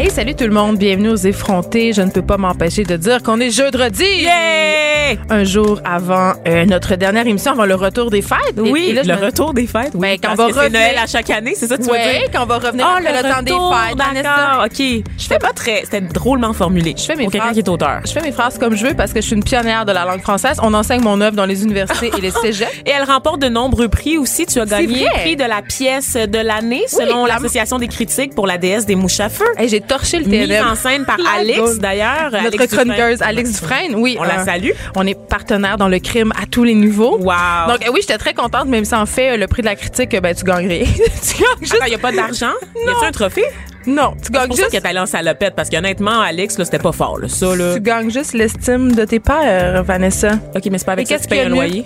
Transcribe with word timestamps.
Hey, 0.00 0.10
salut 0.10 0.36
tout 0.36 0.44
le 0.44 0.52
monde, 0.52 0.76
bienvenue 0.78 1.08
aux 1.08 1.16
effrontés. 1.16 1.92
Je 1.92 2.02
ne 2.02 2.10
peux 2.10 2.22
pas 2.22 2.36
m'empêcher 2.36 2.84
de 2.84 2.96
dire 2.96 3.20
qu'on 3.20 3.40
est 3.40 3.50
jeudi. 3.50 4.04
Yay! 4.04 5.18
Un 5.28 5.42
jour 5.42 5.80
avant 5.84 6.34
euh, 6.46 6.64
notre 6.66 6.94
dernière 6.94 7.26
émission, 7.26 7.50
avant 7.52 7.64
le 7.64 7.74
retour 7.74 8.08
des 8.10 8.22
fêtes. 8.22 8.38
Oui, 8.58 8.88
et 8.90 8.92
là, 8.92 9.02
je 9.02 9.08
le 9.08 9.16
me- 9.16 9.24
retour 9.24 9.54
des 9.54 9.66
fêtes. 9.66 9.90
Oui, 9.94 10.00
Ben, 10.00 10.18
quand 10.22 10.36
parce 10.36 10.40
on 10.40 10.42
va 10.44 10.50
que 10.52 10.58
revenir- 10.66 10.80
Noël 10.80 10.96
à 11.02 11.06
chaque 11.08 11.30
année, 11.30 11.54
c'est 11.56 11.66
ça 11.66 11.76
que 11.78 11.82
tu 11.82 11.88
veux 11.90 11.96
dire? 11.96 12.28
quand 12.32 12.42
on 12.44 12.46
va 12.46 12.58
revenir 12.58 12.86
Oh, 12.88 12.96
après 12.98 13.12
le, 13.22 13.28
temps 13.28 13.42
des 13.42 13.50
fêtes. 13.50 14.22
D'accord, 14.22 14.64
OK. 14.66 15.04
Je 15.18 15.26
fais 15.26 15.38
pas 15.38 15.52
très... 15.52 15.80
C'était 15.84 16.00
drôlement 16.02 16.52
formulé. 16.52 16.94
Je 16.96 17.02
fais 17.02 17.16
mes 17.16 17.28
phrases- 17.28 17.52
qui 17.54 17.58
est 17.58 17.68
auteur. 17.68 18.00
Je 18.06 18.12
fais 18.12 18.20
mes 18.20 18.30
phrases 18.32 18.56
comme 18.58 18.76
je 18.76 18.86
veux 18.86 18.94
parce 18.94 19.12
que 19.12 19.20
je 19.20 19.26
suis 19.26 19.34
une 19.34 19.42
pionnière 19.42 19.84
de 19.84 19.90
la 19.92 20.04
langue 20.04 20.20
française. 20.20 20.58
On 20.62 20.74
enseigne 20.74 21.00
mon 21.02 21.20
œuvre 21.20 21.34
dans 21.34 21.46
les 21.46 21.64
universités 21.64 22.12
et 22.16 22.20
les 22.20 22.30
cégeps. 22.42 22.70
Et 22.86 22.90
elle 22.90 23.04
remporte 23.04 23.40
de 23.40 23.48
nombreux 23.48 23.88
prix 23.88 24.16
aussi. 24.18 24.46
Tu 24.46 24.60
as 24.60 24.66
gagné 24.66 25.04
le 25.06 25.10
prix 25.22 25.36
de 25.36 25.44
la 25.44 25.62
pièce 25.62 26.14
de 26.14 26.38
l'année 26.38 26.82
selon 26.86 27.24
la- 27.26 27.34
l'Association 27.34 27.78
des 27.80 27.88
critiques 27.88 28.34
pour 28.36 28.46
la 28.46 28.58
déesse 28.58 28.86
des 28.86 28.94
mouches 28.94 29.18
à 29.20 29.28
feu. 29.28 29.44
Hey, 29.56 29.68
torché 29.88 30.18
le 30.18 30.26
Mise 30.26 30.48
TNM. 30.48 30.66
en 30.66 30.74
scène 30.74 31.04
par 31.04 31.18
Alex, 31.34 31.78
d'ailleurs. 31.78 32.30
Notre 32.30 32.58
Alex 32.58 32.66
chroniqueuse 32.74 33.18
Dufresne. 33.18 33.28
Alex 33.28 33.50
Dufresne, 33.50 33.94
oui. 33.96 34.16
On 34.20 34.24
la 34.24 34.40
euh, 34.40 34.44
salue. 34.44 34.70
On 34.96 35.06
est 35.06 35.18
partenaire 35.28 35.76
dans 35.76 35.88
le 35.88 35.98
crime 35.98 36.32
à 36.40 36.46
tous 36.46 36.64
les 36.64 36.74
niveaux. 36.74 37.18
Wow. 37.18 37.68
Donc 37.68 37.86
euh, 37.86 37.90
oui, 37.92 38.00
j'étais 38.00 38.18
très 38.18 38.34
contente, 38.34 38.66
même 38.66 38.84
si 38.84 38.94
en 38.94 39.06
fait 39.06 39.36
le 39.36 39.46
prix 39.46 39.62
de 39.62 39.66
la 39.66 39.76
critique, 39.76 40.10
ben 40.20 40.34
tu 40.34 40.44
gagnerais. 40.44 40.84
tu 40.86 41.42
gagnes 41.42 41.58
juste. 41.60 41.76
il 41.86 41.88
n'y 41.88 41.94
a 41.94 41.98
pas 41.98 42.12
d'argent? 42.12 42.52
Y 42.76 42.88
a-tu 42.88 43.06
un 43.06 43.12
trophée? 43.12 43.44
Non, 43.88 44.12
tu 44.12 44.24
C'est 44.24 44.32
gagnes 44.32 44.48
pour 44.48 44.56
ça 44.56 44.62
juste. 44.64 44.72
qu'elle 44.72 44.82
est 44.84 44.86
allée 44.86 44.98
en 44.98 45.06
salopette, 45.06 45.54
parce 45.54 45.70
qu'honnêtement, 45.70 46.20
Alex, 46.20 46.58
là, 46.58 46.64
c'était 46.66 46.78
pas 46.78 46.92
fort, 46.92 47.18
là. 47.18 47.28
Ça, 47.28 47.56
là. 47.56 47.74
Tu 47.74 47.80
gagnes 47.80 48.10
juste 48.10 48.34
l'estime 48.34 48.94
de 48.94 49.04
tes 49.04 49.18
pères, 49.18 49.82
Vanessa. 49.82 50.38
OK, 50.54 50.66
mais 50.70 50.76
c'est 50.78 50.84
pas 50.84 50.92
avec 50.92 51.10
Et 51.10 51.14
ça 51.14 51.16
que 51.18 51.22
tu 51.22 51.28
payes 51.28 51.40
un 51.40 51.48
loyer? 51.48 51.84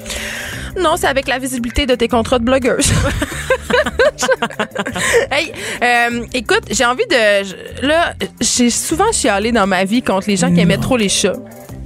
Non, 0.81 0.97
c'est 0.97 1.07
avec 1.07 1.29
la 1.29 1.39
visibilité 1.39 1.87
de 1.87 1.95
tes 1.95 2.09
contrats 2.09 2.39
de 2.41 2.45
blogueuse. 2.45 2.91
hey, 5.31 5.53
euh, 5.83 6.25
écoute, 6.35 6.63
j'ai 6.71 6.85
envie 6.85 7.07
de. 7.09 7.87
Là, 7.87 8.15
j'ai 8.41 8.71
souvent 8.71 9.13
chialé 9.13 9.53
dans 9.53 9.67
ma 9.67 9.85
vie 9.85 10.03
contre 10.03 10.29
les 10.29 10.37
gens 10.37 10.53
qui 10.53 10.61
aimaient 10.61 10.79
trop 10.79 10.97
les 10.97 11.09
chats. 11.09 11.37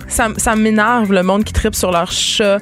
Ça, 0.08 0.28
ça 0.36 0.54
m'énerve 0.54 1.12
le 1.12 1.24
monde 1.24 1.42
qui 1.42 1.52
tripe 1.52 1.74
sur 1.74 1.90
leurs 1.90 2.12
chats, 2.12 2.58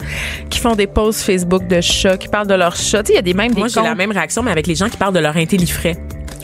qui 0.49 0.59
font 0.59 0.75
des 0.75 0.87
posts 0.87 1.21
Facebook 1.21 1.67
de 1.67 1.81
chats, 1.83 2.17
qui 2.17 2.29
parlent 2.29 2.47
de 2.47 2.55
leurs 2.55 2.75
chats. 2.77 3.03
Tu 3.03 3.09
sais, 3.09 3.13
il 3.13 3.17
y 3.17 3.19
a 3.19 3.23
des 3.23 3.35
mêmes 3.35 3.53
Moi, 3.55 3.69
j'ai 3.69 3.83
la 3.83 3.95
même 3.95 4.13
réaction, 4.13 4.43
mais 4.43 4.51
avec 4.51 4.67
les 4.67 4.75
gens 4.75 4.89
qui 4.89 4.97
parlent 4.97 5.15
de 5.15 5.21
leur 5.21 5.37
intellifrais. 5.37 5.97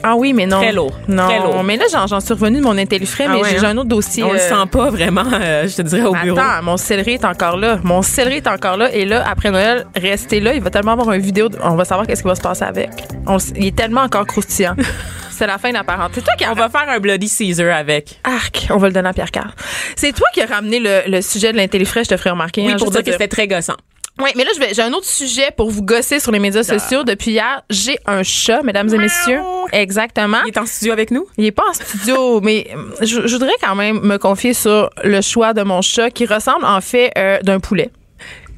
Ah 0.02 0.14
oui, 0.16 0.32
mais 0.32 0.46
non. 0.46 0.58
Très 0.60 0.72
lourd. 0.72 0.92
Non, 1.08 1.26
Très 1.28 1.38
lourd. 1.38 1.62
mais 1.64 1.76
là, 1.76 1.84
j'en, 1.90 2.06
j'en 2.06 2.20
suis 2.20 2.34
revenue 2.34 2.58
de 2.58 2.62
mon 2.64 2.76
intellifrais, 2.78 3.24
Ah 3.28 3.32
mais 3.34 3.42
ouais, 3.42 3.50
j'ai 3.58 3.66
hein? 3.66 3.70
un 3.70 3.76
autre 3.78 3.88
dossier. 3.88 4.22
On 4.24 4.32
le 4.32 4.38
euh, 4.38 4.48
sent 4.48 4.66
pas 4.70 4.90
vraiment, 4.90 5.24
euh, 5.32 5.66
je 5.68 5.76
te 5.76 5.82
dirais, 5.82 6.02
au 6.02 6.14
bureau. 6.14 6.38
Attends, 6.38 6.62
mon 6.62 6.76
céleri 6.76 7.12
est 7.14 7.24
encore 7.24 7.56
là. 7.56 7.78
Mon 7.82 8.02
céleri 8.02 8.36
est 8.36 8.46
encore 8.46 8.76
là. 8.76 8.92
Et 8.92 9.04
là, 9.04 9.24
après 9.28 9.50
Noël, 9.50 9.86
restez 9.96 10.40
là. 10.40 10.54
Il 10.54 10.62
va 10.62 10.70
tellement 10.70 10.92
avoir 10.92 11.12
une 11.12 11.20
vidéo. 11.22 11.48
de- 11.48 11.58
On 11.62 11.76
va 11.76 11.84
savoir 11.84 12.06
qu'est-ce 12.06 12.22
qui 12.22 12.28
va 12.28 12.34
se 12.34 12.40
passer 12.40 12.64
avec. 12.64 12.90
On 13.26 13.34
le 13.34 13.40
il 13.56 13.66
est 13.66 13.76
tellement 13.76 14.02
encore 14.02 14.26
croustillant. 14.26 14.74
C'est 15.30 15.46
la 15.46 15.56
fin 15.56 15.70
de 15.70 15.74
la 15.74 15.84
parenthèse. 15.84 16.16
C'est 16.16 16.24
toi 16.24 16.34
qui 16.36 16.44
as 16.44 16.50
On 16.50 16.54
va 16.54 16.68
faire 16.68 16.86
un 16.86 16.98
Bloody 16.98 17.26
Caesar 17.28 17.74
avec. 17.74 18.20
Arc, 18.24 18.66
on 18.70 18.76
va 18.76 18.88
le 18.88 18.92
donner 18.92 19.08
à 19.08 19.12
Pierre 19.14 19.30
Carl. 19.30 19.50
C'est 19.96 20.12
toi 20.12 20.26
qui 20.34 20.42
as 20.42 20.46
ramené 20.46 20.78
le, 20.80 21.00
le 21.10 21.22
sujet 21.22 21.50
de 21.52 21.56
l'intellifrais, 21.56 22.04
je 22.04 22.10
te 22.10 22.16
ferai 22.18 22.28
remarquer. 22.30 22.60
Oui, 22.66 22.72
hein, 22.72 22.76
pour 22.78 22.90
dire 22.90 23.00
te 23.00 23.06
que 23.06 23.12
c'était 23.12 23.28
très 23.28 23.48
gossant. 23.48 23.76
Oui, 24.20 24.30
mais 24.36 24.44
là, 24.44 24.50
j'ai 24.72 24.82
un 24.82 24.92
autre 24.92 25.06
sujet 25.06 25.50
pour 25.56 25.70
vous 25.70 25.82
gosser 25.82 26.20
sur 26.20 26.30
les 26.30 26.38
médias 26.38 26.62
sociaux. 26.62 27.04
Depuis 27.04 27.32
hier, 27.32 27.62
j'ai 27.70 27.98
un 28.06 28.22
chat, 28.22 28.62
mesdames 28.62 28.92
et 28.92 28.98
messieurs. 28.98 29.40
Exactement. 29.72 30.38
Il 30.44 30.48
est 30.48 30.58
en 30.58 30.66
studio 30.66 30.92
avec 30.92 31.10
nous? 31.10 31.26
Il 31.38 31.46
est 31.46 31.52
pas 31.52 31.64
en 31.68 31.72
studio, 31.72 32.40
mais 32.42 32.66
euh, 32.74 33.04
je, 33.04 33.26
je 33.26 33.32
voudrais 33.32 33.54
quand 33.62 33.74
même 33.74 34.00
me 34.00 34.18
confier 34.18 34.52
sur 34.52 34.90
le 35.02 35.20
choix 35.20 35.54
de 35.54 35.62
mon 35.62 35.80
chat 35.80 36.10
qui 36.10 36.26
ressemble 36.26 36.64
en 36.64 36.80
fait 36.80 37.12
euh, 37.16 37.38
d'un 37.42 37.60
poulet. 37.60 37.90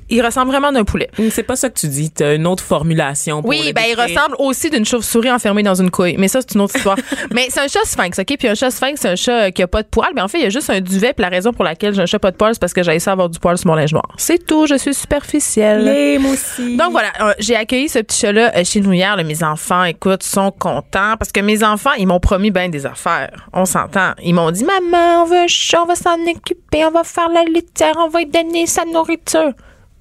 Il 0.08 0.24
ressemble 0.24 0.50
vraiment 0.50 0.72
d'un 0.72 0.84
poulet. 0.84 1.10
C'est 1.30 1.42
pas 1.42 1.56
ça 1.56 1.68
que 1.68 1.78
tu 1.78 1.88
dis. 1.88 2.10
T'as 2.10 2.34
une 2.34 2.46
autre 2.46 2.62
formulation 2.62 3.40
pour 3.40 3.50
Oui, 3.50 3.72
ben 3.72 3.82
il 3.88 3.98
ressemble 3.98 4.36
aussi 4.38 4.70
d'une 4.70 4.84
chauve-souris 4.84 5.30
enfermée 5.30 5.62
dans 5.62 5.74
une 5.74 5.90
couille. 5.90 6.16
Mais 6.18 6.28
ça, 6.28 6.40
c'est 6.40 6.54
une 6.54 6.60
autre 6.60 6.76
histoire. 6.76 6.96
mais 7.32 7.46
c'est 7.48 7.60
un 7.60 7.68
chat 7.68 7.84
sphinx, 7.84 8.18
OK? 8.18 8.36
Puis 8.38 8.48
un 8.48 8.54
chat 8.54 8.70
sphinx, 8.70 9.00
c'est 9.00 9.08
un 9.08 9.16
chat 9.16 9.44
euh, 9.44 9.50
qui 9.50 9.62
a 9.62 9.66
pas 9.66 9.82
de 9.82 9.88
poils. 9.88 10.12
Mais 10.14 10.20
en 10.20 10.28
fait, 10.28 10.38
il 10.38 10.44
y 10.44 10.46
a 10.46 10.50
juste 10.50 10.70
un 10.70 10.80
duvet. 10.80 11.12
Puis 11.12 11.22
la 11.22 11.28
raison 11.28 11.52
pour 11.52 11.64
laquelle 11.64 11.94
j'ai 11.94 12.02
un 12.02 12.06
chat 12.06 12.18
pas 12.18 12.30
de 12.30 12.36
poils, 12.36 12.54
c'est 12.54 12.60
parce 12.60 12.72
que 12.72 12.82
j'ai 12.82 12.94
essayé 12.94 13.12
avoir 13.12 13.28
du 13.28 13.38
poil 13.38 13.56
sur 13.58 13.68
mon 13.68 13.74
linge 13.74 13.92
noir. 13.92 14.08
C'est 14.16 14.46
tout. 14.46 14.66
Je 14.66 14.74
suis 14.74 14.94
superficielle. 14.94 15.84
Les 15.84 16.18
moi 16.18 16.32
aussi. 16.32 16.76
Donc 16.76 16.92
voilà, 16.92 17.08
euh, 17.20 17.32
j'ai 17.38 17.56
accueilli 17.56 17.88
ce 17.88 17.98
petit 18.00 18.18
chat-là 18.18 18.52
euh, 18.56 18.64
chez 18.64 18.80
nous 18.80 18.92
hier. 18.92 19.16
là. 19.16 19.24
mes 19.24 19.42
enfants, 19.42 19.84
écoute, 19.84 20.22
sont 20.22 20.50
contents 20.50 21.16
parce 21.18 21.32
que 21.32 21.40
mes 21.40 21.62
enfants, 21.62 21.92
ils 21.98 22.06
m'ont 22.06 22.20
promis 22.20 22.50
bien 22.50 22.68
des 22.68 22.86
affaires. 22.86 23.48
On 23.52 23.64
s'entend. 23.64 24.12
Ils 24.22 24.34
m'ont 24.34 24.50
dit, 24.50 24.64
maman, 24.64 25.22
on 25.22 25.26
veut 25.26 25.38
un 25.38 25.46
chat, 25.46 25.82
on 25.82 25.86
va 25.86 25.94
s'en 25.94 26.18
occuper, 26.28 26.84
on 26.84 26.90
va 26.90 27.04
faire 27.04 27.28
la 27.28 27.44
litière, 27.44 27.94
on 27.98 28.08
va 28.08 28.20
lui 28.20 28.26
donner 28.26 28.66
sa 28.66 28.84
nourriture. 28.84 29.52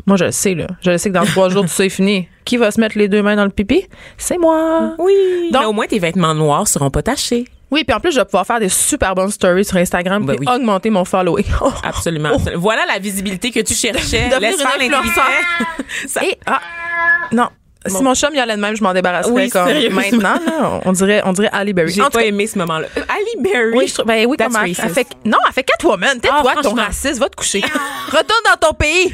Moi, 0.05 0.17
je 0.17 0.25
le 0.25 0.31
sais, 0.31 0.55
là. 0.55 0.67
Je 0.81 0.91
le 0.91 0.97
sais 0.97 1.09
que 1.09 1.13
dans 1.15 1.25
trois 1.25 1.49
jours, 1.49 1.63
tout 1.63 1.67
ça 1.69 1.85
est 1.85 1.89
fini. 1.89 2.27
Qui 2.45 2.57
va 2.57 2.71
se 2.71 2.79
mettre 2.79 2.97
les 2.97 3.07
deux 3.07 3.21
mains 3.21 3.35
dans 3.35 3.43
le 3.45 3.49
pipi? 3.51 3.85
C'est 4.17 4.37
moi. 4.37 4.95
Oui. 4.97 5.49
Donc- 5.51 5.61
mais 5.61 5.67
au 5.67 5.73
moins, 5.73 5.85
tes 5.87 5.99
vêtements 5.99 6.33
noirs 6.33 6.67
seront 6.67 6.89
pas 6.89 7.01
tachés. 7.03 7.45
Oui, 7.69 7.85
puis 7.85 7.95
en 7.95 7.99
plus, 8.01 8.11
je 8.11 8.19
vais 8.19 8.25
pouvoir 8.25 8.45
faire 8.45 8.59
des 8.59 8.67
super 8.67 9.15
bonnes 9.15 9.31
stories 9.31 9.63
sur 9.63 9.77
Instagram 9.77 10.25
Ben 10.25 10.35
oui. 10.39 10.45
augmenter 10.53 10.89
mon 10.89 11.05
following. 11.05 11.45
Absolument. 11.83 12.31
Voilà 12.55 12.81
la 12.85 12.99
visibilité 12.99 13.49
que 13.51 13.61
tu 13.61 13.73
cherchais. 13.73 14.27
Devenir 14.31 14.51
une 14.81 14.93
influenceur. 14.93 15.23
Et, 16.23 16.37
ah, 16.45 16.59
non. 17.31 17.47
Si 17.85 18.03
mon 18.03 18.13
chum 18.13 18.29
y 18.35 18.39
allait 18.39 18.55
de 18.57 18.61
même, 18.61 18.75
je 18.75 18.83
m'en 18.83 18.93
débarrasserais 18.93 19.33
Oui, 19.33 19.49
comme 19.49 19.67
maintenant. 19.93 20.35
là, 20.45 20.81
on 20.85 20.91
dirait, 20.91 21.21
on 21.25 21.33
dirait 21.33 21.49
Ali 21.51 21.73
Berry. 21.73 21.91
J'ai 21.91 22.01
pas 22.01 22.09
cas, 22.09 22.19
aimé 22.21 22.45
ce 22.45 22.59
moment-là. 22.59 22.87
Euh, 22.95 23.01
Ali 23.09 23.41
Berry? 23.43 23.71
Oui, 23.75 23.87
je 23.87 23.93
trouve. 23.95 24.05
Ben 24.05 24.23
oui, 24.27 24.37
That's 24.37 24.53
comment? 24.53 24.65
Elle 24.65 24.75
fait, 24.75 25.07
non, 25.25 25.37
elle 25.47 25.53
fait 25.53 25.63
Catwoman. 25.63 26.19
Tais-toi, 26.19 26.53
Ah, 26.57 26.61
ton 26.61 26.75
raciste. 26.75 27.17
Va 27.19 27.27
te 27.29 27.35
coucher. 27.37 27.61
Retourne 28.07 28.43
dans 28.51 28.67
ton 28.67 28.73
pays. 28.75 29.11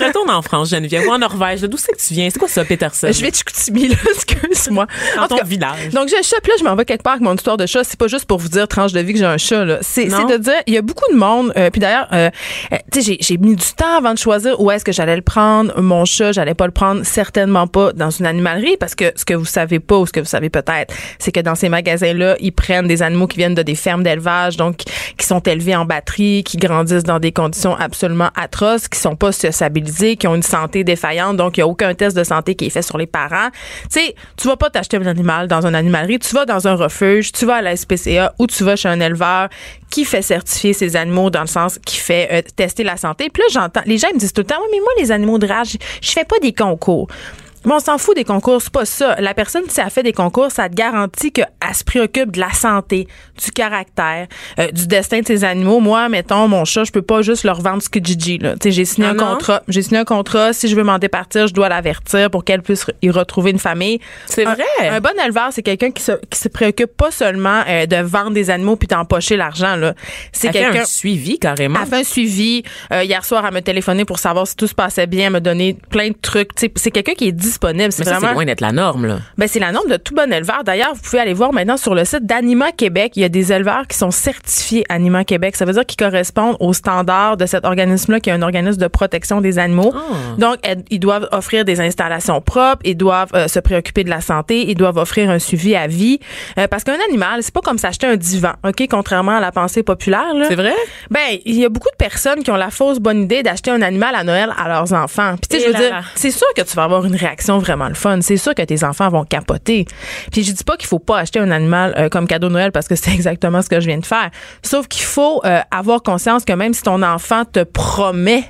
Retourne 0.00 0.30
en 0.30 0.42
France, 0.42 0.70
Geneviève, 0.70 1.06
ou 1.06 1.10
en 1.12 1.18
Norvège. 1.18 1.60
D'où 1.62 1.76
c'est 1.76 1.92
que 1.92 2.00
tu 2.00 2.14
viens? 2.14 2.28
C'est 2.30 2.38
quoi 2.38 2.48
ça, 2.48 2.64
Peterson? 2.64 3.08
Je 3.12 3.20
vais 3.20 3.30
te 3.30 3.36
Chicoutimi, 3.38 3.88
là. 3.88 3.96
Excuse-moi. 4.14 4.86
Dans 5.16 5.22
En 5.22 5.28
tout 5.28 5.34
ton 5.34 5.36
cas, 5.38 5.44
village. 5.44 5.90
Donc, 5.92 6.08
j'ai 6.08 6.18
un 6.18 6.22
chat, 6.22 6.36
puis 6.42 6.50
là, 6.52 6.56
je 6.58 6.64
m'en 6.64 6.74
vais 6.74 6.84
quelque 6.84 7.02
part 7.02 7.14
avec 7.14 7.22
mon 7.22 7.34
histoire 7.34 7.56
de 7.56 7.66
chat. 7.66 7.84
C'est 7.84 7.98
pas 7.98 8.08
juste 8.08 8.24
pour 8.26 8.38
vous 8.38 8.48
dire, 8.48 8.66
tranche 8.68 8.92
de 8.92 9.00
vie, 9.00 9.12
que 9.12 9.18
j'ai 9.18 9.24
un 9.24 9.38
chat, 9.38 9.64
là. 9.64 9.78
C'est 9.82 10.06
de 10.06 10.36
dire, 10.36 10.52
il 10.66 10.74
y 10.74 10.78
a 10.78 10.82
beaucoup 10.82 11.10
de 11.12 11.16
monde. 11.16 11.52
euh, 11.56 11.70
puis 11.70 11.80
d'ailleurs, 11.80 12.08
euh, 12.12 12.30
euh, 12.72 12.76
tu 12.92 13.00
sais, 13.02 13.12
j'ai- 13.12 13.18
j'ai 13.20 13.36
mis 13.38 13.56
du 13.56 13.64
temps 13.76 13.96
avant 13.98 14.12
de 14.12 14.18
choisir 14.18 14.60
où 14.60 14.70
est-ce 14.70 14.84
que 14.84 14.92
j'allais 14.92 15.16
le 15.16 15.22
prendre. 15.22 15.78
Mon 15.80 16.04
chat, 16.04 16.32
j'allais 16.32 16.54
pas 16.54 16.66
le 16.66 16.72
prendre, 16.72 17.04
certainement 17.04 17.66
pas 17.66 17.92
dans 17.92 18.10
une 18.10 18.26
animalerie, 18.26 18.76
parce 18.78 18.94
que 18.94 19.12
ce 19.16 19.24
que 19.24 19.34
vous 19.34 19.44
savez 19.44 19.80
pas 19.80 19.98
ou 19.98 20.06
ce 20.06 20.12
que 20.12 20.20
vous 20.20 20.26
savez 20.26 20.50
peut-être, 20.50 20.92
c'est 21.18 21.32
que 21.32 21.40
dans 21.40 21.54
ces 21.54 21.68
magasins-là, 21.68 22.36
ils 22.40 22.52
prennent 22.52 22.86
des 22.86 23.02
animaux 23.02 23.26
qui 23.26 23.38
viennent 23.38 23.54
de 23.54 23.62
des 23.62 23.74
fermes 23.74 24.02
d'élevage, 24.02 24.56
donc 24.56 24.78
qui 25.16 25.26
sont 25.26 25.40
élevés 25.40 25.76
en 25.76 25.84
batterie, 25.84 26.42
qui 26.44 26.56
grandissent 26.56 27.04
dans 27.04 27.18
des 27.20 27.32
conditions 27.32 27.76
absolument 27.76 28.30
atroces, 28.36 28.88
qui 28.88 28.98
sont 28.98 29.16
pas 29.16 29.32
qui 30.16 30.26
ont 30.26 30.34
une 30.34 30.42
santé 30.42 30.84
défaillante, 30.84 31.36
donc 31.36 31.56
il 31.56 31.60
y 31.60 31.62
a 31.62 31.66
aucun 31.66 31.94
test 31.94 32.16
de 32.16 32.24
santé 32.24 32.54
qui 32.54 32.66
est 32.66 32.70
fait 32.70 32.82
sur 32.82 32.98
les 32.98 33.06
parents. 33.06 33.50
Tu 33.90 34.00
sais, 34.00 34.14
tu 34.36 34.48
vas 34.48 34.56
pas 34.56 34.70
t'acheter 34.70 34.96
un 34.96 35.06
animal 35.06 35.48
dans 35.48 35.66
une 35.66 35.74
animalerie, 35.74 36.18
tu 36.18 36.34
vas 36.34 36.46
dans 36.46 36.66
un 36.68 36.74
refuge, 36.74 37.32
tu 37.32 37.46
vas 37.46 37.56
à 37.56 37.62
la 37.62 37.76
SPCA 37.76 38.34
ou 38.38 38.46
tu 38.46 38.64
vas 38.64 38.76
chez 38.76 38.88
un 38.88 39.00
éleveur 39.00 39.48
qui 39.90 40.04
fait 40.04 40.22
certifier 40.22 40.72
ces 40.72 40.96
animaux 40.96 41.30
dans 41.30 41.40
le 41.40 41.46
sens 41.46 41.78
qui 41.84 41.96
fait 41.96 42.28
euh, 42.32 42.42
tester 42.54 42.84
la 42.84 42.96
santé. 42.96 43.28
Puis 43.32 43.42
là, 43.42 43.48
j'entends, 43.52 43.82
les 43.86 43.98
gens 43.98 44.08
me 44.14 44.18
disent 44.18 44.32
tout 44.32 44.42
le 44.42 44.46
temps, 44.46 44.58
oui, 44.60 44.68
mais 44.72 44.80
moi, 44.80 44.92
les 44.98 45.10
animaux 45.12 45.38
de 45.38 45.46
rage, 45.46 45.76
je 46.00 46.10
fais 46.10 46.24
pas 46.24 46.38
des 46.38 46.52
concours. 46.52 47.08
Mais 47.64 47.72
on 47.74 47.78
s'en 47.80 47.98
fout 47.98 48.16
des 48.16 48.24
concours, 48.24 48.62
c'est 48.62 48.72
pas 48.72 48.84
ça. 48.84 49.16
La 49.20 49.34
personne, 49.34 49.64
si 49.68 49.80
elle 49.80 49.90
fait 49.90 50.02
des 50.02 50.12
concours, 50.12 50.50
ça 50.50 50.68
te 50.68 50.74
garantit 50.74 51.30
qu'elle 51.32 51.46
se 51.74 51.84
préoccupe 51.84 52.32
de 52.32 52.40
la 52.40 52.52
santé, 52.52 53.06
du 53.42 53.50
caractère, 53.50 54.26
euh, 54.58 54.70
du 54.70 54.86
destin 54.86 55.20
de 55.20 55.26
ses 55.26 55.44
animaux. 55.44 55.80
Moi, 55.80 56.08
mettons, 56.08 56.48
mon 56.48 56.64
chat, 56.64 56.84
je 56.84 56.92
peux 56.92 57.02
pas 57.02 57.20
juste 57.22 57.44
leur 57.44 57.60
vendre 57.60 57.82
ce 57.82 57.88
que 57.88 57.98
Gigi, 58.02 58.38
là. 58.38 58.52
Tu 58.54 58.58
sais, 58.64 58.70
j'ai 58.72 58.84
signé 58.84 59.06
Ah 59.08 59.10
un 59.10 59.14
non? 59.14 59.26
contrat. 59.34 59.62
J'ai 59.68 59.82
signé 59.82 59.98
un 59.98 60.04
contrat. 60.04 60.52
Si 60.52 60.68
je 60.68 60.76
veux 60.76 60.84
m'en 60.84 60.98
départir, 60.98 61.46
je 61.46 61.52
dois 61.54 61.68
l'avertir 61.68 62.30
pour 62.30 62.44
qu'elle 62.44 62.62
puisse 62.62 62.86
y 63.02 63.10
retrouver 63.10 63.50
une 63.50 63.58
famille. 63.58 64.00
C'est 64.26 64.44
vrai? 64.44 64.64
Un, 64.80 65.00
bon 65.00 65.10
éleveur, 65.22 65.48
c'est 65.52 65.62
quelqu'un 65.62 65.90
qui 65.90 66.02
se, 66.02 66.12
qui 66.30 66.38
se 66.38 66.48
préoccupe 66.48 66.96
pas 66.96 67.10
seulement 67.10 67.62
euh, 67.68 67.84
de 67.86 67.96
vendre 67.96 68.30
des 68.30 68.48
animaux 68.50 68.76
puis 68.76 68.88
d'empocher 68.88 69.36
l'argent, 69.36 69.76
là. 69.76 69.94
C'est 70.32 70.48
Elle 70.48 70.52
fait 70.54 70.60
quelqu'un. 70.60 70.80
un 70.82 70.84
suivi, 70.86 71.38
carrément. 71.38 71.80
Elle 71.82 71.88
fait 71.88 71.96
un 71.96 72.04
suivi. 72.04 72.62
Euh, 72.92 73.04
hier 73.04 73.24
soir, 73.24 73.44
elle 73.46 73.54
me 73.54 73.60
téléphonait 73.60 74.04
pour 74.04 74.18
savoir 74.18 74.46
si 74.46 74.56
tout 74.56 74.66
se 74.66 74.74
passait 74.74 75.06
bien, 75.06 75.26
elle 75.26 75.32
me 75.34 75.40
donner 75.40 75.76
plein 75.90 76.08
de 76.08 76.16
trucs. 76.20 76.54
Tu 76.54 76.66
sais, 76.66 76.72
c'est 76.76 76.90
quelqu'un 76.90 77.12
qui 77.14 77.28
est 77.28 77.32
disponible. 77.50 77.92
C'est 77.92 78.04
vraiment. 78.04 78.32
loin 78.32 78.44
d'être 78.44 78.60
la 78.60 78.72
norme, 78.72 79.06
là. 79.06 79.18
Ben, 79.36 79.48
c'est 79.48 79.58
la 79.58 79.72
norme 79.72 79.88
de 79.88 79.96
tout 79.96 80.14
bon 80.14 80.32
éleveur. 80.32 80.64
D'ailleurs, 80.64 80.94
vous 80.94 81.02
pouvez 81.02 81.20
aller 81.20 81.34
voir 81.34 81.52
maintenant 81.52 81.76
sur 81.76 81.94
le 81.94 82.04
site 82.04 82.24
d'Anima 82.24 82.72
Québec, 82.72 83.12
il 83.16 83.22
y 83.22 83.24
a 83.24 83.28
des 83.28 83.52
éleveurs 83.52 83.86
qui 83.86 83.96
sont 83.96 84.10
certifiés 84.10 84.84
Anima 84.88 85.24
Québec. 85.24 85.56
Ça 85.56 85.64
veut 85.64 85.72
dire 85.72 85.84
qu'ils 85.84 85.96
correspondent 85.96 86.56
aux 86.60 86.72
standards 86.72 87.36
de 87.36 87.46
cet 87.46 87.64
organisme-là, 87.64 88.20
qui 88.20 88.30
est 88.30 88.32
un 88.32 88.42
organisme 88.42 88.80
de 88.80 88.86
protection 88.86 89.40
des 89.40 89.58
animaux. 89.58 89.92
Ah. 89.94 90.36
Donc, 90.38 90.58
ils 90.90 91.00
doivent 91.00 91.28
offrir 91.32 91.64
des 91.64 91.80
installations 91.80 92.40
propres, 92.40 92.82
ils 92.84 92.96
doivent 92.96 93.30
euh, 93.34 93.48
se 93.48 93.58
préoccuper 93.58 94.04
de 94.04 94.10
la 94.10 94.20
santé, 94.20 94.70
ils 94.70 94.74
doivent 94.74 94.98
offrir 94.98 95.30
un 95.30 95.38
suivi 95.38 95.74
à 95.74 95.86
vie. 95.86 96.20
Euh, 96.58 96.66
parce 96.68 96.84
qu'un 96.84 96.98
animal, 97.08 97.42
c'est 97.42 97.54
pas 97.54 97.60
comme 97.60 97.78
s'acheter 97.78 98.06
un 98.06 98.16
divan, 98.16 98.52
OK? 98.64 98.86
Contrairement 98.90 99.36
à 99.36 99.40
la 99.40 99.52
pensée 99.52 99.82
populaire. 99.82 100.32
C'est 100.48 100.54
vrai? 100.54 100.74
Ben, 101.10 101.38
il 101.44 101.56
y 101.56 101.64
a 101.64 101.68
beaucoup 101.68 101.90
de 101.90 101.96
personnes 101.96 102.42
qui 102.42 102.50
ont 102.50 102.56
la 102.56 102.70
fausse 102.70 102.98
bonne 102.98 103.22
idée 103.22 103.42
d'acheter 103.42 103.70
un 103.70 103.82
animal 103.82 104.14
à 104.14 104.24
Noël 104.24 104.52
à 104.56 104.68
leurs 104.68 104.92
enfants. 104.92 105.34
Puis 105.40 105.48
tu 105.48 105.56
sais, 105.56 105.62
je 105.62 105.66
veux 105.68 105.72
là 105.72 105.78
dire, 105.78 106.10
c'est 106.14 106.30
sûr 106.30 106.46
que 106.56 106.62
tu 106.62 106.76
vas 106.76 106.84
avoir 106.84 107.04
une 107.04 107.16
réaction 107.16 107.39
vraiment 107.48 107.88
le 107.88 107.94
fun. 107.94 108.20
C'est 108.20 108.36
sûr 108.36 108.54
que 108.54 108.62
tes 108.62 108.84
enfants 108.84 109.08
vont 109.08 109.24
capoter. 109.24 109.86
Puis 110.32 110.44
je 110.44 110.52
dis 110.52 110.64
pas 110.64 110.76
qu'il 110.76 110.88
faut 110.88 110.98
pas 110.98 111.18
acheter 111.18 111.38
un 111.38 111.50
animal 111.50 111.94
euh, 111.96 112.08
comme 112.08 112.26
cadeau 112.26 112.48
de 112.48 112.52
Noël 112.52 112.72
parce 112.72 112.88
que 112.88 112.94
c'est 113.00 113.12
exactement 113.12 113.62
ce 113.62 113.68
que 113.68 113.80
je 113.80 113.86
viens 113.86 113.98
de 113.98 114.06
faire. 114.06 114.30
Sauf 114.62 114.88
qu'il 114.88 115.04
faut 115.04 115.40
euh, 115.44 115.60
avoir 115.70 116.02
conscience 116.02 116.44
que 116.44 116.52
même 116.52 116.74
si 116.74 116.82
ton 116.82 117.02
enfant 117.02 117.44
te 117.44 117.62
promet 117.62 118.44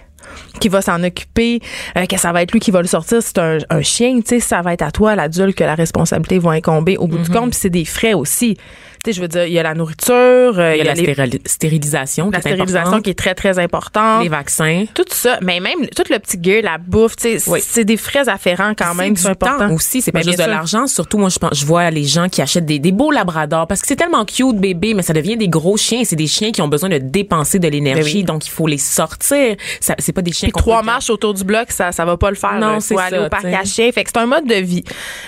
qu'il 0.61 0.71
va 0.71 0.83
s'en 0.83 1.03
occuper, 1.03 1.61
euh, 1.97 2.07
que 2.07 2.17
ça 2.17 2.33
va 2.33 2.43
être 2.43 2.53
lui 2.53 2.61
qui 2.61 2.71
va 2.71 2.83
le 2.83 2.87
sortir, 2.87 3.23
c'est 3.23 3.39
un, 3.39 3.59
un 3.69 3.83
chien, 3.83 4.21
tu 4.21 4.29
sais, 4.29 4.41
ça 4.41 4.63
va 4.63 4.73
être 4.75 4.83
à 4.83 4.91
toi, 4.91 5.17
l'adulte, 5.17 5.57
que 5.57 5.65
la 5.65 5.75
responsabilité 5.75 6.39
va 6.39 6.53
incomber 6.53 6.97
au 6.97 7.07
bout 7.07 7.19
Mm-hmm. 7.19 7.23
du 7.25 7.31
compte. 7.31 7.51
Puis 7.51 7.59
c'est 7.61 7.71
des 7.71 7.85
frais 7.85 8.15
aussi. 8.15 8.57
Tu 9.02 9.12
sais, 9.12 9.17
je 9.17 9.23
veux 9.23 9.29
dire, 9.29 9.47
il 9.47 9.52
y 9.55 9.58
a 9.58 9.62
la 9.62 9.73
nourriture, 9.73 10.14
euh, 10.14 10.75
Il 10.75 10.79
y 10.79 10.81
a 10.82 10.85
la 10.85 10.93
les- 11.26 11.41
stérilisation 11.47 12.26
la 12.26 12.32
qui 12.32 12.37
est 12.37 12.41
stérilisation 12.52 12.81
importante, 12.81 13.02
qui 13.05 13.11
est 13.11 13.14
très, 13.19 13.35
très 13.35 13.58
importante. 13.58 14.23
les 14.23 14.29
vaccins. 14.29 14.85
Tout 14.93 15.05
ça, 15.08 15.38
mais 15.41 15.58
même 15.58 15.87
tout 15.97 16.02
le 16.11 16.19
petit 16.19 16.38
gear, 16.43 16.61
la 16.62 16.76
bouffe, 16.76 17.17
tu 17.17 17.38
sais, 17.38 17.50
Oui. 17.50 17.61
c'est 17.67 17.87
des 17.87 17.97
frais 17.97 18.29
afférents 18.29 18.75
quand 18.76 18.94
même 18.94 19.14
qui 19.14 19.23
C'est 19.23 19.29
sont 19.29 19.31
importants. 19.32 19.73
aussi, 19.73 20.02
c'est 20.02 20.12
pas 20.12 20.20
juste 20.20 20.38
de 20.38 20.44
l'argent. 20.44 20.87
Surtout, 20.87 21.17
moi, 21.17 21.31
je 21.31 21.38
pense, 21.38 21.58
je 21.58 21.64
vois 21.64 21.91
les 21.91 22.05
gens 22.05 22.29
qui 22.29 22.43
achètent 22.43 22.67
des, 22.67 22.79
des 22.79 22.93
beaux 22.93 23.11
labradors 23.11 23.67
parce 23.67 23.81
que 23.81 23.87
c'est 23.88 23.97
tellement 23.97 24.26
cute, 24.26 24.58
bébé, 24.58 24.93
mais 24.93 25.00
ça 25.02 25.14
devient 25.14 25.38
des 25.38 25.49
gros 25.49 25.79
chiens. 25.79 26.02
C'est 26.05 26.17
des 26.17 26.26
chiens 26.26 26.52
qui 26.52 26.61
ont 26.61 26.69
besoin 26.69 26.91
de 26.91 26.99
dépenser 26.99 27.58
de 27.58 27.69
l'énergie, 27.69 28.02
Ben 28.12 28.19
oui. 28.19 28.25
donc 28.25 28.47
il 28.47 28.50
faut 28.50 28.67
les 28.67 28.76
sortir. 28.76 29.56
C'est 29.81 30.12
pas 30.12 30.20
des 30.20 30.32
chiens 30.32 30.50
trois 30.50 30.82
marches 30.82 31.08
autour 31.08 31.32
du 31.32 31.44
bloc, 31.44 31.70
ça, 31.70 31.91
ça 31.93 32.05
va 32.05 32.19
pas 32.19 32.29
le 32.29 32.37
faire. 32.37 32.58
Non, 32.61 32.81
c'est 32.81 32.99
aller 32.99 33.19
au 33.19 33.31
parc 33.31 33.47
à 33.47 33.64
chiens. 33.64 33.91
Fait 33.93 34.05
que 34.05 34.11
c'est 34.12 34.20
un 34.20 34.26
mode 34.26 34.47
de 34.47 34.56
vie. 34.56 34.85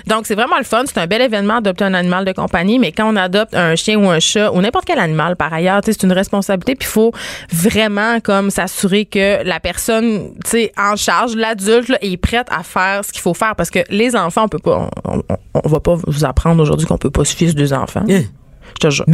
Donc, 0.06 0.26
c'est 0.26 0.34
vraiment 0.34 0.58
le 0.58 0.64
fun. 0.64 0.82
C'est 0.84 0.98
un 0.98 1.06
bel 1.06 1.22
événement 1.22 1.54
d'adopter 1.62 1.84
un 1.84 1.94
animal 1.94 2.26
de 2.26 2.32
compagnie, 2.32 2.78
mais 2.78 2.92
quand 2.92 3.10
on 3.10 3.16
adopte 3.16 3.54
un 3.54 3.61
chien 3.76 3.98
ou 3.98 4.08
un 4.08 4.20
chat 4.20 4.50
ou 4.52 4.60
n'importe 4.60 4.84
quel 4.86 4.98
animal, 4.98 5.36
par 5.36 5.52
ailleurs, 5.52 5.80
c'est 5.84 6.02
une 6.02 6.12
responsabilité. 6.12 6.74
Puis 6.74 6.88
il 6.88 6.92
faut 6.92 7.12
vraiment 7.52 8.20
comme 8.20 8.50
s'assurer 8.50 9.04
que 9.04 9.42
la 9.44 9.60
personne, 9.60 10.32
tu 10.44 10.50
sais, 10.50 10.72
en 10.78 10.96
charge, 10.96 11.34
l'adulte, 11.36 11.92
est 12.00 12.16
prête 12.16 12.46
à 12.50 12.62
faire 12.62 13.04
ce 13.04 13.12
qu'il 13.12 13.20
faut 13.22 13.34
faire 13.34 13.54
parce 13.56 13.70
que 13.70 13.80
les 13.90 14.14
enfants, 14.16 14.44
on 14.44 14.48
peut 14.48 14.58
pas, 14.58 14.88
on, 15.04 15.22
on- 15.54 15.68
va 15.68 15.80
pas 15.80 15.96
vous 16.06 16.24
apprendre 16.24 16.62
aujourd'hui 16.62 16.86
qu'on 16.86 16.98
peut 16.98 17.10
pas 17.10 17.24
sur 17.24 17.54
deux 17.54 17.72
enfants. 17.72 18.04
Hein? 18.08 18.22
Je 18.80 18.88
te 18.88 18.90
jure. 18.90 19.04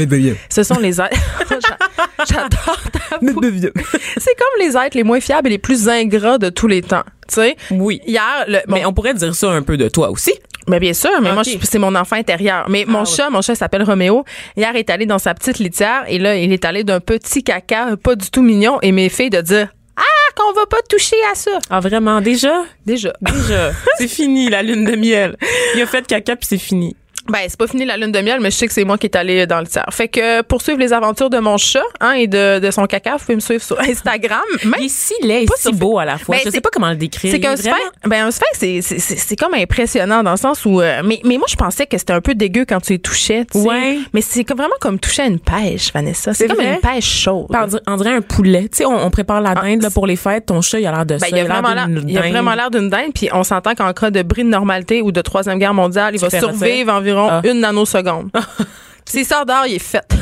Ce 0.49 0.63
sont 0.63 0.79
les 0.79 1.01
êtres. 1.01 1.17
J'a- 1.51 2.25
J'adore 2.27 2.81
ta. 2.93 2.99
C'est 3.21 4.35
comme 4.35 4.61
les 4.61 4.77
êtres 4.77 4.97
les 4.97 5.05
moins 5.05 5.21
fiables 5.21 5.49
et 5.49 5.53
les 5.53 5.59
plus 5.59 5.89
ingrats 5.89 6.39
de 6.39 6.49
tous 6.51 6.67
les 6.67 6.83
temps. 6.83 7.05
Tu 7.29 7.35
sais? 7.37 7.57
Oui. 7.71 8.01
Hier, 8.07 8.45
le, 8.47 8.59
bon, 8.67 8.75
Mais 8.77 8.85
on 8.87 8.93
pourrait 8.93 9.15
dire 9.15 9.35
ça 9.35 9.51
un 9.51 9.63
peu 9.63 9.77
de 9.77 9.89
toi 9.89 10.11
aussi. 10.11 10.33
mais 10.67 10.81
bien 10.81 10.93
sûr, 10.95 11.11
mais 11.23 11.33
moi, 11.33 11.43
c'est 11.45 11.79
mon 11.79 11.95
enfant 11.95 12.17
intérieur. 12.17 12.67
Mais 12.69 12.85
mon 12.87 13.01
ouais. 13.01 13.07
chat, 13.07 13.31
mon 13.31 13.43
chat 13.43 13.55
s'appelle 13.55 13.83
Roméo. 13.83 14.25
Hier, 14.57 14.71
il 14.75 14.79
est 14.79 14.91
allé 14.91 15.07
dans 15.07 15.19
sa 15.19 15.35
petite 15.35 15.59
litière 15.59 16.05
et 16.09 16.19
là, 16.19 16.37
il 16.37 16.53
est 16.53 16.65
allé 16.65 16.85
d'un 16.85 17.01
petit 17.01 17.43
caca 17.43 17.97
pas 18.03 18.15
du 18.17 18.31
tout 18.31 18.43
mignon 18.43 18.79
et 18.83 18.93
mes 18.93 19.09
filles 19.09 19.31
de 19.31 19.41
dire 19.41 19.69
Ah, 19.97 20.03
qu'on 20.37 20.53
va 20.53 20.67
pas 20.67 20.81
toucher 20.89 21.17
à 21.31 21.35
ça. 21.35 21.51
Ah, 21.71 21.81
vraiment? 21.81 22.21
Déjà? 22.21 22.65
Déjà. 22.87 23.13
Déjà. 23.21 23.73
c'est 23.99 24.09
fini, 24.09 24.49
la 24.49 24.63
lune 24.63 24.85
de 24.85 24.97
miel. 24.97 25.37
Il 25.77 25.83
a 25.83 25.87
fait 25.87 26.07
caca 26.07 26.37
puis 26.37 26.47
c'est 26.49 26.59
fini. 26.59 26.97
Ben, 27.31 27.41
c'est 27.49 27.59
pas 27.59 27.67
fini 27.67 27.85
la 27.85 27.97
lune 27.97 28.13
de 28.13 28.21
miel, 28.21 28.39
mais 28.41 28.51
je 28.51 28.57
sais 28.57 28.67
que 28.67 28.73
c'est 28.73 28.85
moi 28.85 28.97
qui 28.99 29.07
est 29.07 29.17
allé 29.17 29.47
dans 29.47 29.61
le 29.61 29.67
tiers. 29.67 29.87
Fait 29.91 30.09
que 30.09 30.43
pour 30.43 30.63
suivre 30.63 30.79
les 30.79 30.93
aventures 30.93 31.31
de 31.31 31.39
mon 31.39 31.57
chat 31.59 31.83
hein, 32.01 32.13
et 32.13 32.27
de, 32.27 32.59
de 32.59 32.71
son 32.71 32.87
caca, 32.87 33.13
vous 33.13 33.19
pouvez 33.19 33.35
me 33.37 33.41
suivre 33.41 33.63
sur 33.63 33.79
Instagram. 33.89 34.41
Même 34.65 34.75
Il 34.79 34.87
est 34.87 34.89
si 34.89 35.15
laid 35.23 35.47
Pas 35.47 35.55
si 35.59 35.73
beau 35.73 35.99
à 35.99 36.05
la 36.05 36.19
fois. 36.19 36.37
Ben, 36.37 36.43
je 36.45 36.51
sais 36.51 36.61
pas 36.61 36.71
comment 36.73 36.91
le 36.91 36.97
décrire. 36.97 37.31
C'est 37.31 37.41
qu'un 37.41 37.57
sphinx, 37.57 37.77
ben 38.07 38.27
un 38.27 38.31
sphinx, 38.31 38.51
c'est- 38.59 38.81
c'est- 38.83 38.99
c'est 38.99 39.17
c'est 39.17 39.37
comme 39.37 39.55
impressionnant 39.55 40.23
dans 40.23 40.31
le 40.33 40.37
sens 40.37 40.65
où, 40.65 40.81
euh, 40.81 41.03
mais, 41.05 41.21
mais 41.25 41.37
moi 41.37 41.47
je 41.51 41.57
pensais 41.57 41.87
que 41.87 41.99
c'était 41.99 42.13
un 42.15 42.21
peu 42.21 42.35
dégueu 42.35 42.65
quand 42.69 42.81
tu 42.81 42.93
les 42.95 42.99
touchais, 42.99 43.45
tu 43.51 43.59
sais. 43.61 43.67
Ouais. 43.69 43.99
Mais 44.15 44.21
c'est 44.23 44.45
comme- 44.45 44.59
vraiment 44.59 44.75
comme 44.81 44.99
toucher 44.99 45.23
à 45.23 45.27
une 45.27 45.39
pêche, 45.41 45.93
Vanessa. 45.93 46.33
C'est 46.35 46.47
comme 46.49 46.57
vrai? 46.57 46.75
une 46.75 46.81
pêche 46.81 47.05
chaude. 47.23 47.47
On 47.51 47.67
dirait- 47.67 47.83
on 47.87 47.97
dirait 47.97 48.15
un 48.15 48.21
poulet. 48.23 48.63
Tu 48.71 48.79
sais, 48.79 48.85
on, 48.87 48.97
on 49.05 49.11
prépare 49.11 49.41
la 49.41 49.51
Ah, 49.57 49.63
dinde 49.63 49.83
là, 49.83 49.91
pour 49.91 50.07
les 50.07 50.17
fêtes. 50.17 50.47
Ton 50.47 50.61
chat, 50.63 50.81
il 50.81 50.87
a 50.87 50.93
l'air 50.93 51.05
de 51.07 51.15
Ben, 51.15 51.21
ça. 51.21 51.29
il 51.29 51.39
a 51.39 51.45
vraiment 51.45 51.75
l'air, 51.75 51.89
d'une 51.89 52.09
il 52.09 52.17
a 52.19 52.23
vraiment 52.23 52.55
l'air 52.55 52.71
d'une 52.71 52.89
dinde, 52.89 53.13
puis 53.15 53.29
on 53.33 53.43
s'entend 53.45 53.75
qu'en 53.75 53.93
cas 53.93 54.11
de 54.11 54.23
bris 54.23 54.45
de 54.45 54.49
normalité 54.49 55.03
ou 55.03 55.13
de 55.13 55.21
troisième 55.21 55.59
guerre 55.59 55.75
mondiale, 55.75 56.15
il 56.15 56.21
va 56.21 56.31
survivre 56.31 56.93
environ 56.93 57.18
Ah. 57.31 57.41
une 57.45 57.61
nanoseconde. 57.61 58.31
S'il 59.05 59.25
sort 59.25 59.47
dehors, 59.47 59.67
il 59.67 59.75
est 59.75 59.79
fait. 59.79 60.05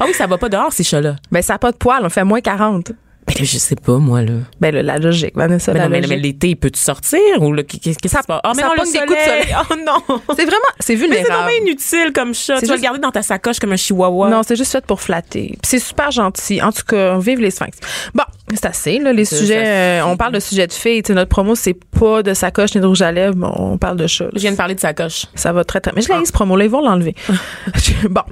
Ah 0.00 0.04
oui, 0.06 0.14
ça 0.14 0.26
va 0.26 0.38
pas 0.38 0.48
dehors, 0.48 0.72
ces 0.72 0.84
chats-là. 0.84 1.16
ben, 1.30 1.42
ça 1.42 1.54
n'a 1.54 1.58
pas 1.58 1.72
de 1.72 1.76
poils, 1.76 2.02
on 2.04 2.08
fait 2.10 2.24
moins 2.24 2.40
40. 2.40 2.92
Ben 3.26 3.34
là, 3.38 3.44
je 3.44 3.58
sais 3.58 3.76
pas, 3.76 3.98
moi, 3.98 4.22
là. 4.22 4.32
Ben, 4.60 4.74
là, 4.74 4.82
la 4.82 4.98
logique, 4.98 5.36
Vanessa, 5.36 5.72
Mais 5.72 5.78
la 5.78 5.84
non, 5.84 5.90
mais, 5.90 6.00
mais 6.00 6.16
l'été, 6.16 6.56
peux-tu 6.56 6.80
sortir? 6.80 7.20
Ou 7.40 7.52
là, 7.52 7.62
qu'est-ce 7.62 7.98
qui 7.98 8.08
se 8.08 8.14
passe? 8.14 8.26
Ah, 8.42 8.52
mais 8.56 8.62
ça 8.62 8.68
non, 8.68 8.74
le 8.76 8.92
des 8.92 8.98
coups 8.98 9.10
de 9.10 9.24
soleil. 9.24 9.54
Oh 9.70 9.74
non! 9.76 10.20
C'est 10.34 10.44
vraiment, 10.46 10.58
c'est 10.80 10.94
Mais 10.94 10.96
c'est 10.96 10.96
vulnérable. 10.96 11.28
vraiment 11.28 11.64
inutile 11.64 12.12
comme 12.14 12.34
chat. 12.34 12.58
Tu 12.60 12.66
vas 12.66 12.76
le 12.76 12.80
garder 12.80 12.98
dans 12.98 13.10
ta 13.12 13.22
sacoche 13.22 13.58
comme 13.60 13.72
un 13.72 13.76
chihuahua. 13.76 14.30
Non, 14.30 14.42
c'est 14.42 14.56
juste 14.56 14.72
fait 14.72 14.84
pour 14.84 15.00
flatter. 15.00 15.56
C'est 15.62 15.78
super 15.78 16.10
gentil. 16.10 16.60
En 16.62 16.72
tout 16.72 16.82
cas, 16.88 17.18
vive 17.18 17.40
les 17.40 17.50
sphinx. 17.50 17.76
Bon, 18.14 18.24
c'est 18.54 18.66
assez, 18.66 18.98
là, 18.98 19.12
les 19.12 19.24
sujets. 19.24 19.62
euh, 19.64 20.02
on 20.06 20.16
parle 20.16 20.32
de 20.32 20.40
sujets 20.40 20.66
de 20.66 20.72
filles. 20.72 21.02
Tu 21.02 21.08
sais, 21.08 21.14
notre 21.14 21.28
promo, 21.28 21.54
c'est 21.54 21.74
pas 21.98 22.22
de 22.22 22.34
sacoche 22.34 22.74
ni 22.74 22.80
de 22.80 22.86
rouge 22.86 23.02
à 23.02 23.12
lèvres. 23.12 23.36
on 23.58 23.78
parle 23.78 23.96
de 23.96 24.06
chat. 24.06 24.24
là. 24.24 24.30
Je 24.34 24.40
viens 24.40 24.52
de 24.52 24.56
parler 24.56 24.74
de 24.74 24.80
sacoche. 24.80 25.26
Ça 25.34 25.52
va 25.52 25.64
très, 25.64 25.80
très. 25.80 25.92
Mais 25.94 26.02
je 26.02 26.12
l'ai 26.12 26.24
ce 26.24 26.32
promo-là. 26.32 26.64
Ils 26.64 26.70
vont 26.70 26.80
l'enlever. 26.82 27.14
bon. 28.10 28.22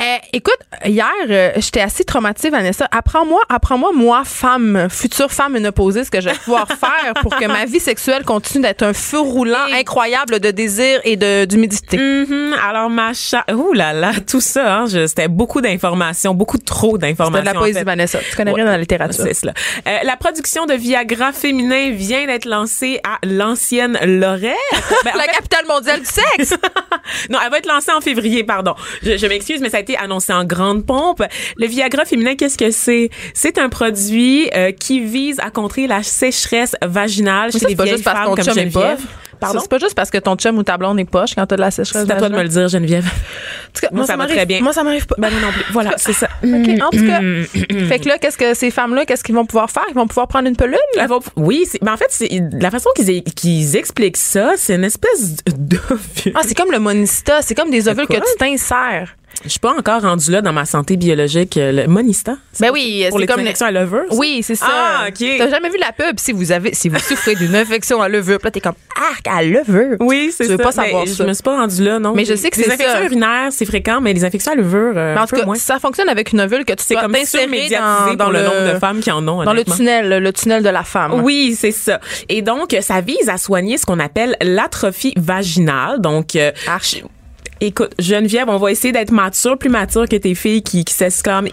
Euh, 0.00 0.04
écoute, 0.32 0.58
hier, 0.84 1.06
euh, 1.28 1.50
j'étais 1.56 1.80
assez 1.80 2.04
traumatisée, 2.04 2.50
Vanessa. 2.50 2.88
Apprends-moi, 2.90 3.40
apprends-moi, 3.48 3.90
moi, 3.94 4.22
femme, 4.24 4.88
future 4.90 5.30
femme 5.32 5.52
ménopausée, 5.52 6.04
ce 6.04 6.10
que 6.10 6.20
je 6.20 6.28
vais 6.28 6.34
pouvoir 6.36 6.66
faire 6.68 7.14
pour 7.22 7.34
que 7.36 7.46
ma 7.46 7.64
vie 7.64 7.80
sexuelle 7.80 8.24
continue 8.24 8.62
d'être 8.62 8.82
un 8.82 8.92
feu 8.92 9.20
roulant 9.20 9.66
Et- 9.70 9.80
incroyable 9.80 10.40
de 10.40 10.50
désir 10.50 11.00
et 11.04 11.16
de, 11.16 11.44
d'humidité. 11.44 11.96
Mhm. 11.98 12.54
Alors, 12.66 12.90
ma 12.90 13.12
chat. 13.12 13.44
Ouh 13.52 13.72
là 13.72 13.92
là, 13.92 14.12
tout 14.26 14.40
ça, 14.40 14.78
hein, 14.80 14.86
c'était 14.88 15.28
beaucoup 15.28 15.60
d'informations, 15.60 16.34
beaucoup 16.34 16.58
trop 16.58 16.92
C'est 16.92 16.98
d'informations. 17.08 17.40
de 17.42 17.46
la 17.46 17.56
en 17.56 17.60
poésie, 17.60 17.78
fait. 17.78 17.84
Vanessa. 17.84 18.18
Tu 18.30 18.36
connais 18.36 18.52
rien 18.52 18.64
dans 18.64 18.70
la 18.72 18.78
littérature. 18.78 19.22
C'est 19.24 19.34
cela. 19.34 19.52
Euh, 19.86 19.98
la 20.04 20.16
production 20.16 20.66
de 20.66 20.74
Viagra 20.74 21.32
féminin 21.32 21.90
vient 21.90 22.26
d'être 22.26 22.44
lancée 22.46 23.00
à 23.04 23.18
l'ancienne 23.26 23.98
Lorette. 24.04 24.56
Ben, 25.04 25.12
en 25.14 25.18
La 25.18 25.24
fait, 25.24 25.30
capitale 25.32 25.66
mondiale 25.66 26.00
du 26.00 26.06
sexe! 26.06 26.54
non, 27.30 27.38
elle 27.44 27.50
va 27.50 27.58
être 27.58 27.66
lancée 27.66 27.90
en 27.92 28.00
février, 28.00 28.44
pardon. 28.44 28.74
Je, 29.02 29.16
je 29.16 29.26
m'excuse, 29.26 29.60
mais 29.60 29.70
ça 29.70 29.78
a 29.78 29.80
été 29.80 29.96
annoncé 29.96 30.32
en 30.32 30.44
grande 30.44 30.86
pompe. 30.86 31.22
Le 31.56 31.66
Viagra 31.66 32.04
féminin, 32.04 32.36
qu'est-ce 32.36 32.58
que 32.58 32.70
c'est? 32.70 33.10
C'est 33.34 33.58
un 33.58 33.68
produit 33.68 34.48
euh, 34.54 34.70
qui 34.72 35.00
vise 35.00 35.40
à 35.40 35.50
contrer 35.50 35.86
la 35.86 36.02
sécheresse 36.02 36.76
vaginale 36.82 37.46
Mais 37.46 37.52
chez 37.52 37.58
ça, 37.60 37.68
les 37.68 37.76
pas 37.76 37.84
vieilles 37.84 37.96
juste 37.96 38.04
parce 38.04 38.18
femmes 38.18 38.26
qu'on 38.28 38.34
comme 38.36 38.44
Geneviève. 38.54 38.96
poche. 38.96 39.06
Pardon? 39.42 39.60
C'est 39.60 39.68
pas 39.70 39.78
juste 39.78 39.94
parce 39.94 40.10
que 40.10 40.18
ton 40.18 40.36
chum 40.36 40.56
ou 40.58 40.62
ta 40.62 40.76
blonde 40.78 40.98
est 40.98 41.04
poche 41.04 41.34
quand 41.34 41.46
t'as 41.46 41.56
de 41.56 41.60
la 41.60 41.70
sécheresse. 41.70 42.04
C'est 42.06 42.12
à 42.12 42.16
toi 42.16 42.28
de 42.28 42.34
me 42.36 42.42
le 42.42 42.48
dire, 42.48 42.68
Geneviève. 42.68 43.04
En 43.04 43.72
tout 43.74 43.80
cas, 43.82 43.88
Moi, 43.92 44.06
ça 44.06 44.16
m'arrive- 44.16 44.34
très 44.36 44.46
bien. 44.46 44.60
Moi, 44.60 44.72
ça 44.72 44.82
m'arrive 44.82 45.06
pas. 45.06 45.14
Ben, 45.18 45.30
non 45.40 45.50
plus. 45.52 45.64
Voilà, 45.72 45.92
c'est 45.96 46.12
ça. 46.12 46.28
OK, 46.42 46.68
en 46.82 46.90
tout 46.90 47.06
cas. 47.06 47.20
fait 47.88 47.98
que 48.00 48.08
là, 48.08 48.18
qu'est-ce 48.18 48.38
que 48.38 48.54
ces 48.54 48.70
femmes-là, 48.70 49.04
qu'est-ce 49.06 49.24
qu'ils 49.24 49.34
vont 49.34 49.46
pouvoir 49.46 49.70
faire? 49.70 49.84
Ils 49.88 49.94
vont 49.94 50.06
pouvoir 50.06 50.28
prendre 50.28 50.48
une 50.48 50.56
va- 51.06 51.18
oui, 51.36 51.64
mais 51.82 51.90
en 51.90 51.96
fait, 51.96 52.06
c'est 52.10 52.28
la 52.52 52.70
façon 52.70 52.90
qu'ils 52.96 53.22
qu'ils 53.24 53.76
expliquent 53.76 54.16
ça, 54.16 54.52
c'est 54.56 54.74
une 54.74 54.84
espèce 54.84 55.36
de 55.46 55.78
Ah, 56.34 56.40
c'est 56.46 56.54
comme 56.54 56.70
le 56.72 56.78
monista. 56.78 57.42
C'est 57.42 57.54
comme 57.54 57.70
des 57.70 57.88
ovules 57.88 58.06
que 58.06 58.14
tu 58.14 58.36
t'insères. 58.38 59.16
Je 59.44 59.48
suis 59.48 59.58
pas 59.60 59.72
encore 59.76 60.02
rendue 60.02 60.30
là 60.30 60.40
dans 60.40 60.52
ma 60.52 60.64
santé 60.64 60.96
biologique. 60.96 61.56
euh, 61.56 61.72
Le 61.72 61.86
monista. 61.88 62.36
Ben 62.60 62.70
oui, 62.72 63.04
pour 63.08 63.18
c'est 63.18 63.22
les 63.22 63.26
comme 63.26 63.40
infections 63.40 63.66
à 63.66 63.70
levure. 63.72 64.04
ça? 64.10 64.16
Oui, 64.16 64.40
c'est 64.42 64.54
ça. 64.54 64.66
Ah, 64.68 65.04
ok. 65.08 65.24
T'as 65.38 65.48
jamais 65.50 65.68
vu 65.70 65.78
la 65.78 65.90
pub? 65.92 66.18
Si 66.20 66.32
vous 66.32 66.52
avez, 66.52 66.74
si 66.74 66.88
vous 66.88 66.98
souffrez 66.98 67.34
d'une 67.34 67.56
infection 67.56 68.00
à 68.00 68.08
levure. 68.08 68.38
Puis 68.38 68.46
là, 68.46 68.50
t'es 68.52 68.60
comme, 68.60 68.74
arc, 68.96 69.26
à 69.28 69.42
levure. 69.42 69.96
Oui, 70.00 70.30
c'est 70.32 70.44
Tu 70.44 70.50
ça. 70.50 70.56
veux 70.56 70.58
pas 70.62 70.70
Mais 70.76 70.84
savoir 70.84 71.08
ça. 71.08 71.14
Je 71.18 71.22
me 71.28 71.32
suis 71.32 71.42
pas 71.42 71.56
rendue 71.56 71.82
là, 71.82 71.98
non. 71.98 72.12
Mais 72.14 72.24
je 72.24 72.34
sais 72.34 72.50
que 72.50 72.56
les 72.58 72.64
c'est 72.64 72.72
infections 72.72 72.94
ça. 72.98 73.04
urinaires, 73.04 73.48
c'est 73.50 73.64
fréquent, 73.66 74.00
mais 74.00 74.12
les 74.12 74.24
infections 74.24 74.52
à 74.52 74.54
levure, 74.54 74.92
euh, 74.96 75.14
Mais 75.14 75.20
en 75.20 75.26
tout 75.26 75.34
cas, 75.36 75.44
moins. 75.44 75.56
ça 75.56 75.78
fonctionne 75.80 76.08
avec 76.08 76.32
une 76.32 76.40
ovule 76.40 76.64
que 76.64 76.74
tu 76.74 76.92
dois 76.92 77.02
comme 77.02 77.12
dans, 77.12 78.14
dans 78.16 78.30
le, 78.30 78.38
le, 78.38 78.44
nombre 78.44 78.74
de 78.74 78.78
femmes 78.78 79.00
qui 79.00 79.10
en 79.10 79.26
ont. 79.26 79.42
dans 79.44 79.52
le 79.52 79.64
tunnel, 79.64 80.22
le 80.22 80.32
tunnel 80.32 80.62
de 80.62 80.68
la 80.68 80.84
femme. 80.84 81.14
Oui, 81.22 81.56
c'est 81.58 81.72
ça. 81.72 82.00
Et 82.28 82.42
donc, 82.42 82.76
ça 82.80 83.00
vise 83.00 83.28
à 83.28 83.38
soigner 83.38 83.76
ce 83.78 83.86
qu'on 83.86 83.98
appelle 83.98 84.36
l'atrophie 84.40 85.14
vaginale. 85.16 86.00
Donc, 86.00 86.36
euh. 86.36 86.52
Écoute, 87.64 87.92
Geneviève, 87.96 88.48
on 88.48 88.56
va 88.56 88.72
essayer 88.72 88.90
d'être 88.90 89.12
mature, 89.12 89.56
plus 89.56 89.70
mature 89.70 90.08
que 90.08 90.16
tes 90.16 90.34
filles 90.34 90.64
qui, 90.64 90.84
qui 90.84 90.92
s'exclament 90.92 91.46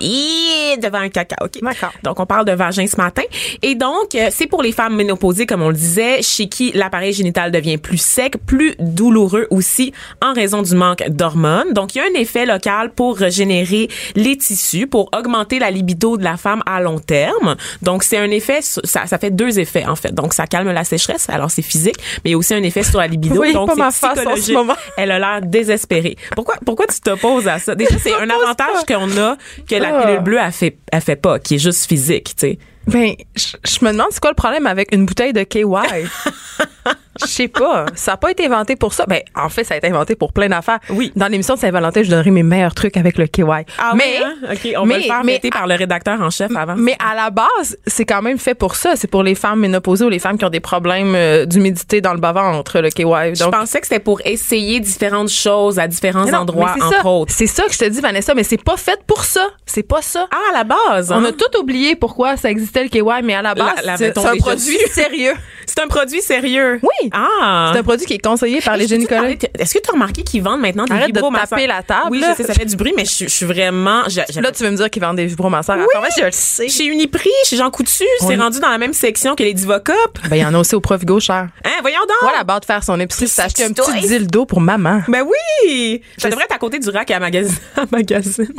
devant 0.82 0.98
un 0.98 1.10
caca. 1.10 1.36
OK? 1.40 1.62
D'accord. 1.62 1.92
Donc, 2.02 2.20
on 2.20 2.26
parle 2.26 2.46
de 2.46 2.52
vagin 2.52 2.88
ce 2.88 2.98
matin. 2.98 3.22
Et 3.62 3.76
donc, 3.76 4.16
euh, 4.16 4.30
c'est 4.32 4.48
pour 4.48 4.64
les 4.64 4.72
femmes 4.72 4.96
ménopausées, 4.96 5.46
comme 5.46 5.62
on 5.62 5.70
le 5.70 5.76
disait, 5.76 6.24
chez 6.24 6.50
qui 6.50 6.72
l'appareil 6.72 7.14
génital 7.14 7.52
devient 7.52 7.78
plus 7.78 8.00
sec, 8.00 8.38
plus 8.48 8.74
douloureux 8.80 9.46
aussi 9.52 9.94
en 10.20 10.34
raison 10.34 10.64
du 10.64 10.74
manque 10.74 11.08
d'hormones. 11.10 11.74
Donc, 11.74 11.94
il 11.94 12.00
y 12.00 12.02
a 12.02 12.06
un 12.06 12.20
effet 12.20 12.48
local 12.48 12.90
pour 12.90 13.16
régénérer 13.16 13.88
les 14.16 14.36
tissus, 14.36 14.88
pour 14.88 15.12
augmenter 15.16 15.60
la 15.60 15.70
libido 15.70 16.18
de 16.18 16.24
la 16.24 16.38
femme 16.38 16.64
à 16.66 16.82
long 16.82 16.98
terme. 16.98 17.56
Donc, 17.84 18.02
c'est 18.02 18.18
un 18.18 18.32
effet, 18.32 18.62
ça, 18.64 19.06
ça 19.06 19.20
fait 19.20 19.30
deux 19.30 19.60
effets, 19.60 19.86
en 19.86 19.96
fait. 19.96 20.12
Donc, 20.12 20.34
ça 20.34 20.48
calme 20.48 20.72
la 20.72 20.86
sécheresse, 20.86 21.30
alors 21.30 21.52
c'est 21.52 21.62
physique, 21.62 21.98
mais 22.24 22.32
il 22.32 22.32
y 22.32 22.34
a 22.34 22.38
aussi 22.40 22.56
un 22.56 22.64
effet 22.64 22.82
sur 22.82 22.98
la 22.98 23.06
libido. 23.06 23.40
Oui, 23.40 23.54
donc, 23.54 23.70
c'est 23.76 24.08
en 24.08 24.36
ce 24.36 24.54
moment. 24.54 24.76
Elle 24.98 25.12
a 25.12 25.20
l'air 25.20 25.42
désespérée. 25.44 25.99
Pourquoi, 26.36 26.56
pourquoi 26.66 26.88
tu 26.88 27.00
t'opposes 27.00 27.48
à 27.48 27.60
ça? 27.60 27.76
Déjà, 27.76 27.98
c'est 27.98 28.14
un 28.14 28.30
avantage 28.30 28.86
qu'on 28.88 29.10
a 29.18 29.38
que 29.70 29.76
la 29.76 29.98
Ah. 29.98 30.02
pilule 30.06 30.20
bleue, 30.20 30.38
elle 30.44 30.52
fait, 30.52 30.78
fait 31.02 31.16
pas, 31.16 31.40
qui 31.40 31.56
est 31.56 31.60
juste 31.60 31.88
physique, 31.88 32.36
tu 32.36 32.48
sais. 32.48 32.60
Ben, 32.88 33.14
je 33.36 33.56
je 33.68 33.86
me 33.86 33.92
demande 33.92 34.08
c'est 34.12 34.20
quoi 34.20 34.32
le 34.32 34.36
problème 34.36 34.66
avec 34.66 34.94
une 34.96 35.06
bouteille 35.06 35.34
de 35.34 35.44
KY. 35.44 35.64
Je 37.22 37.28
sais 37.28 37.48
pas. 37.48 37.86
Ça 37.96 38.12
n'a 38.12 38.18
pas 38.18 38.32
été 38.32 38.46
inventé 38.46 38.76
pour 38.76 38.94
ça. 38.94 39.06
Ben, 39.08 39.22
en 39.36 39.50
fait, 39.50 39.64
ça 39.64 39.74
a 39.74 39.78
été 39.78 39.88
inventé 39.88 40.16
pour 40.16 40.32
plein 40.34 40.48
d'affaires. 40.50 40.80
Oui. 40.90 41.12
Dans 41.16 41.28
l'émission 41.28 41.56
de 41.56 41.60
Saint-Valentin, 41.60 42.04
je 42.04 42.10
donnerai 42.10 42.32
mes 42.32 42.44
meilleurs 42.44 42.74
trucs 42.74 42.96
avec 42.98 43.18
le 43.18 43.28
KY. 43.28 43.44
Ah 43.78 43.94
mais, 43.96 44.04
oui, 44.20 44.24
hein? 44.26 44.36
OK, 44.54 44.74
on 44.78 44.86
mais- 44.86 44.94
va 44.96 45.00
le 45.00 45.04
faire 45.06 45.24
mais- 45.24 45.32
arrêter 45.34 45.50
par 45.50 45.68
le 45.68 45.76
rédacteur 45.76 46.22
en 46.22 46.30
chef 46.30 46.56
avant. 46.56 46.76
mais 46.78 46.96
à 47.00 47.16
la 47.16 47.30
base, 47.30 47.78
c'est 47.88 48.06
quand 48.06 48.22
même 48.22 48.38
fait 48.38 48.56
pour 48.56 48.76
ça. 48.76 48.96
C'est 48.96 49.10
pour 49.10 49.24
les 49.24 49.36
femmes 49.36 49.60
ménopausées 49.60 50.06
ou 50.06 50.10
les 50.10 50.20
femmes 50.20 50.38
qui 50.38 50.46
ont 50.46 50.50
des 50.50 50.60
problèmes 50.60 51.14
euh, 51.16 51.46
d'humidité 51.46 52.02
dans 52.02 52.14
le 52.14 52.20
bas-ventre, 52.20 52.80
le 52.80 52.90
KY. 52.90 53.36
je 53.36 53.50
pensais 53.50 53.80
que 53.82 53.88
c'était 53.88 54.00
pour 54.00 54.22
essayer 54.26 54.80
différentes 54.80 55.30
choses 55.30 55.80
à 55.80 55.88
différents 55.88 56.26
non, 56.26 56.40
endroits, 56.40 56.76
entre 56.82 56.94
ça. 57.02 57.06
autres. 57.08 57.34
C'est 57.36 57.48
ça 57.48 57.64
que 57.64 57.74
je 57.74 57.78
te 57.80 57.86
dis, 57.86 58.00
Vanessa, 58.02 58.34
mais 58.34 58.44
c'est 58.44 58.64
pas 58.64 58.78
fait 58.78 59.00
pour 59.06 59.24
ça. 59.26 59.48
C'est 59.66 59.84
pas 59.84 60.02
ça. 60.02 60.28
Ah, 60.32 60.38
à 60.52 60.58
la 60.58 60.64
base, 60.64 61.12
On 61.12 61.16
hein? 61.24 61.26
a 61.26 61.32
tout 61.32 61.60
oublié 61.60 61.96
pourquoi 61.96 62.38
ça 62.38 62.50
existait 62.50 62.84
le 62.84 62.90
KY, 62.90 63.02
mais 63.24 63.36
à 63.36 63.42
la 63.42 63.54
base, 63.56 63.76
c'est 63.98 64.18
un 64.18 64.36
produit 64.38 64.78
sérieux. 64.92 65.34
C'est 65.70 65.84
un 65.84 65.88
produit 65.88 66.22
sérieux. 66.22 66.80
Oui. 66.82 67.10
Ah. 67.14 67.70
C'est 67.74 67.80
un 67.80 67.84
produit 67.84 68.06
qui 68.06 68.14
est 68.14 68.18
conseillé 68.24 68.62
par 68.62 68.76
les 68.78 68.88
gynécologues. 68.88 69.38
Est-ce 69.58 69.74
que 69.74 69.80
tu 69.80 69.90
as 69.90 69.94
remarqué 69.94 70.24
qu'ils 70.24 70.42
vendent 70.42 70.62
maintenant 70.62 70.86
des 70.86 70.92
Arrête 70.94 71.12
de 71.14 71.20
taper 71.22 71.68
la 71.68 71.84
table, 71.84 72.08
Oui, 72.12 72.24
je 72.28 72.36
sais, 72.36 72.44
ça 72.44 72.54
fait 72.54 72.66
du 72.66 72.76
bruit, 72.76 72.94
mais 72.96 73.06
je, 73.06 73.26
je 73.26 73.30
suis 73.30 73.46
vraiment... 73.46 74.04
je- 74.08 74.22
je- 74.34 74.40
Là, 74.40 74.52
tu 74.52 74.64
veux 74.64 74.72
me 74.72 74.76
dire 74.78 74.90
qu'ils 74.90 75.02
vendent 75.02 75.18
des 75.18 75.26
vibromasseurs 75.26 75.78
pharmacie, 75.92 76.20
je 76.22 76.26
le 76.26 76.32
sais. 76.32 76.70
Chez 76.70 76.86
Uniprix, 76.86 77.30
chez 77.46 77.58
Jean 77.58 77.70
Coutu, 77.70 78.04
c'est 78.20 78.26
Oui. 78.26 78.36
rendu 78.36 78.60
dans 78.60 78.70
la 78.70 78.78
même 78.78 78.94
section 78.94 79.36
que 79.36 79.44
les 79.44 79.54
Divocop. 79.54 80.20
Ben, 80.30 80.36
il 80.38 80.42
y 80.42 80.46
en 80.46 80.54
a 80.54 80.58
aussi 80.58 80.76
au 80.76 80.82
Provigo 80.82 81.20
cher. 81.20 81.50
Hein, 81.66 81.70
voyons 81.82 82.00
donc. 82.02 82.18
Voilà, 82.22 82.44
bas 82.44 82.60
de 82.60 82.66
faire 82.66 82.84
son 82.84 83.00
épicerie, 83.00 83.28
c'est 83.28 83.42
acheter 83.42 83.64
un 83.66 83.72
petit 83.72 84.08
dildo 84.08 84.46
pour 84.46 84.62
maman. 84.62 85.02
Ben 85.08 85.24
oui! 85.24 86.02
Ça 86.18 86.30
devrait 86.30 86.46
être 86.46 86.56
à 86.56 86.58
côté 86.58 86.80
du 86.80 86.90
rack 86.90 87.12
à 87.12 87.20
magazine. 87.20 87.56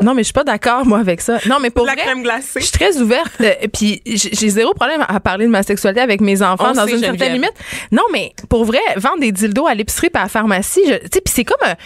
Non, 0.03 0.15
mais 0.15 0.23
je 0.23 0.27
suis 0.27 0.33
pas 0.33 0.45
d'accord, 0.45 0.87
moi, 0.87 0.99
avec 0.99 1.21
ça. 1.21 1.39
Non, 1.47 1.57
mais 1.61 1.71
pour 1.71 1.87
La 1.87 1.97
crème 1.97 2.23
glacée. 2.23 2.61
je 2.61 2.65
suis 2.65 2.73
très 2.73 2.97
ouverte. 2.99 3.33
euh, 3.41 3.53
Puis 3.73 4.03
j'ai 4.07 4.49
zéro 4.49 4.73
problème 4.75 5.05
à 5.09 5.21
parler 5.21 5.47
de 5.47 5.51
ma 5.51 5.63
sexualité 5.63 6.01
avec 6.01 6.21
mes 6.21 6.43
enfants 6.43 6.73
dans 6.73 6.87
sait, 6.87 6.93
une 7.01 7.07
Geneviève. 7.07 7.19
certaine 7.19 7.33
limite. 7.43 7.55
Non, 7.93 8.03
mais 8.13 8.33
pour 8.49 8.65
vrai, 8.65 8.79
vendre 8.97 9.21
des 9.21 9.33
dildos 9.33 9.67
à 9.67 9.75
l'épicerie 9.75 10.09
et 10.13 10.17
à 10.17 10.23
la 10.23 10.29
pharmacie, 10.29 10.83
je- 10.87 10.95
tu 10.95 11.01
sais, 11.15 11.21
puis 11.21 11.33
c'est 11.35 11.45
comme 11.45 11.59
un- 11.69 11.77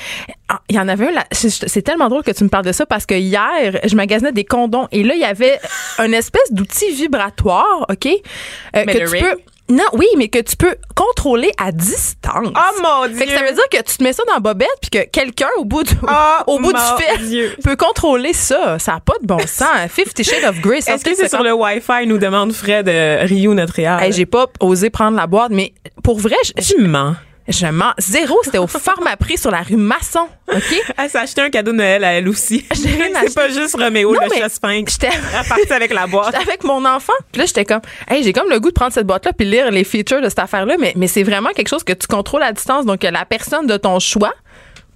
ah, 0.48 0.60
il 0.68 0.76
y 0.76 0.78
en 0.78 0.88
avait 0.88 1.08
un 1.08 1.12
là, 1.12 1.24
c'est 1.32 1.82
tellement 1.82 2.08
drôle 2.08 2.22
que 2.22 2.30
tu 2.32 2.44
me 2.44 2.48
parles 2.48 2.64
de 2.66 2.72
ça 2.72 2.86
parce 2.86 3.06
que 3.06 3.14
hier, 3.14 3.78
je 3.84 3.96
magasinais 3.96 4.32
des 4.32 4.44
condoms 4.44 4.88
et 4.92 5.02
là 5.02 5.14
il 5.14 5.20
y 5.20 5.24
avait 5.24 5.58
un 5.98 6.12
espèce 6.12 6.52
d'outil 6.52 6.90
vibratoire, 6.92 7.86
OK, 7.88 8.06
euh, 8.06 8.82
Mais 8.86 8.92
que 8.94 8.98
le 8.98 9.04
tu 9.06 9.12
ring? 9.12 9.24
peux 9.24 9.38
non, 9.70 9.84
oui, 9.94 10.06
mais 10.18 10.28
que 10.28 10.40
tu 10.40 10.56
peux 10.56 10.76
contrôler 10.94 11.50
à 11.56 11.72
distance. 11.72 12.48
Oh 12.54 12.82
mon 12.82 13.06
Dieu! 13.06 13.16
Fait 13.16 13.26
que 13.26 13.32
ça 13.32 13.42
veut 13.42 13.52
dire 13.54 13.68
que 13.70 13.78
tu 13.78 13.96
te 13.96 14.02
mets 14.02 14.12
ça 14.12 14.22
dans 14.26 14.34
la 14.34 14.40
bobette 14.40 14.68
puis 14.82 14.90
que 14.90 15.08
quelqu'un 15.08 15.48
au 15.56 15.64
bout 15.64 15.82
du 15.82 15.94
Oh 16.02 16.42
au 16.48 16.58
bout 16.58 16.72
du 16.72 16.78
fil 16.98 17.28
Dieu. 17.28 17.56
peut 17.62 17.76
contrôler 17.76 18.34
ça. 18.34 18.78
Ça 18.78 18.96
a 18.96 19.00
pas 19.00 19.14
de 19.22 19.26
bon 19.26 19.38
sens. 19.46 19.68
Fifty 19.88 20.22
Shades 20.22 20.44
of 20.44 20.60
Grey. 20.60 20.78
Est-ce 20.78 21.02
que 21.04 21.14
c'est 21.14 21.30
sur 21.30 21.42
le 21.42 21.54
Wi-Fi, 21.54 22.06
nous 22.06 22.18
demande 22.18 22.52
Fred 22.52 22.88
euh, 22.88 23.20
Rio 23.22 23.54
Notre-Réal? 23.54 24.02
Hey, 24.02 24.12
j'ai 24.12 24.26
pas 24.26 24.46
osé 24.60 24.90
prendre 24.90 25.16
la 25.16 25.26
boîte, 25.26 25.50
mais 25.50 25.72
pour 26.02 26.18
vrai, 26.18 26.36
je, 26.44 26.52
je, 26.62 26.74
Tu 26.74 26.82
mens. 26.82 27.14
Je 27.48 27.66
mens. 27.66 27.92
Zéro, 27.98 28.38
c'était 28.42 28.58
au 28.58 28.66
Pharmaprix 28.66 29.38
sur 29.38 29.50
la 29.50 29.62
rue 29.62 29.76
Masson. 29.76 30.26
OK? 30.52 30.62
Elle 30.98 31.10
s'est 31.10 31.18
acheté 31.18 31.40
un 31.42 31.50
cadeau 31.50 31.72
de 31.72 31.76
Noël 31.76 32.04
à 32.04 32.12
elle 32.12 32.28
aussi. 32.28 32.64
C'est 32.74 33.34
pas 33.34 33.48
juste 33.48 33.76
Roméo, 33.76 34.14
Non, 34.14 34.20
le 34.22 34.48
sphinx. 34.48 34.92
J'étais 34.92 35.16
partie 35.48 35.72
avec 35.72 35.92
la 35.92 36.06
boîte. 36.06 36.32
j'étais 36.32 36.48
avec 36.48 36.64
mon 36.64 36.84
enfant. 36.84 37.12
Puis 37.32 37.40
là, 37.40 37.46
j'étais 37.46 37.64
comme, 37.64 37.80
hey, 38.08 38.22
j'ai 38.22 38.32
comme 38.32 38.48
le 38.48 38.60
goût 38.60 38.68
de 38.68 38.74
prendre 38.74 38.92
cette 38.92 39.06
boîte-là 39.06 39.32
puis 39.32 39.46
lire 39.46 39.70
les 39.70 39.84
features 39.84 40.20
de 40.22 40.28
cette 40.28 40.38
affaire-là, 40.38 40.76
mais, 40.78 40.92
mais 40.96 41.06
c'est 41.06 41.22
vraiment 41.22 41.50
quelque 41.50 41.68
chose 41.68 41.84
que 41.84 41.92
tu 41.92 42.06
contrôles 42.06 42.42
à 42.42 42.52
distance. 42.52 42.86
Donc, 42.86 43.02
la 43.02 43.24
personne 43.24 43.66
de 43.66 43.76
ton 43.76 43.98
choix 43.98 44.32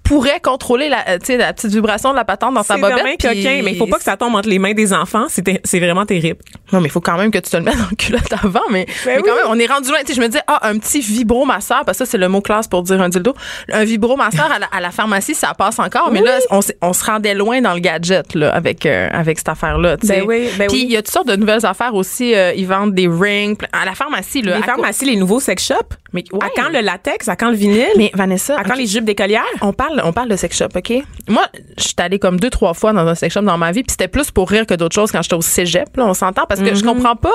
pourrait 0.09 0.39
contrôler 0.39 0.89
la, 0.89 1.07
euh, 1.07 1.17
la 1.37 1.53
petite 1.53 1.69
vibration 1.71 2.09
de 2.09 2.15
la 2.15 2.25
patente 2.25 2.55
dans 2.55 2.63
sa 2.63 2.73
C'est 2.75 2.81
bobette. 2.81 3.21
coquin, 3.21 3.61
mais 3.63 3.71
il 3.73 3.77
faut 3.77 3.85
pas 3.85 3.97
que 3.97 4.03
ça 4.03 4.17
tombe 4.17 4.33
entre 4.33 4.49
les 4.49 4.57
mains 4.57 4.73
des 4.73 4.91
enfants. 4.91 5.27
C'est 5.29 5.61
c'est 5.63 5.79
vraiment 5.79 6.03
terrible. 6.05 6.39
Non, 6.73 6.81
mais 6.81 6.87
il 6.87 6.91
faut 6.91 6.99
quand 6.99 7.15
même 7.17 7.29
que 7.29 7.37
tu 7.37 7.51
te 7.51 7.57
le 7.57 7.61
mettes 7.63 7.77
dans 7.77 7.87
le 7.91 7.95
culotte 7.95 8.33
avant. 8.43 8.61
Mais, 8.71 8.87
mais 9.05 9.17
quand 9.17 9.21
Ben 9.21 9.31
oui. 9.31 9.37
même, 9.37 9.45
on 9.49 9.59
est 9.59 9.67
rendu 9.67 9.89
loin. 9.89 9.99
Tu 10.01 10.07
sais, 10.07 10.13
je 10.15 10.21
me 10.21 10.27
dis, 10.27 10.39
ah, 10.47 10.67
un 10.67 10.79
petit 10.79 10.99
vibromasseur, 10.99 11.85
parce 11.85 11.99
que 11.99 12.05
ça, 12.05 12.11
c'est 12.11 12.17
le 12.17 12.27
mot 12.27 12.41
classe 12.41 12.67
pour 12.67 12.81
dire 12.81 12.99
un 13.01 13.09
dildo. 13.09 13.35
Un 13.71 13.83
vibromasseur 13.83 14.51
à 14.51 14.57
la, 14.57 14.65
à 14.71 14.79
la 14.81 14.89
pharmacie, 14.89 15.35
ça 15.35 15.53
passe 15.53 15.77
encore. 15.77 16.09
Mais 16.11 16.21
là, 16.21 16.39
on, 16.49 16.59
on 16.81 16.93
se 16.93 17.05
rendait 17.05 17.35
loin 17.35 17.61
dans 17.61 17.75
le 17.75 17.79
gadget, 17.79 18.33
là, 18.33 18.51
avec, 18.53 18.87
euh, 18.87 19.09
avec 19.11 19.37
cette 19.37 19.49
affaire-là. 19.49 19.97
tu 19.97 20.07
sais. 20.07 20.21
Ben 20.21 20.25
oui, 20.27 20.49
ben 20.57 20.67
Puis 20.67 20.83
il 20.83 20.91
y 20.91 20.97
a 20.97 21.03
toutes 21.03 21.13
sortes 21.13 21.27
de 21.27 21.35
nouvelles 21.35 21.65
affaires 21.67 21.93
aussi. 21.93 22.33
euh, 22.33 22.51
ils 22.55 22.65
vendent 22.67 22.95
des 22.95 23.07
rings. 23.07 23.57
À 23.73 23.85
la 23.85 23.93
pharmacie, 23.93 24.41
là. 24.41 24.57
Les 24.57 24.63
pharmacies, 24.63 25.05
les 25.05 25.15
nouveaux 25.17 25.39
sex 25.39 25.63
shops? 25.63 25.95
Mais, 26.13 26.23
À 26.41 26.47
quand 26.55 26.69
le 26.69 26.79
latex? 26.81 27.27
À 27.29 27.35
quand 27.35 27.49
le 27.51 27.55
vinyle? 27.55 27.85
Mais 27.95 28.09
Vanessa, 28.15 28.57
à 28.57 28.63
quand 28.63 28.73
les 28.73 28.87
jupes 28.87 29.05
d'écolière? 29.05 29.43
on 29.61 29.73
parle, 29.73 29.98
on 30.03 30.13
parle 30.13 30.29
de 30.29 30.35
sex 30.35 30.57
shop, 30.57 30.67
OK? 30.75 30.93
Moi, 31.27 31.45
je 31.77 31.83
suis 31.83 31.93
allée 31.97 32.19
comme 32.19 32.39
deux, 32.39 32.49
trois 32.49 32.73
fois 32.73 32.93
dans 32.93 33.05
un 33.07 33.15
sex 33.15 33.33
shop 33.33 33.41
dans 33.41 33.57
ma 33.57 33.71
vie, 33.71 33.83
puis 33.83 33.91
c'était 33.91 34.07
plus 34.07 34.31
pour 34.31 34.49
rire 34.49 34.65
que 34.65 34.73
d'autres 34.73 34.95
choses 34.95 35.11
quand 35.11 35.21
j'étais 35.21 35.35
au 35.35 35.41
cégep, 35.41 35.95
là, 35.97 36.05
on 36.07 36.13
s'entend, 36.13 36.45
parce 36.47 36.61
que 36.61 36.73
je 36.75 36.83
comprends 36.83 37.15
pas 37.15 37.31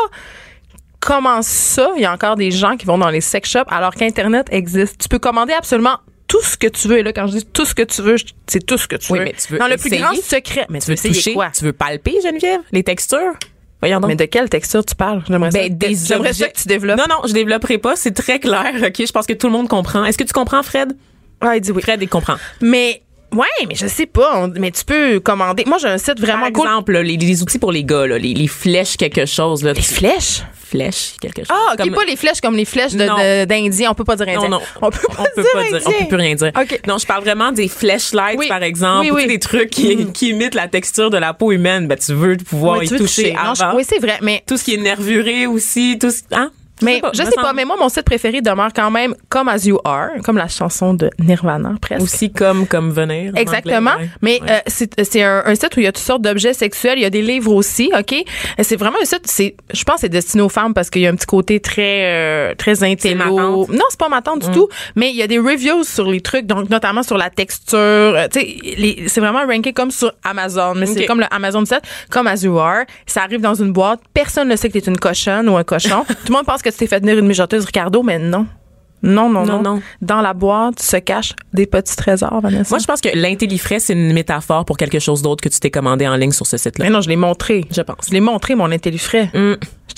comment 1.01 1.43
ça, 1.43 1.91
il 1.97 2.03
y 2.03 2.07
a 2.07 2.13
encore 2.13 2.37
des 2.37 2.51
gens 2.51 2.77
qui 2.77 2.87
vont 2.87 2.99
dans 2.99 3.11
les 3.11 3.21
sex 3.21 3.49
shops 3.51 3.69
alors 3.69 3.95
qu'Internet 3.95 4.47
existe. 4.51 4.99
Tu 5.03 5.09
peux 5.09 5.19
commander 5.19 5.53
absolument 5.53 5.99
tout 6.27 6.43
ce 6.43 6.57
que 6.57 6.67
tu 6.67 6.89
veux. 6.89 6.99
Et 6.99 7.03
là, 7.03 7.13
quand 7.13 7.27
je 7.27 7.33
dis 7.39 7.45
tout 7.45 7.67
ce 7.67 7.75
que 7.75 7.83
tu 7.83 8.01
veux, 8.01 8.17
c'est 8.47 8.65
tout 8.65 8.79
ce 8.79 8.89
que 8.89 8.97
tu 8.97 9.13
Oui, 9.13 9.19
veux. 9.19 9.25
mais 9.27 9.35
tu 9.35 9.53
veux 9.53 9.59
dans 9.59 9.69
le 9.69 9.77
plus 9.77 9.91
grand 9.91 10.15
secret. 10.15 10.67
Mais 10.71 10.79
Tu 10.81 10.87
veux 10.87 10.93
essayer 10.95 11.13
toucher? 11.15 11.35
quoi? 11.35 11.51
Tu 11.57 11.63
veux 11.65 11.75
palper, 11.75 12.15
Geneviève? 12.23 12.61
Les 12.73 12.83
textures? 12.83 13.35
Voyons 13.83 14.01
donc. 14.01 14.09
Mais 14.09 14.17
de 14.17 14.25
quelle 14.25 14.49
texture 14.49 14.83
tu 14.83 14.95
parles? 14.95 15.23
J'aimerais 15.29 15.51
ça, 15.51 15.59
Ben, 15.59 15.77
des 15.77 15.95
ça 15.95 16.17
que 16.19 16.59
tu 16.63 16.69
développes. 16.69 16.97
Non, 16.97 17.05
non, 17.11 17.21
je 17.29 17.35
développerai 17.35 17.77
pas. 17.77 17.97
C'est 17.97 18.13
très 18.13 18.39
clair. 18.41 18.73
OK, 18.83 18.95
je 19.07 19.13
pense 19.13 19.27
que 19.27 19.35
tout 19.35 19.47
le 19.49 19.53
monde 19.53 19.69
comprend. 19.69 20.07
Est-ce 20.07 20.17
que 20.17 20.25
tu 20.25 20.33
comprends, 20.33 20.63
Fred? 20.63 20.97
Ouais, 21.45 21.61
dis 21.61 21.71
oui. 21.71 21.83
Fred, 21.83 22.01
il 22.03 22.09
comprend. 22.09 22.35
Mais, 22.61 23.03
ouais, 23.33 23.47
mais 23.69 23.75
je 23.75 23.87
sais 23.87 24.07
pas. 24.07 24.33
on- 24.45 24.49
mais 24.59 24.71
tu 24.71 24.85
peux 24.85 25.21
commander. 25.21 25.65
Moi, 25.67 25.79
j'ai 25.81 25.89
un 25.89 25.99
site 25.99 26.19
vraiment 26.21 26.43
Par 26.51 26.53
cool. 26.53 26.67
exemple, 26.67 26.99
les, 26.99 27.17
les 27.17 27.43
outils 27.43 27.59
pour 27.59 27.73
les 27.73 27.85
gars, 27.85 28.07
là, 28.07 28.19
les, 28.19 28.35
les 28.35 28.49
flèches 28.49 28.97
quelque 28.97 29.27
chose. 29.27 29.63
Là, 29.63 29.73
Les 29.73 29.83
flèches? 29.83 30.43
flèches 30.55 31.15
quelque 31.21 31.43
chose. 31.43 31.47
Ah, 31.51 31.75
ok, 31.75 31.85
Comme- 31.85 31.95
pas 31.95 32.05
les 32.05 32.17
flèches 32.17 32.41
comme 32.41 32.57
les 32.57 32.65
flèches 32.65 32.95
d'Indien. 32.95 33.91
On 33.91 33.95
peut 33.95 34.03
pas 34.05 34.17
dire 34.17 34.27
Indien. 34.29 34.49
Non, 34.49 34.59
non. 34.59 34.61
On 34.83 34.91
peut 34.91 34.99
pas, 35.07 35.15
on 35.21 35.25
peut 35.37 35.43
dire, 35.43 35.51
pas 35.53 35.79
dire, 35.79 35.81
on 35.87 35.91
peut 35.93 36.09
plus 36.09 36.17
rien 36.17 36.35
dire. 36.35 36.51
OK. 36.61 36.81
Non, 36.89 36.99
je 36.99 37.07
parle 37.07 37.23
vraiment 37.23 37.53
des 37.53 37.69
flashlights, 37.69 38.39
Oui. 38.39 38.49
par 38.49 38.63
exemple, 38.63 39.03
Oui, 39.03 39.11
ou 39.11 39.15
oui. 39.17 39.27
des 39.29 39.39
trucs 39.39 39.71
qui, 39.71 40.07
qui 40.13 40.31
imitent 40.31 40.55
la 40.57 40.67
texture 40.67 41.11
de 41.11 41.17
la 41.19 41.33
peau 41.35 41.53
humaine. 41.53 41.87
Ben, 41.87 41.97
tu 41.99 42.13
veux 42.15 42.37
pouvoir 42.39 42.83
y 42.83 42.89
toucher, 42.89 43.35
Non, 43.35 43.51
avant. 43.51 43.55
je- 43.73 43.77
oui, 43.77 43.85
c'est 43.89 44.01
vrai. 44.01 44.19
Mais, 44.23 44.43
Tout 44.47 44.57
ce 44.57 44.65
qui 44.65 44.75
est 44.75 44.79
nervuré 44.79 45.47
aussi, 45.47 45.97
tout 46.01 46.11
ce, 46.11 46.23
hein? 46.33 46.51
Mais 46.83 47.01
je 47.13 47.21
me 47.23 47.27
sais 47.27 47.35
pas. 47.37 47.43
semble. 47.43 47.57
Mais 47.57 47.65
moi, 47.65 47.77
mon 47.79 47.89
site 47.89 48.05
préféré 48.05 48.41
demeure 48.41 48.73
quand 48.75 48.91
même 48.91 49.15
comme 49.29 49.49
As 49.49 49.65
You 49.65 49.79
Are, 49.85 50.09
comme 50.25 50.37
la 50.37 50.49
chanson 50.49 50.95
de 50.95 51.11
Nirvana, 51.19 51.75
presque. 51.81 52.03
Aussi 52.03 52.33
comme, 52.33 52.67
comme 52.67 52.91
venir. 52.91 53.33
en 53.35 53.37
Exactement. 53.37 53.93
anglais, 53.93 54.05
ouais. 54.05 54.11
Mais 54.23 54.41
Ouais. 54.43 54.51
euh, 54.51 54.59
c'est 54.67 55.05
c'est 55.05 55.23
un, 55.23 55.43
un 55.47 55.55
site 55.55 55.77
où 55.77 55.81
il 55.81 55.85
y 55.85 55.87
a 55.87 55.93
toutes 55.93 56.05
sortes 56.05 56.23
d'objets 56.23 56.55
sexuels. 56.55 56.99
Il 56.99 57.03
y 57.03 57.07
a 57.07 57.11
des 57.11 57.23
livres 57.23 57.53
aussi, 57.53 57.91
OK? 57.99 58.13
Et 58.13 58.25
C'est 58.65 58.77
vraiment 58.77 58.99
un 59.01 59.05
site, 59.05 59.27
c'est, 59.27 59.55
je 59.73 59.85
pense 59.85 59.97
que 59.97 60.01
c'est 60.03 60.09
destiné 60.09 60.43
aux 60.43 60.49
femmes 60.49 60.75
parce 60.75 60.91
qu'il 60.91 61.03
y 61.03 61.07
a 61.07 61.11
un 61.11 61.15
petit 61.15 61.27
côté 61.27 61.61
très, 61.61 62.05
euh, 62.07 62.55
très 62.57 62.83
intello. 62.83 63.67
Non, 63.71 63.85
c'est 63.91 63.99
pas 63.99 64.09
Mm. 64.09 64.39
du 64.41 64.51
tout. 64.51 64.69
Mais 64.97 65.11
il 65.11 65.17
y 65.17 65.23
a 65.23 65.27
des 65.27 65.39
reviews 65.39 65.85
sur 65.85 66.11
les 66.11 66.21
trucs, 66.21 66.47
donc 66.47 66.71
notamment 66.71 67.03
sur 67.03 67.17
la 67.19 67.31
texture. 67.31 67.79
Euh, 67.79 68.27
tu 68.33 68.41
sais, 68.41 68.57
les- 68.77 69.05
c'est 69.09 69.21
vraiment 69.21 69.45
ranké 69.47 69.73
comme 69.73 69.91
sur 69.91 70.13
Amazon. 70.25 70.75
Mais 70.75 70.87
c'est 70.87 71.07
comme 71.07 71.21
le 71.21 71.27
Amazon 71.31 71.65
site, 71.65 71.83
comme 72.11 72.27
As 72.27 72.43
You 72.43 72.59
Are. 72.59 72.85
Ça 73.07 73.23
arrive 73.23 73.41
dans 73.41 73.55
une 73.55 73.73
boîte. 73.73 74.01
Personne 74.13 74.49
ne 74.49 74.57
sait 74.57 74.69
que 74.69 74.79
t'es 74.79 74.91
une 74.91 74.99
cochonne 74.99 75.49
ou 75.49 75.57
un 75.57 75.65
cochon. 75.65 76.05
tout 76.09 76.15
le 76.29 76.33
monde 76.33 76.47
pense 76.47 76.63
que 76.65 76.71
tu 76.71 76.79
t'es 76.79 76.87
fait 76.87 77.01
venir 77.01 77.19
une 77.19 77.27
mijoteuse 77.27 77.65
Ricardo, 77.65 78.03
mais 78.03 78.19
non. 78.19 78.47
Non, 79.07 79.29
non, 79.29 79.45
non, 79.45 79.59
Non, 79.61 79.75
non. 79.75 79.83
Dans 80.01 80.23
la 80.23 80.33
boîte 80.33 80.81
se 80.81 80.97
cachent 80.97 81.35
des 81.53 81.67
petits 81.67 81.95
trésors, 81.95 82.41
Vanessa. 82.41 82.71
Moi, 82.71 82.79
je 82.79 82.87
pense 82.87 83.03
que 83.03 83.11
l'intellifrais, 83.15 83.79
c'est 83.79 83.93
une 83.93 84.15
métaphore 84.15 84.65
pour 84.65 84.79
quelque 84.79 84.99
chose 84.99 85.21
d'autre 85.21 85.43
que 85.43 85.51
tu 85.51 85.61
t'es 85.61 85.71
commandé 85.71 86.09
en 86.09 86.17
ligne 86.17 86.31
sur 86.33 86.47
ce 86.47 86.57
site-là. 86.57 86.87
Mais 86.87 86.91
non, 86.91 87.03
je 87.03 87.11
l'ai 87.11 87.17
montré. 87.17 87.67
Je 87.71 87.83
pense. 87.83 88.07
Je 88.09 88.13
l'ai 88.15 88.21
montré, 88.21 88.55
mon 88.55 88.73
intellifrais. 88.73 89.31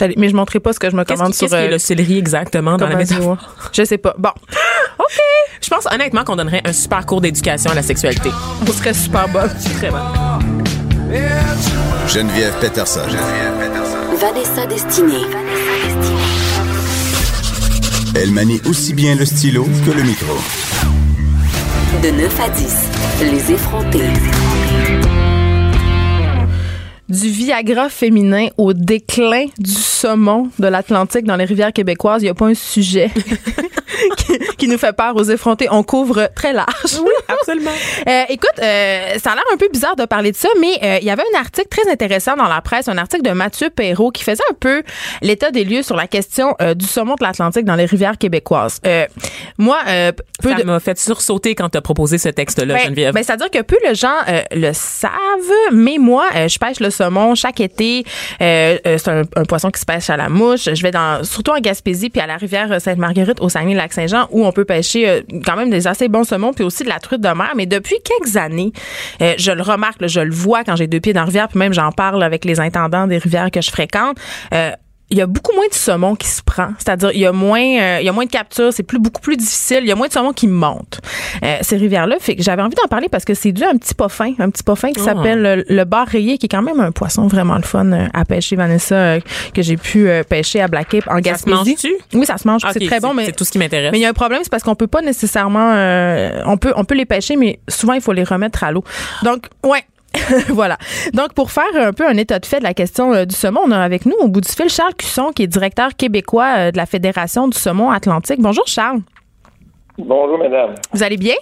Allée- 0.01 0.15
mais 0.19 0.29
je 0.29 0.35
montrais 0.35 0.59
pas 0.61 0.73
ce 0.75 0.79
que 0.81 0.91
je 0.91 0.97
me 0.97 1.05
commande 1.05 1.33
sur 1.35 1.49
qu'est-ce 1.49 1.55
euh, 1.55 1.71
le 1.71 1.79
céleri 1.79 2.19
exactement 2.19 2.77
dans 2.77 2.87
la 2.89 2.97
métaphore? 2.97 3.39
Azure. 3.39 3.71
Je 3.73 3.85
sais 3.85 3.97
pas. 3.97 4.15
Bon. 4.19 4.29
OK. 4.99 5.19
Je 5.63 5.69
pense 5.71 5.87
honnêtement 5.91 6.23
qu'on 6.25 6.37
donnerait 6.37 6.61
un 6.67 6.73
super 6.73 7.07
cours 7.07 7.21
d'éducation 7.23 7.71
à 7.71 7.75
la 7.75 7.83
sexualité. 7.83 8.31
On 8.69 8.73
serait 8.73 8.93
super 8.93 9.27
bon. 9.29 9.49
Très 9.79 9.91
bon. 9.91 9.97
Geneviève 12.09 12.55
Peterson. 12.61 13.01
Vanessa 14.21 14.67
Destinée. 14.67 15.25
Elle 18.19 18.31
manie 18.31 18.63
aussi 18.67 18.95
bien 18.95 19.15
le 19.15 19.27
stylo 19.27 19.65
que 19.85 19.91
le 19.91 20.03
micro. 20.03 20.33
De 22.03 22.09
9 22.09 22.41
à 22.41 22.49
10, 22.49 22.77
les 23.31 23.53
effrontés. 23.53 24.09
Du 27.11 27.29
Viagra 27.29 27.91
féminin 27.91 28.47
au 28.57 28.73
déclin 28.73 29.45
du 29.59 29.71
saumon 29.71 30.49
de 30.59 30.67
l'Atlantique 30.67 31.27
dans 31.27 31.37
les 31.37 31.45
rivières 31.45 31.75
québécoises, 31.75 32.23
il 32.23 32.25
n'y 32.25 32.31
a 32.31 32.35
pas 32.35 32.47
un 32.47 32.55
sujet 32.55 33.11
qui, 34.56 34.56
qui 34.57 34.69
nous 34.69 34.79
fait 34.79 34.93
peur 34.95 35.15
aux 35.17 35.25
effrontés. 35.25 35.69
On 35.71 35.83
couvre 35.83 36.31
très 36.35 36.53
large. 36.53 36.99
Oui, 37.01 37.11
absolument. 37.29 37.71
Euh, 38.09 38.23
écoute, 38.29 38.51
euh, 38.63 39.15
ça 39.19 39.33
a 39.33 39.35
l'air 39.35 39.45
un 39.53 39.57
peu 39.57 39.69
bizarre 39.73 39.97
de 39.97 40.05
parler 40.05 40.31
de 40.31 40.37
ça, 40.37 40.49
mais 40.61 40.79
euh, 40.83 40.99
il 41.01 41.07
y 41.07 41.11
avait 41.11 41.25
un 41.35 41.41
article 41.41 41.67
très 41.69 41.91
intéressant 41.91 42.37
dans 42.37 42.47
la 42.47 42.61
presse, 42.61 42.87
un 42.89 42.99
article 42.99 43.23
de 43.23 43.31
Mathieu 43.31 43.69
Perrault 43.71 44.11
qui 44.13 44.23
faisait 44.23 44.43
un 44.51 44.55
peu 44.55 44.83
l'état 45.23 45.51
des 45.51 45.65
lieux 45.65 45.83
sur 45.83 45.97
la 45.97 46.07
question 46.07 46.55
euh, 46.61 46.75
du 46.75 46.87
saumon 46.87 47.15
de 47.19 47.25
l'Atlantique 47.25 47.65
dans 47.65 47.75
les 47.75 47.87
rivières 47.87 48.17
québécoises. 48.19 48.81
Euh, 48.87 49.07
moi, 49.59 49.79
euh, 49.89 50.13
peu 50.41 50.51
ça 50.51 50.57
de 50.57 50.63
m'a 50.63 50.79
fait 50.79 50.99
sursauter 50.99 51.55
quand 51.57 51.69
tu 51.71 51.79
as 51.79 51.81
proposé 51.81 52.19
ce 52.19 52.29
texte-là, 52.29 52.75
Ben, 52.75 52.85
Geneviève. 52.85 53.13
ben, 53.15 53.25
c'est-à-dire 53.25 53.51
que 53.51 53.63
peu 53.63 53.79
de 53.89 53.95
gens 53.95 54.09
euh, 54.29 54.43
le 54.53 54.73
savent, 54.73 55.11
mais 55.73 55.97
moi, 55.99 56.27
euh, 56.37 56.49
je 56.49 56.59
pêche 56.59 56.79
le 56.81 56.91
saumon 56.91 57.35
chaque 57.35 57.61
été. 57.61 58.05
Euh, 58.41 58.79
euh, 58.87 58.99
c'est 58.99 59.11
un, 59.11 59.23
un 59.35 59.45
poisson 59.45 59.71
qui 59.71 59.81
se 59.81 59.87
pêche 59.87 60.11
à 60.11 60.17
la 60.17 60.29
mouche. 60.29 60.69
Je 60.73 60.83
vais 60.83 60.93
dans, 60.93 61.25
surtout 61.25 61.51
en 61.53 61.61
Gaspésie 61.61 62.11
puis 62.11 62.21
à 62.21 62.27
la 62.27 62.37
rivière 62.37 62.81
Sainte-Marguerite 62.81 63.41
au 63.41 63.49
Saguenay-Lac-Saint-Jean 63.49 64.29
où 64.31 64.46
on 64.47 64.53
peut 64.53 64.65
pêcher 64.65 65.09
euh, 65.09 65.21
quand 65.45 65.57
même 65.57 65.71
des 65.71 65.87
assez 65.87 66.09
bons 66.09 66.25
saumons 66.25 66.53
puis 66.53 66.65
aussi 66.65 66.85
de 66.85 66.89
la 66.89 67.01
truite 67.01 67.21
de 67.21 67.29
mer. 67.29 67.53
Mais 67.57 67.67
depuis 67.67 67.97
quelques 68.05 68.37
années, 68.37 68.73
euh, 69.21 69.35
je 69.39 69.53
le 69.53 69.63
remarque, 69.63 70.07
je 70.07 70.21
le 70.21 70.33
vois 70.33 70.65
quand 70.65 70.77
j'ai 70.77 70.87
deux 70.87 71.01
pieds 71.01 71.13
dans 71.13 71.21
la 71.21 71.27
rivière 71.27 71.49
puis 71.49 71.59
même 71.59 71.73
j'en 71.73 71.93
parle 71.93 72.23
avec 72.23 72.45
les 72.45 72.61
intendants 72.61 73.07
des 73.07 73.19
rivières 73.19 73.51
que 73.51 73.61
je 73.61 73.71
fréquente. 73.71 74.17
Euh, 74.55 74.71
il 75.11 75.19
y 75.19 75.21
a 75.21 75.27
beaucoup 75.27 75.53
moins 75.55 75.69
de 75.69 75.75
saumon 75.75 76.17
qui 76.17 76.27
se 76.27 76.43
prend. 76.43 76.69
C'est-à-dire, 76.79 77.11
il 77.13 77.21
y 77.21 77.27
a 77.27 77.33
moins, 77.33 77.61
euh, 77.61 77.99
il 78.01 78.07
y 78.07 78.09
a 78.09 78.13
moins 78.13 78.25
de 78.25 78.31
captures, 78.31 78.73
c'est 78.73 78.83
plus, 78.83 78.99
beaucoup 78.99 79.21
plus 79.21 79.37
difficile. 79.37 79.79
Il 79.83 79.87
y 79.87 79.93
a 79.93 79.95
moins 79.95 80.09
de 80.09 80.13
saumon 80.13 80.33
qui 80.33 80.49
monte. 80.49 81.01
Euh, 81.45 81.59
ces 81.61 81.77
rivières-là, 81.77 82.17
fait 82.19 82.35
que 82.35 82.43
j'avais 82.43 82.63
envie 82.63 82.75
d'en 82.75 82.89
parler 82.89 83.09
parce 83.09 83.25
que 83.25 83.33
c'est 83.35 83.53
dû 83.53 83.63
à 83.63 83.69
un 83.71 83.77
petit 83.77 83.95
pas 83.95 84.09
fin, 84.09 84.33
un 84.41 84.51
petit 84.51 84.63
pas 84.65 84.75
fin 84.75 84.93
qui 84.93 85.01
Oh. 85.01 85.05
s'appelle 85.05 85.41
le, 85.43 85.65
le 85.69 85.85
bar 85.85 86.07
rayé, 86.09 86.39
qui 86.39 86.47
est 86.47 86.49
quand 86.49 86.63
même 86.63 86.81
un 86.81 86.91
poisson 86.91 87.27
vraiment 87.29 87.55
le 87.57 87.63
fun 87.63 87.93
euh, 87.93 88.07
à 88.15 88.25
pêcher, 88.25 88.57
Vanessa, 88.57 88.95
euh, 88.97 89.21
que 89.55 89.63
j'ai 89.63 89.77
pu 89.77 90.09
euh, 90.09 90.25
pêcher 90.25 90.61
à 90.61 90.67
Black 90.69 90.89
Cape 90.89 91.07
en 91.07 91.13
Ça 91.13 91.17
se 91.19 91.23
Gaspésie. 91.23 91.55
mange-tu? 91.57 91.95
Oui, 92.15 92.27
ça 92.27 92.37
se 92.39 92.49
mange. 92.49 92.63
C'est 92.73 92.87
très 92.87 92.99
bon, 93.01 93.15
mais 93.15 93.27
C'est 93.27 93.33
tout 93.33 93.45
ce 93.45 93.53
qui 93.53 93.59
m'intéresse. 93.59 93.93
mais 93.93 93.99
il 93.99 94.03
y 94.03 94.07
a 94.07 94.09
un 94.09 94.13
problème, 94.15 94.41
c'est 94.43 94.51
parce 94.51 94.63
qu'on 94.65 94.75
peut 94.75 94.87
pas 94.89 95.03
nécessairement, 95.03 95.71
euh, 95.75 96.43
on 96.47 96.57
peut, 96.57 96.73
on 96.77 96.85
peut 96.85 96.95
les 96.97 97.07
pêcher, 97.07 97.37
mais 97.37 97.61
souvent 97.69 97.93
il 97.93 98.01
faut 98.01 98.13
les 98.13 98.25
remettre 98.25 98.65
à 98.65 98.73
l'eau. 98.73 98.83
Donc, 99.23 99.47
ouais. 99.65 99.85
voilà. 100.49 100.79
Donc, 101.13 101.33
pour 101.35 101.51
faire 101.51 101.65
un 101.75 101.93
peu 101.93 102.07
un 102.07 102.17
état 102.17 102.39
de 102.39 102.47
fait 102.47 102.59
de 102.59 102.65
la 102.65 102.75
question 102.75 103.13
euh, 103.15 103.25
du 103.25 103.35
saumon, 103.35 103.61
on 103.65 103.71
a 103.71 103.79
avec 103.79 104.07
nous 104.07 104.17
au 104.21 104.29
bout 104.29 104.41
du 104.41 104.49
fil 104.49 104.69
Charles 104.69 104.95
Cusson, 104.95 105.33
qui 105.35 105.43
est 105.43 105.47
directeur 105.47 105.95
québécois 105.97 106.55
euh, 106.57 106.71
de 106.71 106.77
la 106.77 106.87
Fédération 106.87 107.49
du 107.49 107.59
saumon 107.59 107.91
atlantique. 107.91 108.41
Bonjour 108.41 108.67
Charles. 108.67 109.01
Bonjour, 109.99 110.39
madame. 110.39 110.75
Vous 110.93 111.03
allez 111.03 111.17
bien? 111.17 111.35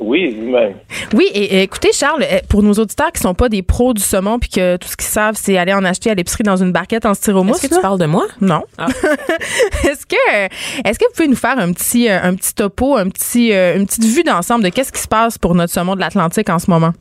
Oui, 0.00 0.36
vous-même. 0.36 0.74
Oui, 1.14 1.28
et, 1.32 1.58
et 1.58 1.62
écoutez, 1.62 1.92
Charles, 1.92 2.24
euh, 2.24 2.40
pour 2.48 2.64
nos 2.64 2.72
auditeurs 2.72 3.12
qui 3.12 3.20
sont 3.20 3.34
pas 3.34 3.48
des 3.48 3.62
pros 3.62 3.94
du 3.94 4.02
saumon 4.02 4.40
puis 4.40 4.50
que 4.50 4.76
tout 4.76 4.88
ce 4.88 4.96
qu'ils 4.96 5.06
savent, 5.06 5.36
c'est 5.38 5.56
aller 5.56 5.72
en 5.72 5.84
acheter 5.84 6.10
à 6.10 6.14
l'épicerie 6.14 6.42
dans 6.42 6.56
une 6.56 6.72
barquette 6.72 7.06
en 7.06 7.14
styromousse. 7.14 7.62
Est-ce 7.62 7.68
que 7.68 7.74
tu 7.76 7.80
parles 7.80 8.00
de 8.00 8.06
moi? 8.06 8.26
Non. 8.40 8.64
Ah. 8.76 8.86
est-ce 9.84 10.04
que 10.04 10.44
est-ce 10.84 10.98
que 10.98 11.04
vous 11.04 11.12
pouvez 11.14 11.28
nous 11.28 11.36
faire 11.36 11.58
un 11.58 11.72
petit 11.72 12.08
un 12.08 12.34
petit 12.34 12.54
topo, 12.54 12.96
un 12.96 13.08
petit 13.08 13.52
une 13.52 13.86
petite 13.86 14.04
vue 14.04 14.24
d'ensemble 14.24 14.64
de 14.64 14.70
qu'est-ce 14.70 14.90
qui 14.90 15.00
se 15.00 15.08
passe 15.08 15.38
pour 15.38 15.54
notre 15.54 15.72
saumon 15.72 15.94
de 15.94 16.00
l'Atlantique 16.00 16.50
en 16.50 16.58
ce 16.58 16.68
moment? 16.68 16.92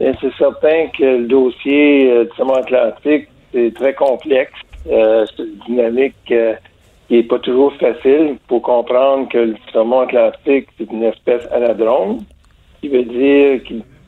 C'est 0.00 0.32
certain 0.38 0.86
que 0.96 1.04
le 1.04 1.26
dossier 1.26 2.10
euh, 2.10 2.24
du 2.24 2.30
saumon 2.34 2.54
atlantique, 2.54 3.28
c'est 3.52 3.74
très 3.74 3.92
complexe. 3.92 4.52
Euh, 4.90 5.26
c'est 5.36 5.42
une 5.42 5.58
dynamique 5.66 6.14
euh, 6.30 6.54
qui 7.06 7.16
n'est 7.16 7.22
pas 7.24 7.38
toujours 7.38 7.74
facile 7.74 8.36
pour 8.48 8.62
comprendre 8.62 9.28
que 9.28 9.36
le 9.36 9.54
saumon 9.70 10.00
atlantique, 10.00 10.68
c'est 10.78 10.90
une 10.90 11.02
espèce 11.02 11.46
anadrome, 11.52 12.20
qui 12.80 12.88
veut 12.88 13.04
dire 13.04 13.60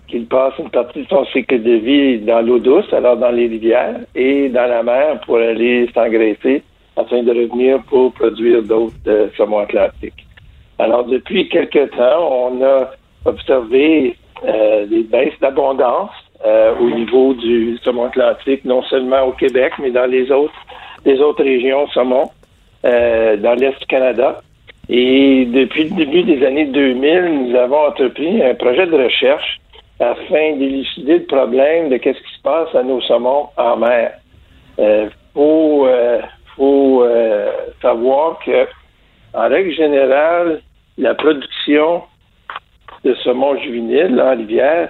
qu'il 0.09 0.27
passe 0.29 0.55
une 0.59 0.71
partie 0.71 1.03
de 1.03 1.09
son 1.09 1.27
cycle 1.27 1.63
de 1.63 1.73
vie 1.73 2.21
dans 2.21 2.41
l'eau 2.41 2.59
douce, 2.59 2.91
alors 2.95 3.19
dans 3.19 3.31
les 3.31 3.49
rivières, 3.49 4.01
et 4.15 4.49
dans 4.49 4.67
la 4.67 4.83
mer 4.83 5.21
pour 5.27 5.37
aller 5.37 5.91
s'engraisser 5.93 6.63
afin 6.97 7.23
de 7.23 7.31
revenir 7.33 7.83
pour 7.83 8.15
produire 8.15 8.63
d'autres 8.63 9.31
saumons 9.37 9.59
atlantiques. 9.59 10.27
Alors, 10.79 11.05
depuis 11.05 11.51
quelque 11.51 11.85
temps, 11.95 12.49
on 12.49 12.65
a 12.65 12.91
observé 13.27 14.17
euh, 14.47 14.87
des 14.87 15.03
baisses 15.03 15.39
d'abondance 15.41 16.11
euh, 16.45 16.75
au 16.81 16.91
niveau 16.91 17.35
du 17.35 17.79
saumon 17.85 18.07
atlantique, 18.07 18.65
non 18.65 18.83
seulement 18.85 19.23
au 19.23 19.33
Québec, 19.33 19.73
mais 19.81 19.91
dans 19.91 20.07
les 20.11 20.31
autres, 20.31 20.55
les 21.05 21.21
autres 21.21 21.45
régions 21.45 21.87
saumon, 21.89 22.31
euh, 22.85 23.37
dans 23.37 23.55
l'Est 23.55 23.79
du 23.79 23.87
Canada. 23.87 24.41
Et 24.89 25.45
depuis 25.47 25.85
le 25.85 25.97
début 25.97 26.23
des 26.25 26.45
années 26.45 26.67
2000, 26.67 27.49
nous 27.49 27.57
avons 27.57 27.87
entrepris 27.87 28.43
un 28.43 28.55
projet 28.55 28.87
de 28.87 28.97
recherche 28.97 29.61
afin 30.01 30.57
d'élucider 30.57 31.19
le 31.19 31.25
problème 31.27 31.89
de 31.89 31.97
qu'est-ce 31.99 32.19
qui 32.19 32.35
se 32.37 32.43
passe 32.43 32.75
à 32.75 32.83
nos 32.83 33.01
saumons 33.03 33.49
en 33.57 33.77
mer. 33.77 34.13
Euh, 34.79 35.09
faut 35.35 35.87
euh, 35.87 36.21
faut 36.57 37.03
euh, 37.05 37.53
savoir 37.81 38.39
que 38.45 38.67
en 39.35 39.49
règle 39.49 39.73
générale, 39.73 40.61
la 40.99 41.15
production 41.15 42.03
de 43.05 43.15
saumon 43.23 43.57
juvénile 43.59 44.21
en 44.21 44.37
rivière 44.37 44.89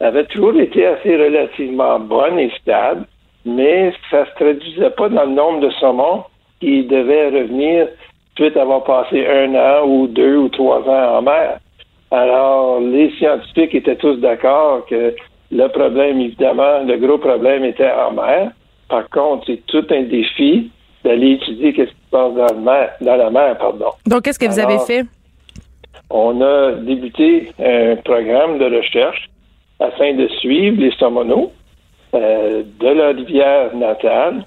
avait 0.00 0.24
toujours 0.26 0.58
été 0.58 0.84
assez 0.86 1.16
relativement 1.16 2.00
bonne 2.00 2.38
et 2.38 2.50
stable, 2.60 3.06
mais 3.44 3.92
ça 4.10 4.26
se 4.26 4.34
traduisait 4.34 4.90
pas 4.90 5.08
dans 5.08 5.24
le 5.24 5.32
nombre 5.32 5.60
de 5.60 5.70
saumons 5.70 6.24
qui 6.60 6.84
devaient 6.84 7.28
revenir 7.28 7.88
suite 8.36 8.56
à 8.56 8.62
avoir 8.62 8.84
passé 8.84 9.26
un 9.26 9.54
an 9.54 9.86
ou 9.86 10.06
deux 10.06 10.36
ou 10.36 10.48
trois 10.48 10.80
ans 10.80 11.18
en 11.18 11.22
mer. 11.22 11.58
Alors, 12.10 12.80
les 12.80 13.10
scientifiques 13.12 13.74
étaient 13.74 13.96
tous 13.96 14.16
d'accord 14.16 14.84
que 14.86 15.14
le 15.50 15.68
problème, 15.68 16.20
évidemment, 16.20 16.80
le 16.84 16.96
gros 16.96 17.18
problème 17.18 17.64
était 17.64 17.90
en 17.90 18.12
mer. 18.12 18.50
Par 18.88 19.08
contre, 19.10 19.46
c'est 19.46 19.64
tout 19.66 19.86
un 19.90 20.02
défi 20.02 20.70
d'aller 21.04 21.32
étudier 21.32 21.72
qu'est-ce 21.72 21.90
qui 21.90 21.96
se 21.96 22.10
passe 22.10 22.34
dans, 22.34 22.54
le 22.54 22.60
mer, 22.60 22.90
dans 23.00 23.16
la 23.16 23.30
mer. 23.30 23.56
Pardon. 23.58 23.90
Donc 24.06 24.22
qu'est-ce 24.22 24.38
que 24.38 24.46
vous 24.46 24.58
avez 24.58 24.78
fait? 24.86 25.04
On 26.14 26.42
a 26.42 26.72
débuté 26.72 27.52
un 27.58 27.96
programme 27.96 28.58
de 28.58 28.66
recherche 28.66 29.30
afin 29.80 30.12
de 30.12 30.28
suivre 30.40 30.78
les 30.78 30.90
saumonaux 30.98 31.50
euh, 32.14 32.62
de 32.80 32.88
la 32.88 33.08
rivière 33.08 33.74
natale 33.74 34.44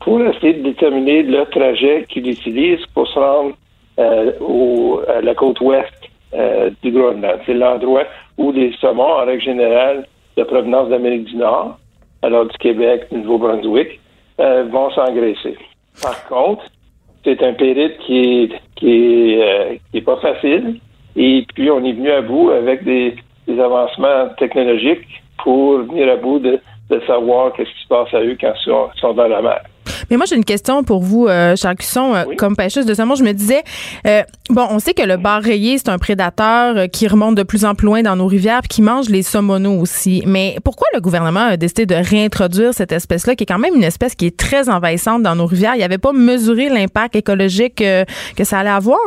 pour 0.00 0.22
essayer 0.22 0.54
de 0.54 0.62
déterminer 0.62 1.22
le 1.22 1.44
trajet 1.50 2.06
qu'ils 2.08 2.30
utilisent 2.30 2.86
pour 2.94 3.06
se 3.08 3.18
rendre 3.18 3.54
euh, 3.98 4.32
au, 4.40 5.02
à 5.06 5.20
la 5.20 5.34
côte 5.34 5.60
ouest 5.60 5.92
euh, 6.32 6.70
du 6.82 6.90
Groenland. 6.90 7.40
C'est 7.44 7.52
l'endroit 7.52 8.04
où 8.38 8.50
les 8.50 8.72
saumons, 8.80 9.02
en 9.02 9.26
règle 9.26 9.42
générale, 9.42 10.06
de 10.38 10.44
provenance 10.44 10.88
d'Amérique 10.88 11.24
du 11.24 11.36
Nord, 11.36 11.78
alors 12.22 12.46
du 12.46 12.56
Québec, 12.56 13.08
du 13.12 13.18
Nouveau-Brunswick, 13.18 14.00
vont 14.38 14.90
s'engraisser. 14.92 15.58
Par 16.00 16.26
contre, 16.26 16.64
c'est 17.22 17.42
un 17.42 17.52
périple 17.52 18.02
qui 18.06 18.18
est, 18.18 18.50
qui 18.76 19.34
est, 19.34 19.80
qui 19.92 20.00
pas 20.00 20.16
facile. 20.16 20.80
Et 21.16 21.46
puis, 21.54 21.70
on 21.70 21.84
est 21.84 21.92
venu 21.92 22.10
à 22.10 22.22
bout 22.22 22.50
avec 22.50 22.84
des, 22.84 23.14
des 23.46 23.60
avancements 23.60 24.28
technologiques 24.38 25.06
pour 25.42 25.78
venir 25.78 26.10
à 26.12 26.16
bout 26.16 26.38
de, 26.38 26.60
de 26.90 27.00
savoir 27.06 27.52
qu'est-ce 27.52 27.68
qui 27.70 27.82
se 27.82 27.88
passe 27.88 28.12
à 28.14 28.20
eux 28.20 28.36
quand 28.40 28.52
ils 28.60 28.64
sont, 28.64 28.88
sont 29.00 29.12
dans 29.14 29.28
la 29.28 29.42
mer. 29.42 29.60
Mais 30.10 30.16
moi, 30.16 30.26
j'ai 30.26 30.36
une 30.36 30.44
question 30.44 30.84
pour 30.84 31.00
vous, 31.00 31.26
euh, 31.26 31.56
Charles 31.56 31.76
Cusson. 31.76 32.14
Euh, 32.14 32.24
Oui. 32.28 32.36
Comme 32.36 32.56
pêcheuse 32.56 32.86
de 32.86 32.94
saumon, 32.94 33.14
je 33.14 33.24
me 33.24 33.32
disais, 33.32 33.62
euh, 34.06 34.22
bon, 34.50 34.66
on 34.70 34.78
sait 34.78 34.94
que 34.94 35.02
le 35.02 35.16
bar 35.16 35.42
rayé, 35.42 35.78
c'est 35.78 35.88
un 35.88 35.98
prédateur 35.98 36.76
euh, 36.76 36.86
qui 36.86 37.08
remonte 37.08 37.34
de 37.34 37.42
plus 37.42 37.64
en 37.64 37.74
plus 37.74 37.86
loin 37.86 38.02
dans 38.02 38.16
nos 38.16 38.26
rivières 38.26 38.60
puis 38.60 38.68
qui 38.68 38.82
mange 38.82 39.08
les 39.08 39.22
saumonaux 39.22 39.80
aussi. 39.80 40.22
Mais 40.26 40.56
pourquoi 40.64 40.86
le 40.94 41.00
gouvernement 41.00 41.46
a 41.46 41.56
décidé 41.56 41.86
de 41.86 41.94
réintroduire 41.94 42.74
cette 42.74 42.92
espèce-là, 42.92 43.34
qui 43.34 43.44
est 43.44 43.46
quand 43.46 43.58
même 43.58 43.74
une 43.74 43.84
espèce 43.84 44.14
qui 44.14 44.26
est 44.26 44.36
très 44.36 44.68
envahissante 44.68 45.22
dans 45.22 45.34
nos 45.34 45.46
rivières? 45.46 45.74
Il 45.74 45.78
n'y 45.78 45.84
avait 45.84 45.98
pas 45.98 46.12
mesuré 46.12 46.68
l'impact 46.68 47.16
écologique 47.16 47.80
euh, 47.80 48.04
que 48.36 48.44
ça 48.44 48.58
allait 48.58 48.70
avoir? 48.70 49.00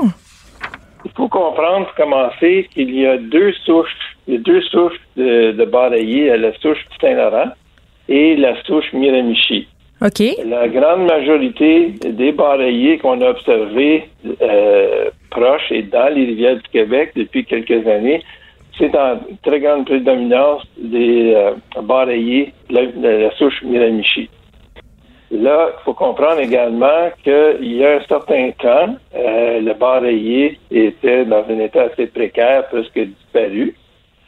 Il 1.05 1.11
faut 1.15 1.27
comprendre, 1.27 1.87
commencer, 1.95 2.67
qu'il 2.73 2.93
y 2.93 3.05
a 3.05 3.17
deux 3.17 3.53
souches, 3.63 3.95
il 4.27 4.33
y 4.33 4.37
a 4.37 4.39
deux 4.39 4.61
souches 4.61 4.99
de, 5.15 5.51
de 5.51 6.35
la 6.35 6.53
souche 6.59 6.83
Saint-Laurent 6.99 7.51
et 8.09 8.35
la 8.35 8.61
souche 8.63 8.91
Miramichi. 8.93 9.67
OK. 10.01 10.21
La 10.45 10.67
grande 10.67 11.05
majorité 11.05 11.93
des 12.03 12.31
barayés 12.31 12.97
qu'on 12.97 13.21
a 13.21 13.29
observés 13.29 14.09
euh, 14.41 15.09
proches 15.29 15.71
et 15.71 15.83
dans 15.83 16.13
les 16.13 16.25
rivières 16.25 16.57
du 16.57 16.69
Québec 16.71 17.11
depuis 17.15 17.45
quelques 17.45 17.87
années, 17.87 18.21
c'est 18.77 18.93
en 18.95 19.19
très 19.43 19.59
grande 19.61 19.85
prédominance 19.85 20.63
des 20.77 21.33
euh, 21.33 21.51
de 21.81 22.73
la, 22.73 22.85
de 22.87 23.07
la 23.23 23.31
souche 23.37 23.61
Miramichi. 23.63 24.29
Là, 25.41 25.71
il 25.73 25.83
faut 25.83 25.93
comprendre 25.93 26.39
également 26.39 27.09
qu'il 27.23 27.73
y 27.75 27.85
a 27.85 27.97
un 27.97 28.01
certain 28.07 28.51
temps, 28.51 28.95
euh, 29.15 29.59
le 29.59 29.73
barayé 29.73 30.57
était 30.71 31.25
dans 31.25 31.43
un 31.49 31.59
état 31.59 31.83
assez 31.83 32.07
précaire, 32.07 32.67
presque 32.69 32.99
disparu. 32.99 33.75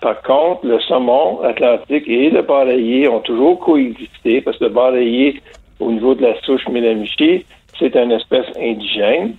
Par 0.02 0.22
contre, 0.22 0.65
le 0.65 0.80
saumon 0.82 1.41
atlantique 1.41 2.08
et 2.08 2.30
le 2.30 2.41
barayé 2.41 3.08
ont 3.08 3.22
toujours 3.22 3.60
coexisté 3.60 4.41
parce 4.41 4.58
que 4.58 4.65
le 4.65 4.70
barayé, 4.72 5.41
au 5.80 5.91
niveau 5.91 6.13
de 6.13 6.24
la 6.24 6.39
souche 6.41 6.67
Miramichi, 6.67 7.46
c'est 7.80 7.96
une 7.96 8.12
espèce 8.12 8.48
indigène. 8.60 9.36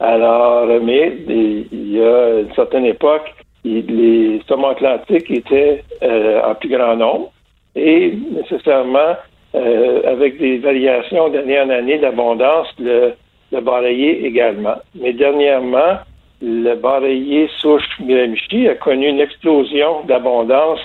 Alors, 0.00 0.66
mais 0.82 1.12
il 1.28 1.92
y 1.92 2.02
a 2.02 2.40
une 2.40 2.54
certaine 2.54 2.86
époque, 2.86 3.34
les 3.64 4.40
saumons 4.48 4.68
atlantiques 4.68 5.30
étaient 5.30 5.84
euh, 6.02 6.40
en 6.42 6.54
plus 6.54 6.68
grand 6.68 6.96
nombre 6.96 7.30
et 7.74 8.16
nécessairement 8.32 9.16
euh, 9.54 10.02
avec 10.06 10.38
des 10.38 10.58
variations 10.58 11.28
d'année 11.28 11.60
en 11.60 11.70
année 11.70 11.98
d'abondance, 11.98 12.68
le, 12.78 13.14
le 13.52 13.60
barayé 13.60 14.26
également. 14.26 14.76
Mais 14.94 15.12
dernièrement, 15.12 15.98
le 16.42 16.74
barayé 16.74 17.48
souche 17.58 17.88
Miramichi 18.00 18.68
a 18.68 18.74
connu 18.74 19.08
une 19.08 19.20
explosion 19.20 20.02
d'abondance 20.06 20.80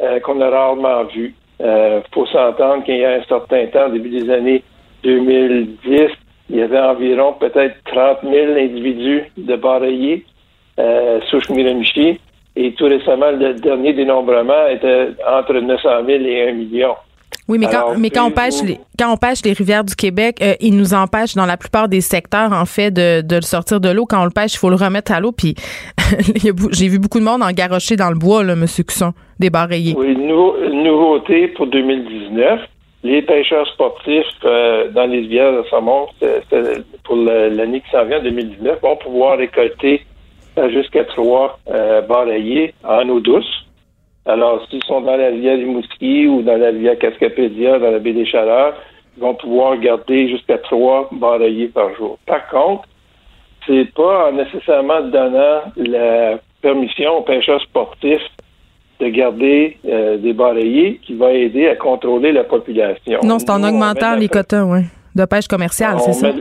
euh, 0.00 0.18
qu'on 0.20 0.40
a 0.40 0.50
rarement 0.50 1.04
vue. 1.04 1.34
Il 1.60 2.02
faut 2.12 2.26
s'entendre 2.26 2.82
qu'il 2.84 2.96
y 2.96 3.04
a 3.04 3.12
un 3.12 3.22
certain 3.24 3.66
temps, 3.66 3.88
début 3.88 4.10
des 4.10 4.28
années 4.28 4.62
2010, 5.04 6.10
il 6.50 6.56
y 6.56 6.62
avait 6.62 6.80
environ 6.80 7.34
peut-être 7.34 7.76
30 7.86 8.18
000 8.22 8.52
individus 8.52 9.24
de 9.36 9.56
barayés 9.56 10.24
euh, 10.78 11.20
souche 11.30 11.48
Miramichi. 11.50 12.20
Et 12.56 12.72
tout 12.74 12.84
récemment, 12.84 13.30
le 13.30 13.54
dernier 13.54 13.92
dénombrement 13.94 14.66
était 14.68 15.08
entre 15.26 15.54
900 15.54 16.04
000 16.06 16.22
et 16.24 16.48
1 16.50 16.52
million. 16.52 16.94
Oui, 17.48 17.58
mais 17.58 17.66
quand, 17.66 17.98
mais 17.98 18.10
quand 18.10 18.26
on 18.26 18.30
pêche 18.30 18.62
les, 18.62 18.78
quand 18.98 19.12
on 19.12 19.16
pêche 19.16 19.42
les 19.44 19.52
rivières 19.52 19.84
du 19.84 19.94
Québec, 19.94 20.38
euh, 20.40 20.54
ils 20.60 20.76
nous 20.76 20.94
empêchent 20.94 21.34
dans 21.34 21.46
la 21.46 21.56
plupart 21.56 21.88
des 21.88 22.00
secteurs, 22.00 22.52
en 22.52 22.64
fait, 22.64 22.90
de, 22.90 23.20
de 23.20 23.36
le 23.36 23.42
sortir 23.42 23.80
de 23.80 23.90
l'eau. 23.90 24.06
Quand 24.06 24.22
on 24.22 24.24
le 24.24 24.30
pêche, 24.30 24.54
il 24.54 24.58
faut 24.58 24.70
le 24.70 24.76
remettre 24.76 25.12
à 25.12 25.20
l'eau. 25.20 25.32
Puis 25.32 25.54
j'ai 26.72 26.88
vu 26.88 26.98
beaucoup 26.98 27.18
de 27.20 27.24
monde 27.24 27.42
en 27.42 27.50
garocher 27.52 27.96
dans 27.96 28.08
le 28.10 28.16
bois, 28.18 28.42
là, 28.44 28.56
Monsieur 28.56 28.84
Cusson, 28.84 29.12
débarrayé. 29.38 29.94
Oui, 29.96 30.16
nouveau- 30.16 30.56
nouveauté 30.70 31.48
pour 31.48 31.66
2019. 31.66 32.60
Les 33.02 33.20
pêcheurs 33.20 33.66
sportifs 33.68 34.24
euh, 34.44 34.88
dans 34.92 35.04
les 35.04 35.18
rivières 35.18 35.52
de 35.52 35.62
saumon, 35.68 36.06
pour 37.04 37.16
l'année 37.16 37.80
qui 37.82 37.90
s'en 37.90 38.06
vient, 38.06 38.22
2019, 38.22 38.80
vont 38.80 38.96
pouvoir 38.96 39.36
récolter 39.36 40.00
euh, 40.56 40.70
jusqu'à 40.70 41.04
trois 41.04 41.58
euh, 41.68 42.00
en 42.84 43.08
eau 43.10 43.20
douce. 43.20 43.66
Alors, 44.26 44.66
s'ils 44.70 44.82
sont 44.84 45.02
dans 45.02 45.16
la 45.16 45.28
rivière 45.28 45.58
du 45.58 45.66
Mouski 45.66 46.26
ou 46.26 46.42
dans 46.42 46.56
la 46.56 46.68
rivière 46.68 46.98
Cascapédia, 46.98 47.78
dans 47.78 47.90
la 47.90 47.98
baie 47.98 48.12
des 48.12 48.24
Chaleurs, 48.24 48.74
ils 49.16 49.22
vont 49.22 49.34
pouvoir 49.34 49.78
garder 49.78 50.28
jusqu'à 50.28 50.58
trois 50.58 51.08
baraillés 51.12 51.68
par 51.68 51.94
jour. 51.94 52.18
Par 52.26 52.48
contre, 52.48 52.84
c'est 53.66 53.92
pas 53.94 54.28
en 54.30 54.32
nécessairement 54.32 55.02
donnant 55.02 55.62
la 55.76 56.38
permission 56.62 57.18
aux 57.18 57.22
pêcheurs 57.22 57.60
sportifs 57.62 58.26
de 59.00 59.08
garder 59.08 59.76
euh, 59.86 60.16
des 60.16 60.32
baraillés 60.32 61.00
qui 61.04 61.14
va 61.14 61.32
aider 61.32 61.68
à 61.68 61.76
contrôler 61.76 62.32
la 62.32 62.44
population. 62.44 63.20
Non, 63.22 63.38
c'est 63.38 63.50
en 63.50 63.58
Nous, 63.58 63.68
augmentant 63.68 64.16
les 64.16 64.28
quotas, 64.28 64.64
oui. 64.64 64.80
De 65.14 65.24
pêche 65.26 65.46
commerciale, 65.46 66.00
c'est 66.00 66.12
ça? 66.12 66.32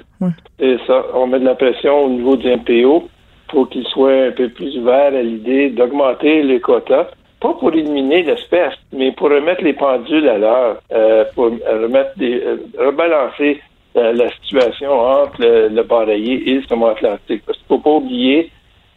C'est 0.60 0.78
ça. 0.88 1.06
On 1.13 1.28
met 1.28 1.39
de 1.39 1.46
la 1.46 1.54
pression 1.54 2.06
au 2.06 2.10
niveau 2.10 2.36
du 2.36 2.48
MPO 2.48 3.08
pour 3.50 3.69
qu'il 3.69 3.86
soit 3.86 4.28
un 4.28 4.32
peu 4.32 4.50
plus 4.50 4.76
ouvert 4.80 5.13
à 5.13 5.22
l'idée 5.22 5.69
d'augmenter 5.69 6.41
les 6.41 6.60
quotas, 6.60 7.08
pas 7.43 7.53
pour 7.56 7.73
éliminer 7.73 8.23
l'espèce, 8.23 8.75
mais 8.93 9.12
pour 9.12 9.29
remettre 9.29 9.63
les 9.63 9.73
pendules 9.73 10.29
à 10.29 10.38
l'heure, 10.38 10.77
euh, 10.93 11.25
pour 11.36 11.47
remettre 11.47 12.17
des, 12.17 12.41
euh, 12.41 12.58
rebalancer 12.79 13.60
euh, 13.97 14.13
la 14.13 14.29
situation 14.29 14.91
entre 14.97 15.41
le, 15.41 15.67
le 15.67 16.10
et 16.10 16.53
le 16.56 16.63
saumon 16.63 16.88
atlantique. 16.88 17.43
Parce 17.45 17.58
qu'il 17.58 17.75
ne 17.75 17.77
faut 17.77 17.84
pas 17.84 17.97
oublier 17.97 18.49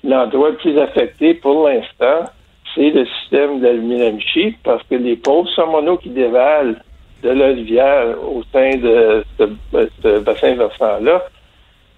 l'endroit 0.04 0.50
le 0.50 0.56
plus 0.56 0.78
affecté 0.78 1.35
pour 1.35 1.68
l'instant, 1.68 2.30
c'est 2.72 2.90
le 2.90 3.04
système 3.06 3.59
de 3.59 3.66
la 3.66 3.72
Miramichi, 3.72 4.54
parce 4.62 4.82
que 4.85 4.94
les 4.94 5.16
pauvres 5.16 5.50
saumonaux 5.50 5.96
qui 5.96 6.11
dévalent 6.11 6.76
de 7.24 7.30
la 7.30 7.46
rivière 7.46 8.14
au 8.22 8.44
sein 8.52 8.76
de 8.76 9.24
ce, 9.38 10.18
bassin 10.20 10.54
versant-là 10.54 11.24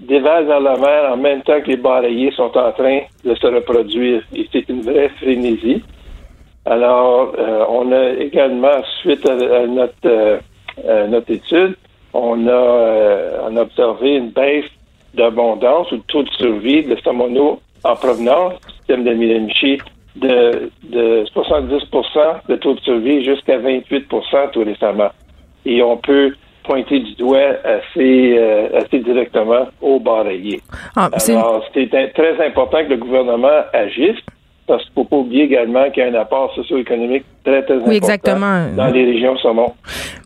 dévalent 0.00 0.46
vers 0.46 0.61
la 0.61 0.76
mer 0.78 1.12
en 1.12 1.16
même 1.18 1.42
temps 1.42 1.61
que 1.61 1.66
les 1.66 1.76
baraillés 1.76 2.30
sont 2.30 2.56
en 2.56 2.72
train 2.72 3.00
de 3.22 3.34
se 3.34 3.46
reproduire. 3.46 4.22
Et 4.34 4.48
c'est 4.50 4.66
une 4.70 4.80
vraie 4.80 5.11
frénésie. 5.20 5.82
Alors, 6.68 7.33
euh, 7.38 7.64
on 7.70 7.90
a 7.92 8.11
également, 8.11 8.83
suite 9.00 9.26
à, 9.26 9.33
à 9.33 9.66
notre, 9.66 9.94
euh, 10.04 10.38
à 10.87 11.07
notre 11.07 11.31
étude, 11.31 11.76
on 12.12 12.46
a, 12.46 12.50
euh, 12.50 13.38
on 13.48 13.57
a 13.57 13.62
observé 13.62 14.16
une 14.16 14.31
baisse 14.31 14.66
d'abondance 15.14 15.90
ou 15.92 15.96
de 15.96 16.02
taux 16.09 16.22
de 16.24 16.31
survie 16.31 16.83
de 16.83 16.96
saumonaux 17.02 17.61
en 17.85 17.96
provenance 17.96 18.54
du 18.66 18.74
système 18.74 19.04
de 19.04 19.14
Miramichi 19.14 19.78
de, 20.16 20.70
de 20.85 21.24
70 21.33 21.85
de 22.48 22.57
taux 22.57 22.74
de 22.74 22.81
survie 22.81 23.24
jusqu'à 23.24 23.59
28% 23.59 24.50
tout 24.52 24.64
récemment. 24.64 25.11
Et 25.64 25.83
on 25.83 25.96
peut 25.96 26.35
pointer 26.64 27.00
du 27.00 27.14
doigt 27.14 27.54
assez, 27.64 28.37
euh, 28.37 28.68
assez 28.78 28.98
directement 28.98 29.68
au 29.81 29.98
baraillé. 30.00 30.61
Ah, 30.96 31.09
Alors, 31.28 31.64
c'est 31.72 31.88
très 31.88 32.46
important 32.46 32.85
que 32.85 32.90
le 32.90 32.96
gouvernement 32.98 33.62
agisse 33.72 34.20
parce 34.68 34.85
qu'il 34.85 34.90
ne 34.90 34.94
faut 35.02 35.04
pas 35.04 35.16
oublier 35.16 35.44
également 35.44 35.90
qu'il 35.90 36.04
y 36.04 36.07
a 36.07 36.11
un 36.11 36.14
apport 36.14 36.54
socio-économique 36.54 37.24
très, 37.48 37.62
très 37.62 37.74
important 37.74 37.92
exactement. 37.92 38.66
dans 38.76 38.87
les 38.88 39.04
régions 39.04 39.37
saumon. 39.38 39.72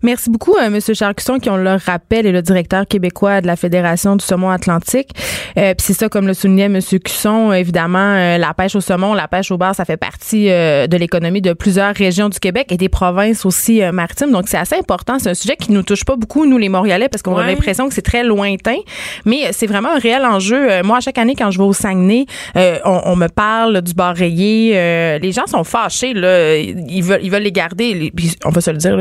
Merci 0.03 0.31
beaucoup, 0.31 0.57
euh, 0.57 0.67
M. 0.67 0.79
Charcusson, 0.95 1.39
qui, 1.39 1.49
on 1.51 1.57
le 1.57 1.77
rappelle, 1.85 2.27
est 2.27 2.33
le 2.33 2.43
directeur 2.43 2.87
québécois 2.87 3.41
de 3.41 3.47
la 3.47 3.57
Fédération 3.57 4.17
du 4.17 4.25
saumon 4.25 4.51
atlantique. 4.51 5.11
Euh, 5.57 5.75
Puis 5.75 5.87
c'est 5.87 5.93
ça, 5.93 6.09
comme 6.09 6.27
le 6.27 6.35
soulignait 6.35 6.65
M. 6.65 6.79
Cusson, 7.05 7.53
évidemment, 7.53 7.99
euh, 7.99 8.39
la 8.39 8.55
pêche 8.55 8.75
au 8.75 8.81
saumon, 8.81 9.15
la 9.15 9.29
pêche 9.29 9.51
au 9.51 9.59
bar, 9.59 9.75
ça 9.75 9.85
fait 9.85 9.97
partie 9.97 10.51
euh, 10.51 10.87
de 10.87 10.97
l'économie 10.97 11.41
de 11.41 11.53
plusieurs 11.53 11.95
régions 11.95 12.29
du 12.29 12.41
Québec 12.41 12.67
et 12.71 12.77
des 12.77 12.89
provinces 12.89 13.45
aussi 13.47 13.83
euh, 13.83 13.93
maritimes. 13.93 14.33
Donc, 14.33 14.49
c'est 14.49 14.59
assez 14.59 14.77
important. 14.77 15.19
C'est 15.19 15.31
un 15.31 15.35
sujet 15.35 15.57
qui 15.57 15.73
nous 15.73 15.83
touche 15.83 16.05
pas 16.05 16.17
beaucoup, 16.17 16.47
nous, 16.47 16.59
les 16.59 16.69
Montréalais, 16.69 17.09
parce 17.09 17.23
qu'on 17.23 17.37
a 17.37 17.47
l'impression 17.47 17.89
que 17.89 17.95
c'est 17.95 18.03
très 18.03 18.25
lointain. 18.25 18.77
Mais 19.25 19.53
c'est 19.53 19.67
vraiment 19.67 19.91
un 19.91 19.99
réel 19.99 20.25
enjeu. 20.25 20.71
Euh, 20.71 20.83
moi, 20.83 20.97
à 20.99 21.01
chaque 21.01 21.19
année, 21.19 21.35
quand 21.37 21.51
je 21.51 21.59
vais 21.59 21.65
au 21.65 21.73
Saguenay, 21.73 22.27
euh, 22.57 22.79
on, 22.85 23.01
on 23.05 23.17
me 23.17 23.29
parle 23.29 23.83
du 23.83 23.95
bar 23.95 24.15
rayé. 24.15 24.73
Euh, 24.75 25.19
les 25.19 25.33
gens 25.33 25.47
sont 25.47 25.65
fâchés, 25.65 26.15
là. 26.15 26.57
Ils 26.57 27.03
veulent, 27.03 27.12
ils 27.21 27.31
veulent 27.31 27.43
les 27.43 27.53
garder. 27.53 28.13
On 28.45 28.51
va 28.51 28.61
se 28.61 28.71
le 28.71 28.79
dire, 28.79 28.97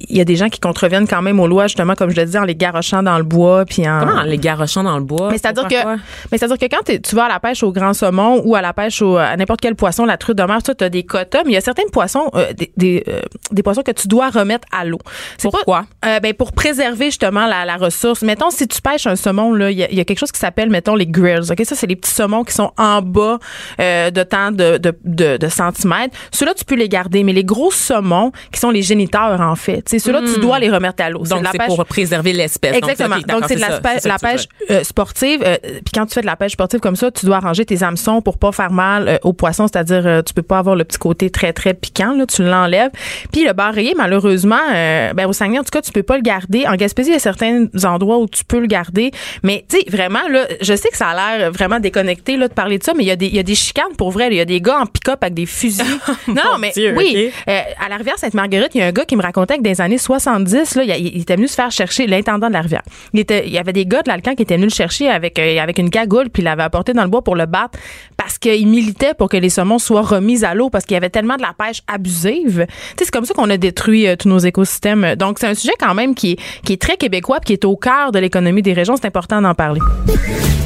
il 0.00 0.16
y 0.16 0.20
a 0.20 0.24
des 0.24 0.36
gens 0.36 0.48
qui 0.48 0.60
contreviennent 0.60 1.06
quand 1.08 1.22
même 1.22 1.40
aux 1.40 1.46
lois, 1.46 1.66
justement, 1.66 1.94
comme 1.94 2.10
je 2.10 2.16
le 2.16 2.26
dis, 2.26 2.36
en 2.38 2.44
les 2.44 2.54
garochant 2.54 3.02
dans 3.02 3.16
le 3.18 3.24
bois. 3.24 3.64
Puis 3.64 3.88
en... 3.88 4.00
Comment 4.00 4.22
les 4.22 4.38
garochant 4.38 4.82
dans 4.82 4.98
le 4.98 5.04
bois? 5.04 5.30
Mais 5.30 5.38
c'est-à-dire 5.38 5.66
que, 5.68 5.82
quoi? 5.82 5.96
mais 6.30 6.38
c'est-à-dire 6.38 6.58
que 6.58 6.66
quand 6.66 6.82
tu 7.02 7.14
vas 7.16 7.24
à 7.24 7.28
la 7.28 7.40
pêche 7.40 7.62
au 7.62 7.72
grand 7.72 7.92
saumon 7.94 8.42
ou 8.44 8.54
à 8.56 8.60
la 8.60 8.72
pêche 8.72 9.00
au, 9.02 9.16
à 9.16 9.36
n'importe 9.36 9.60
quel 9.60 9.74
poisson, 9.74 10.04
la 10.04 10.16
truite 10.16 10.36
de 10.38 10.42
mer, 10.42 10.62
tu 10.62 10.72
as 10.84 10.88
des 10.88 11.02
quotas, 11.04 11.42
mais 11.44 11.50
il 11.52 11.54
y 11.54 11.56
a 11.56 11.60
certains 11.60 11.86
poissons, 11.92 12.30
euh, 12.34 12.52
des, 12.52 12.72
des, 12.76 13.04
euh, 13.08 13.20
des 13.52 13.62
poissons 13.62 13.82
que 13.82 13.90
tu 13.92 14.08
dois 14.08 14.30
remettre 14.30 14.66
à 14.72 14.84
l'eau. 14.84 14.98
C'est 15.38 15.50
pas- 15.50 15.58
Pourquoi? 15.58 15.86
euh, 16.04 16.20
ben 16.20 16.34
pour 16.34 16.52
préserver 16.52 17.06
justement 17.06 17.46
la, 17.46 17.64
la 17.64 17.76
ressource. 17.76 18.22
Mettons, 18.22 18.50
si 18.50 18.68
tu 18.68 18.80
pêches 18.82 19.06
un 19.06 19.16
saumon, 19.16 19.52
là, 19.54 19.70
il 19.70 19.78
y, 19.78 19.82
a- 19.84 19.90
il 19.90 19.96
y 19.96 20.00
a 20.00 20.04
quelque 20.04 20.18
chose 20.18 20.32
qui 20.32 20.40
s'appelle, 20.40 20.70
mettons, 20.70 20.94
les 20.94 21.06
grills. 21.06 21.50
Ok, 21.50 21.62
ça 21.64 21.74
c'est 21.74 21.86
les 21.86 21.96
petits 21.96 22.12
saumons 22.14 22.44
qui 22.44 22.52
sont 22.54 22.72
en 22.76 23.00
bas 23.02 23.38
euh, 23.80 24.10
de 24.10 24.22
tant 24.22 24.50
de, 24.50 24.78
de, 24.78 24.94
de, 25.04 25.36
de 25.36 25.48
centimètres. 25.48 26.16
Ceux-là, 26.32 26.54
tu 26.54 26.64
peux 26.64 26.74
les 26.74 26.88
garder, 26.88 27.24
mais 27.24 27.32
les 27.32 27.44
gros 27.44 27.70
saumons, 27.70 28.32
qui 28.52 28.60
sont 28.60 28.70
les 28.70 28.82
géniteurs 28.82 29.40
en 29.40 29.54
fait, 29.56 29.85
sais, 29.90 29.98
ceux-là, 29.98 30.20
tu 30.32 30.40
dois 30.40 30.58
les 30.58 30.70
remettre 30.70 31.02
à 31.02 31.10
l'eau. 31.10 31.20
Hmm. 31.20 31.28
Donc, 31.28 31.44
c'est 31.52 31.58
pêche- 31.58 31.66
pour 31.66 31.84
préserver 31.86 32.32
l'espèce. 32.32 32.76
Exactement. 32.76 33.16
Donc, 33.28 33.44
c'est 33.48 33.56
de 33.56 33.60
la, 33.60 33.80
ça, 34.00 34.08
la 34.08 34.18
pêche 34.18 34.46
euh, 34.70 34.82
sportive. 34.84 35.42
euh, 35.44 35.56
Puis 35.62 35.92
quand 35.94 36.06
tu 36.06 36.14
fais 36.14 36.20
de 36.20 36.26
la 36.26 36.36
pêche 36.36 36.52
sportive 36.52 36.80
comme 36.80 36.96
ça, 36.96 37.10
tu 37.10 37.26
dois 37.26 37.38
ranger 37.40 37.64
tes 37.64 37.82
hameçons 37.82 38.20
pour 38.22 38.38
pas 38.38 38.52
faire 38.52 38.70
mal 38.72 39.08
euh, 39.08 39.18
aux 39.22 39.32
poissons. 39.32 39.66
C'est-à-dire, 39.68 40.22
tu 40.24 40.34
peux 40.34 40.42
pas 40.42 40.58
avoir 40.58 40.76
le 40.76 40.84
petit 40.84 40.98
côté 40.98 41.30
très, 41.30 41.52
très 41.52 41.74
piquant. 41.74 42.12
Là, 42.14 42.26
tu 42.26 42.42
l'enlèves. 42.42 42.90
Puis 43.32 43.44
le 43.44 43.52
bar 43.52 43.72
rayé, 43.74 43.94
malheureusement, 43.96 44.56
ben, 44.70 45.26
au 45.26 45.32
Saguenay, 45.32 45.58
en 45.58 45.62
tout 45.62 45.70
cas, 45.70 45.82
tu 45.82 45.92
peux 45.92 46.02
pas 46.02 46.16
le 46.16 46.22
garder. 46.22 46.64
En 46.66 46.74
Gaspésie, 46.76 47.10
il 47.10 47.14
y 47.14 47.16
a 47.16 47.20
certains 47.20 47.66
endroits 47.84 48.18
où 48.18 48.26
tu 48.28 48.44
peux 48.44 48.60
le 48.60 48.66
garder. 48.66 49.10
Mais, 49.42 49.64
tu 49.68 49.78
sais, 49.78 49.84
vraiment, 49.90 50.26
là, 50.30 50.46
je 50.60 50.74
sais 50.74 50.88
que 50.88 50.96
ça 50.96 51.08
a 51.08 51.38
l'air 51.38 51.52
vraiment 51.52 51.80
déconnecté 51.80 52.36
là, 52.36 52.48
de 52.48 52.52
parler 52.54 52.78
de 52.78 52.84
ça, 52.84 52.92
mais 52.94 53.04
il 53.04 53.06
y, 53.06 53.10
a 53.10 53.16
des- 53.16 53.26
il 53.26 53.34
y 53.34 53.38
a 53.38 53.42
des 53.42 53.54
chicanes 53.54 53.94
pour 53.96 54.10
vrai. 54.10 54.28
Il 54.30 54.36
y 54.36 54.40
a 54.40 54.44
des 54.44 54.60
gars 54.60 54.78
en 54.80 54.86
pick-up 54.86 55.18
avec 55.22 55.34
des 55.34 55.46
fusils. 55.46 55.84
non, 56.28 56.58
mais 56.58 56.70
Dieu, 56.72 56.94
oui. 56.96 57.30
à 57.46 57.88
la 57.88 57.96
rivière 57.96 58.18
Sainte-Marguerite, 58.18 58.74
il 58.74 58.78
y 58.80 58.82
a 58.82 58.86
un 58.86 58.92
gars 58.92 59.04
qui 59.04 59.16
me 59.16 59.22
racontait 59.22 59.56
que 59.58 59.62
les 59.76 59.80
années 59.80 59.98
70, 59.98 60.74
là, 60.76 60.84
il, 60.84 61.06
il 61.06 61.22
était 61.22 61.36
venu 61.36 61.48
se 61.48 61.54
faire 61.54 61.70
chercher 61.70 62.06
l'intendant 62.06 62.48
de 62.48 62.52
la 62.52 62.60
rivière. 62.60 62.82
Il, 63.12 63.20
était, 63.20 63.46
il 63.46 63.52
y 63.52 63.58
avait 63.58 63.72
des 63.72 63.86
gars 63.86 64.02
de 64.02 64.08
l'Alcan 64.08 64.34
qui 64.34 64.42
étaient 64.42 64.56
venus 64.56 64.72
le 64.72 64.76
chercher 64.76 65.08
avec, 65.08 65.38
euh, 65.38 65.58
avec 65.58 65.78
une 65.78 65.90
cagoule, 65.90 66.30
puis 66.30 66.42
il 66.42 66.44
l'avait 66.44 66.62
apporté 66.62 66.92
dans 66.92 67.02
le 67.02 67.08
bois 67.08 67.22
pour 67.22 67.36
le 67.36 67.46
battre 67.46 67.78
parce 68.16 68.38
qu'il 68.38 68.66
militait 68.66 69.14
pour 69.14 69.28
que 69.28 69.36
les 69.36 69.50
saumons 69.50 69.78
soient 69.78 70.02
remis 70.02 70.44
à 70.44 70.54
l'eau 70.54 70.70
parce 70.70 70.84
qu'il 70.84 70.94
y 70.94 70.96
avait 70.96 71.10
tellement 71.10 71.36
de 71.36 71.42
la 71.42 71.52
pêche 71.56 71.82
abusive. 71.86 72.66
Tu 72.68 72.74
sais, 72.98 73.04
c'est 73.04 73.10
comme 73.10 73.24
ça 73.24 73.34
qu'on 73.34 73.50
a 73.50 73.56
détruit 73.56 74.06
euh, 74.06 74.16
tous 74.16 74.28
nos 74.28 74.38
écosystèmes. 74.38 75.14
Donc, 75.16 75.38
c'est 75.38 75.48
un 75.48 75.54
sujet 75.54 75.74
quand 75.78 75.94
même 75.94 76.14
qui 76.14 76.32
est, 76.32 76.38
qui 76.64 76.72
est 76.72 76.80
très 76.80 76.96
québécois 76.96 77.38
puis 77.40 77.46
qui 77.46 77.52
est 77.54 77.64
au 77.64 77.76
cœur 77.76 78.12
de 78.12 78.18
l'économie 78.18 78.62
des 78.62 78.72
régions. 78.72 78.96
C'est 78.96 79.06
important 79.06 79.40
d'en 79.42 79.54
parler. 79.54 79.80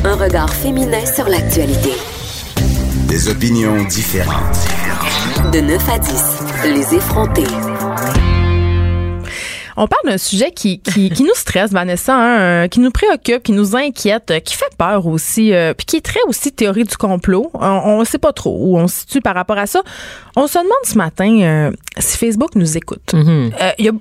Un 0.04 0.14
regard 0.14 0.52
féminin 0.52 1.04
sur 1.04 1.28
l'actualité. 1.28 1.90
Des 3.08 3.28
opinions 3.28 3.84
différentes. 3.84 4.68
De 5.52 5.60
9 5.60 5.88
à 5.88 5.98
10, 5.98 6.10
les 6.74 6.94
effrontés. 6.94 7.44
On 9.76 9.86
parle 9.86 10.12
d'un 10.12 10.18
sujet 10.18 10.50
qui, 10.50 10.80
qui, 10.80 11.10
qui 11.10 11.22
nous 11.22 11.34
stresse, 11.34 11.70
Vanessa, 11.72 12.14
hein, 12.14 12.40
euh, 12.40 12.68
qui 12.68 12.80
nous 12.80 12.90
préoccupe, 12.90 13.42
qui 13.42 13.52
nous 13.52 13.76
inquiète, 13.76 14.30
euh, 14.30 14.40
qui 14.40 14.54
fait 14.54 14.70
peur 14.76 15.06
aussi, 15.06 15.52
euh, 15.52 15.74
puis 15.74 15.86
qui 15.86 15.96
est 15.96 16.04
très 16.04 16.20
aussi 16.26 16.52
théorie 16.52 16.84
du 16.84 16.96
complot. 16.96 17.50
On 17.54 18.00
ne 18.00 18.04
sait 18.04 18.18
pas 18.18 18.32
trop 18.32 18.56
où 18.58 18.78
on 18.78 18.88
se 18.88 19.00
situe 19.00 19.20
par 19.20 19.34
rapport 19.34 19.58
à 19.58 19.66
ça. 19.66 19.82
On 20.36 20.46
se 20.46 20.58
demande 20.58 20.70
ce 20.84 20.96
matin 20.98 21.40
euh, 21.40 21.70
si 21.98 22.16
Facebook 22.18 22.54
nous 22.54 22.76
écoute. 22.76 23.14
Euh, 23.14 23.50
y 23.78 23.88
a 23.88 23.92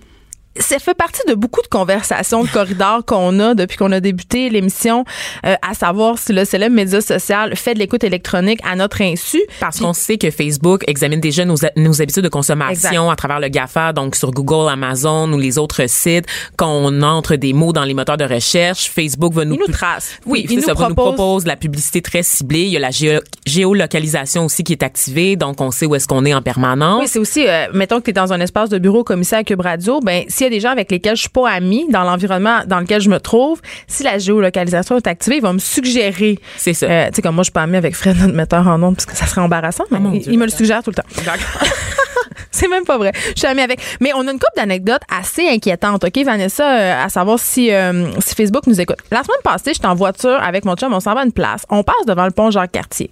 ça 0.59 0.79
fait 0.79 0.93
partie 0.93 1.21
de 1.27 1.33
beaucoup 1.33 1.61
de 1.61 1.67
conversations 1.67 2.43
de 2.43 2.49
corridor 2.49 3.03
qu'on 3.05 3.39
a 3.39 3.53
depuis 3.55 3.77
qu'on 3.77 3.91
a 3.91 3.99
débuté 3.99 4.49
l'émission, 4.49 5.03
euh, 5.45 5.55
à 5.67 5.73
savoir 5.73 6.17
si 6.17 6.33
le 6.33 6.45
célèbre 6.45 6.75
média 6.75 7.01
social 7.01 7.55
fait 7.55 7.73
de 7.73 7.79
l'écoute 7.79 8.03
électronique 8.03 8.59
à 8.69 8.75
notre 8.75 9.01
insu. 9.01 9.41
Parce 9.59 9.79
qu'on 9.79 9.93
sait 9.93 10.17
que 10.17 10.31
Facebook 10.31 10.83
examine 10.87 11.19
déjà 11.19 11.45
nos, 11.45 11.55
nos 11.75 12.01
habitudes 12.01 12.23
de 12.23 12.29
consommation 12.29 12.71
Exact. 13.03 13.11
à 13.11 13.15
travers 13.15 13.39
le 13.39 13.47
GAFA, 13.49 13.93
donc 13.93 14.15
sur 14.15 14.31
Google, 14.31 14.69
Amazon 14.69 15.31
ou 15.31 15.37
les 15.37 15.57
autres 15.57 15.87
sites. 15.89 16.25
Quand 16.57 16.69
on 16.71 17.01
entre 17.01 17.35
des 17.35 17.53
mots 17.53 17.73
dans 17.73 17.83
les 17.83 17.93
moteurs 17.93 18.17
de 18.17 18.25
recherche, 18.25 18.89
Facebook 18.89 19.33
va 19.33 19.45
nous... 19.45 19.55
Il 19.55 19.59
nous 19.59 19.73
trace. 19.73 20.17
Oui, 20.25 20.45
Il 20.49 20.59
c'est 20.59 20.65
ça, 20.67 20.73
nous 20.73 20.79
va 20.79 20.89
nous 20.89 20.95
propose- 20.95 21.15
propose 21.15 21.45
la 21.45 21.55
publicité 21.55 22.01
très 22.01 22.23
ciblée. 22.23 22.63
Il 22.63 22.69
y 22.69 22.77
a 22.77 22.79
la 22.79 22.89
géo- 22.91 23.21
géolocalisation 23.45 24.45
aussi 24.45 24.63
qui 24.63 24.73
est 24.73 24.83
activée, 24.83 25.35
donc 25.35 25.61
on 25.61 25.71
sait 25.71 25.85
où 25.85 25.95
est-ce 25.95 26.07
qu'on 26.07 26.25
est 26.25 26.33
en 26.33 26.41
permanence. 26.41 27.01
Oui, 27.01 27.07
c'est 27.07 27.19
aussi, 27.19 27.47
euh, 27.47 27.67
mettons 27.73 27.99
que 27.99 28.05
tu 28.05 28.09
es 28.09 28.13
dans 28.13 28.33
un 28.33 28.39
espace 28.39 28.69
de 28.69 28.77
bureau 28.77 29.03
commissaire 29.03 29.39
à 29.39 29.43
Cube 29.43 29.61
Radio, 29.61 29.99
ben 30.01 30.23
a 30.49 30.55
des 30.55 30.59
gens 30.59 30.71
avec 30.71 30.91
lesquels 30.91 31.15
je 31.15 31.21
suis 31.21 31.29
pas 31.29 31.49
amie 31.49 31.87
dans 31.89 32.03
l'environnement 32.03 32.59
dans 32.67 32.79
lequel 32.79 33.01
je 33.01 33.09
me 33.09 33.19
trouve, 33.19 33.61
si 33.87 34.03
la 34.03 34.17
géolocalisation 34.17 34.97
est 34.97 35.07
activée, 35.07 35.37
il 35.37 35.41
va 35.41 35.53
me 35.53 35.59
suggérer. 35.59 36.39
C'est 36.57 36.73
ça. 36.73 36.85
Euh, 36.85 37.07
tu 37.07 37.15
sais, 37.15 37.21
comme 37.21 37.35
moi, 37.35 37.43
je 37.43 37.45
suis 37.45 37.53
pas 37.53 37.63
amie 37.63 37.77
avec 37.77 37.95
Fred, 37.95 38.17
notre 38.17 38.33
metteur 38.33 38.67
en 38.67 38.81
ondes, 38.83 38.95
parce 38.95 39.05
que 39.05 39.15
ça 39.15 39.25
serait 39.25 39.41
embarrassant, 39.41 39.85
mais 39.91 39.97
Oh 39.99 40.03
mon 40.03 40.13
il, 40.13 40.21
Dieu, 40.21 40.33
il 40.33 40.39
me 40.39 40.45
le 40.45 40.51
suggère 40.51 40.83
tout 40.83 40.91
le 40.91 40.95
temps. 40.95 41.03
C'est 42.51 42.67
même 42.67 42.85
pas 42.85 42.97
vrai. 42.97 43.11
Je 43.35 43.39
suis 43.39 43.47
amie 43.47 43.61
avec. 43.61 43.79
Mais 43.99 44.11
on 44.13 44.27
a 44.27 44.31
une 44.31 44.39
couple 44.39 44.55
d'anecdotes 44.55 45.01
assez 45.09 45.47
inquiétantes, 45.47 46.03
OK, 46.03 46.17
Vanessa, 46.25 46.63
euh, 46.63 47.05
à 47.05 47.09
savoir 47.09 47.39
si, 47.39 47.71
euh, 47.71 48.11
si 48.19 48.35
Facebook 48.35 48.65
nous 48.67 48.79
écoute. 48.81 48.97
La 49.11 49.23
semaine 49.23 49.41
passée, 49.43 49.73
j'étais 49.73 49.87
en 49.87 49.95
voiture 49.95 50.39
avec 50.41 50.65
mon 50.65 50.75
chum, 50.75 50.93
on 50.93 50.99
s'en 50.99 51.13
va 51.13 51.21
à 51.21 51.25
une 51.25 51.31
place. 51.31 51.65
On 51.69 51.83
passe 51.83 52.05
devant 52.07 52.25
le 52.25 52.31
pont 52.31 52.51
Jacques-Cartier. 52.51 53.09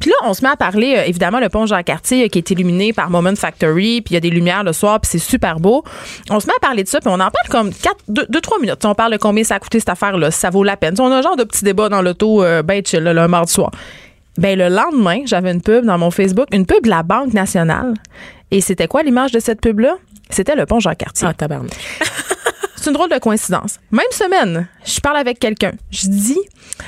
Puis 0.00 0.10
là, 0.10 0.16
on 0.24 0.34
se 0.34 0.42
met 0.42 0.50
à 0.50 0.56
parler, 0.56 0.96
euh, 0.96 1.04
évidemment, 1.06 1.40
le 1.40 1.48
pont 1.48 1.66
euh, 1.72 1.82
qui 1.82 2.38
est 2.38 2.50
illuminé 2.50 2.92
par 2.92 3.10
Moment 3.10 3.34
Factory, 3.36 4.02
puis 4.02 4.12
il 4.12 4.14
y 4.14 4.16
a 4.16 4.20
des 4.20 4.30
lumières 4.30 4.64
le 4.64 4.72
soir, 4.72 5.00
puis 5.00 5.10
c'est 5.10 5.18
super 5.18 5.60
beau. 5.60 5.84
On 6.30 6.40
se 6.40 6.46
met 6.46 6.52
à 6.56 6.60
parler 6.60 6.73
de 6.82 6.88
ça, 6.88 7.00
puis 7.00 7.08
on 7.08 7.14
en 7.14 7.30
parle 7.30 7.48
comme 7.50 7.72
4, 7.72 7.96
2, 8.08 8.40
3 8.40 8.58
minutes. 8.60 8.84
On 8.84 8.94
parle 8.94 9.12
de 9.12 9.18
combien 9.18 9.44
ça 9.44 9.56
a 9.56 9.58
coûté 9.58 9.78
cette 9.78 9.88
affaire-là, 9.88 10.30
si 10.30 10.40
ça 10.40 10.50
vaut 10.50 10.64
la 10.64 10.76
peine. 10.76 10.94
On 10.98 11.10
a 11.10 11.16
un 11.16 11.22
genre 11.22 11.36
de 11.36 11.44
petit 11.44 11.64
débat 11.64 11.88
dans 11.88 12.02
l'auto, 12.02 12.42
euh, 12.42 12.62
ben 12.62 12.82
chill, 12.84 13.04
le 13.04 13.28
mardi 13.28 13.52
soir. 13.52 13.70
Ben 14.36 14.58
le 14.58 14.68
lendemain, 14.68 15.20
j'avais 15.26 15.52
une 15.52 15.62
pub 15.62 15.84
dans 15.84 15.98
mon 15.98 16.10
Facebook, 16.10 16.48
une 16.52 16.66
pub 16.66 16.82
de 16.84 16.90
la 16.90 17.02
Banque 17.02 17.32
nationale. 17.32 17.94
Et 18.50 18.60
c'était 18.60 18.88
quoi 18.88 19.02
l'image 19.02 19.32
de 19.32 19.38
cette 19.38 19.60
pub-là? 19.60 19.96
C'était 20.30 20.56
le 20.56 20.66
pont 20.66 20.80
Jean-Cartier. 20.80 21.28
Ah, 21.30 21.34
tabarnak. 21.34 21.70
C'est 22.84 22.90
une 22.90 22.96
drôle 22.96 23.08
de 23.08 23.18
coïncidence. 23.18 23.80
Même 23.92 24.04
semaine, 24.10 24.68
je 24.84 25.00
parle 25.00 25.16
avec 25.16 25.38
quelqu'un. 25.38 25.72
Je 25.90 26.06
dis, 26.06 26.38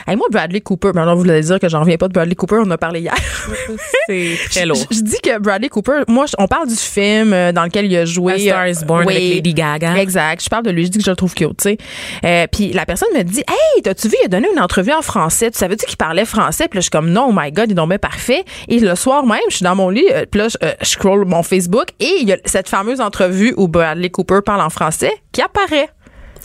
hey, 0.07 0.15
moi, 0.15 0.27
Bradley 0.31 0.61
Cooper, 0.61 0.91
maintenant 0.93 1.15
vous 1.15 1.23
voulez 1.23 1.41
dire 1.41 1.59
que 1.59 1.71
j'en 1.71 1.81
reviens 1.81 1.97
pas 1.97 2.07
de 2.07 2.13
Bradley 2.13 2.35
Cooper, 2.35 2.57
on 2.57 2.67
en 2.67 2.73
a 2.73 2.77
parlé 2.77 3.01
hier. 3.01 3.15
C'est 4.07 4.37
très 4.51 4.67
lourd. 4.67 4.77
Je, 4.91 4.99
je 4.99 5.01
dis 5.01 5.17
que 5.23 5.39
Bradley 5.39 5.71
Cooper, 5.71 6.03
moi, 6.07 6.27
on 6.37 6.49
parle 6.49 6.69
du 6.69 6.77
film 6.77 7.33
euh, 7.33 7.51
dans 7.51 7.65
lequel 7.65 7.87
il 7.87 7.97
a 7.97 8.05
joué. 8.05 8.35
A 8.35 8.39
Star 8.39 8.69
is 8.69 8.85
Born 8.85 9.07
Oui. 9.07 9.15
avec 9.17 9.35
Lady 9.37 9.55
Gaga. 9.55 9.97
Exact. 9.97 10.45
Je 10.45 10.51
parle 10.51 10.65
de 10.65 10.71
lui, 10.71 10.85
je 10.85 10.91
dis 10.91 10.99
que 10.99 11.05
je 11.05 11.09
le 11.09 11.17
trouve 11.17 11.33
cute, 11.33 11.57
tu 11.57 11.63
sais. 11.63 11.79
Euh, 12.27 12.47
puis 12.53 12.75
la 12.75 12.85
personne 12.85 13.09
me 13.17 13.23
dit, 13.23 13.41
hey, 13.49 13.83
t'as-tu 13.83 14.09
vu, 14.09 14.17
il 14.21 14.27
a 14.27 14.29
donné 14.29 14.49
une 14.53 14.61
entrevue 14.61 14.93
en 14.93 15.01
français. 15.01 15.51
Tu 15.51 15.57
savais-tu 15.57 15.87
qu'il 15.87 15.97
parlait 15.97 16.27
français? 16.27 16.69
Puis 16.69 16.77
là, 16.77 16.81
je 16.81 16.85
suis 16.85 16.91
comme, 16.91 17.09
non, 17.09 17.29
oh 17.31 17.35
my 17.35 17.51
God, 17.53 17.71
il 17.71 17.75
bien 17.75 17.99
parfait. 17.99 18.45
Et 18.69 18.81
le 18.81 18.95
soir 18.97 19.25
même, 19.25 19.41
je 19.49 19.57
suis 19.57 19.65
dans 19.65 19.75
mon 19.77 19.89
lit, 19.89 20.05
euh, 20.13 20.27
puis 20.31 20.41
là, 20.43 20.49
je, 20.49 20.59
euh, 20.63 20.75
je 20.83 20.91
scroll 20.91 21.25
mon 21.25 21.43
Facebook 21.43 21.87
et 22.01 22.19
il 22.21 22.29
y 22.29 22.35
a 22.35 22.37
cette 22.45 22.69
fameuse 22.69 23.01
entrevue 23.01 23.55
où 23.57 23.67
Bradley 23.67 24.11
Cooper 24.11 24.41
parle 24.45 24.61
en 24.61 24.69
français 24.69 25.13
qui 25.37 25.43
apparaît. 25.43 25.91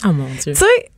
Oh 0.04 0.12
mon 0.12 0.26
Dieu. 0.26 0.52
Tu 0.52 0.56
sais, 0.56 0.92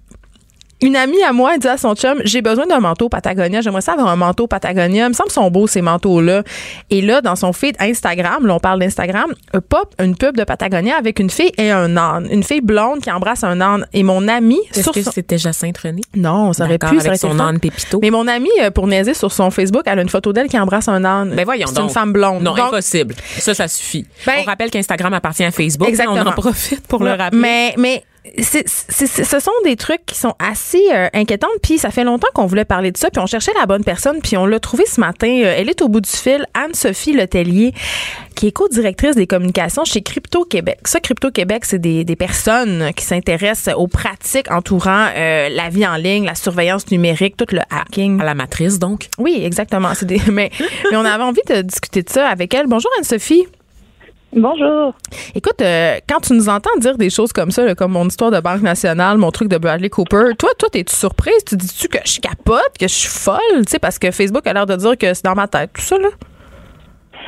une 0.84 0.96
amie 0.96 1.22
à 1.24 1.34
moi 1.34 1.52
elle 1.56 1.60
dit 1.60 1.68
à 1.68 1.78
son 1.78 1.96
chum 1.96 2.20
j'ai 2.26 2.42
besoin 2.42 2.68
d'un 2.68 2.80
manteau 2.80 3.10
Patagonia 3.10 3.62
j'aimerais 3.62 3.82
ça 3.82 3.94
avoir 3.94 4.10
un 4.10 4.16
manteau 4.16 4.46
Patagonia 4.48 5.06
il 5.06 5.10
me 5.10 5.14
semble 5.14 5.32
sont 5.32 5.50
beaux 5.50 5.66
ces 5.66 5.82
manteaux 5.82 6.22
là 6.22 6.44
et 6.92 7.02
là 7.02 7.22
dans 7.22 7.36
son 7.36 7.54
feed 7.54 7.76
Instagram 7.80 8.46
là 8.46 8.54
on 8.56 8.60
parle 8.60 8.80
d'Instagram 8.80 9.34
pop 9.70 9.96
une 10.00 10.16
pub 10.16 10.38
de 10.38 10.44
Patagonia 10.44 10.96
avec 10.98 11.20
une 11.20 11.30
fille 11.30 11.52
et 11.58 11.72
un 11.72 11.96
âne 11.98 12.28
une 12.30 12.44
fille 12.44 12.62
blonde 12.62 13.00
qui 13.02 13.10
embrasse 13.12 13.44
un 13.44 13.60
âne 13.62 13.88
et 13.94 14.04
mon 14.04 14.28
ami 14.28 14.60
Est-ce 14.72 14.84
sur 14.84 14.92
que 14.92 15.02
son- 15.02 15.12
c'était 15.12 15.38
Jacinthe 15.38 15.78
René? 15.80 16.02
non 16.16 16.54
ça 16.54 16.66
aurait 16.66 16.78
pu 16.78 16.88
ça 16.88 16.94
aurait 16.96 17.08
avec 17.08 17.20
son 17.20 17.40
âne 17.40 17.60
Pépito. 17.60 18.00
mais 18.02 18.12
mon 18.12 18.28
ami 18.28 18.50
euh, 18.62 18.70
pour 18.70 18.86
niaiser 18.88 19.14
sur 19.16 19.32
son 19.32 19.50
Facebook 19.50 19.84
elle 19.86 20.00
a 20.00 20.02
une 20.02 20.10
photo 20.10 20.34
d'elle 20.34 20.48
qui 20.50 20.60
embrasse 20.60 20.88
un 20.90 21.04
âne 21.06 21.34
Ben 21.36 21.46
voyons 21.46 21.68
c'est 21.68 21.76
donc. 21.76 21.86
une 21.86 21.90
femme 21.94 22.12
blonde 22.14 22.44
Non, 22.44 22.56
Donc, 22.56 22.68
impossible. 22.68 23.16
Ça, 23.38 23.54
ça 23.54 23.68
suffit. 23.68 24.06
Ben- 24.26 24.34
on 24.42 24.44
rappelle 24.44 24.70
qu'Instagram 24.70 25.14
appartient 25.14 25.44
à 25.44 25.52
Facebook. 25.52 25.88
Exactement. 25.88 26.22
On 26.26 26.28
en 26.28 26.32
profite 26.34 26.86
pour 26.88 27.04
le 27.04 27.12
rappeler. 27.12 27.40
Mais, 27.40 27.74
mais 27.78 28.04
ce 28.38 29.40
sont 29.40 29.52
des 29.66 29.76
trucs 29.76 30.06
qui 30.06 30.18
sont 30.18 30.34
assez 30.40 30.82
euh, 30.94 31.10
inquiétants. 31.14 31.48
Puis 31.62 31.78
ça 31.78 31.92
fait 31.92 32.04
longtemps 32.04 32.30
qu'on 32.34 32.46
voulait 32.46 32.66
parler 32.66 32.92
de 32.92 32.98
ça. 32.98 33.10
Puis 33.10 33.22
on 33.22 33.26
cherchait 33.26 33.52
la 33.60 33.66
bonne 33.66 33.84
personne. 33.84 34.20
Puis 34.22 34.38
on 34.38 34.46
l'a 34.46 34.60
trouvée 34.60 34.86
ce 34.86 35.00
matin. 35.02 35.28
Euh, 35.28 35.56
Elle 35.58 35.70
est 35.70 35.82
au 35.82 35.90
bout 35.90 36.02
du 36.02 36.10
fil. 36.10 36.46
Anne-Sophie 36.54 37.14
Letellier, 37.14 37.74
qui 38.36 38.48
est 38.48 38.52
co-directrice 38.52 39.16
des 39.16 39.28
communications 39.28 39.84
chez 39.84 40.02
Crypto 40.02 40.46
Québec. 40.46 40.80
Ça, 40.86 41.00
Crypto 41.00 41.32
Québec, 41.32 41.66
c'est 41.66 41.80
des, 41.80 42.06
des 42.06 42.16
personnes 42.16 42.92
qui 42.96 43.04
s'intéressent 43.04 43.76
aux 43.76 43.88
pratiques 43.88 44.50
entourant 44.52 45.08
euh, 45.16 45.50
la 45.50 45.70
vie 45.70 45.86
en 45.86 45.96
ligne, 45.96 46.26
la 46.26 46.36
surveillance 46.36 46.90
numérique, 46.92 47.36
tout 47.36 47.48
le 47.52 47.62
hacking. 47.70 48.22
À 48.22 48.26
la 48.26 48.36
matrice, 48.36 48.80
donc. 48.80 49.10
Oui, 49.18 49.42
exactement. 49.44 49.94
C'est 49.96 50.06
des, 50.06 50.22
mais, 50.32 50.50
mais 50.90 50.98
on 50.98 51.06
avait 51.06 51.24
envie 51.24 51.42
de 51.50 51.62
discuter 51.62 52.04
de 52.04 52.10
ça 52.10 52.28
avec 52.30 52.54
elle. 52.54 52.68
Bonjour 52.68 52.90
Anne-Sophie. 52.98 53.48
Bonjour. 54.36 54.96
Écoute, 55.36 55.62
euh, 55.62 56.00
quand 56.10 56.20
tu 56.22 56.34
nous 56.34 56.50
entends 56.50 56.76
dire 56.80 56.98
des 56.98 57.12
choses 57.12 57.32
comme 57.32 57.52
ça, 57.52 57.76
comme 57.76 57.92
mon 57.92 58.08
histoire 58.08 58.32
de 58.32 58.40
Banque 58.40 58.62
nationale, 58.62 59.18
mon 59.18 59.32
truc 59.32 59.48
de 59.48 59.58
Bradley 59.58 59.90
Cooper, 59.90 60.32
toi, 60.38 60.50
toi, 60.58 60.70
t'es-tu 60.72 60.96
surprise? 60.96 61.44
Tu 61.46 61.56
dis-tu 61.56 61.88
que 61.88 62.00
je 62.04 62.20
capote, 62.20 62.72
que 62.80 62.88
je 62.88 62.94
suis 62.94 63.10
folle? 63.10 63.38
Tu 63.58 63.72
sais, 63.72 63.80
parce 63.80 64.00
que 64.00 64.10
Facebook 64.10 64.46
a 64.48 64.54
l'air 64.54 64.66
de 64.66 64.76
dire 64.76 64.98
que 64.98 65.14
c'est 65.14 65.24
dans 65.24 65.36
ma 65.36 65.48
tête, 65.48 65.72
tout 65.74 65.82
ça, 65.82 65.98
là? 66.00 66.10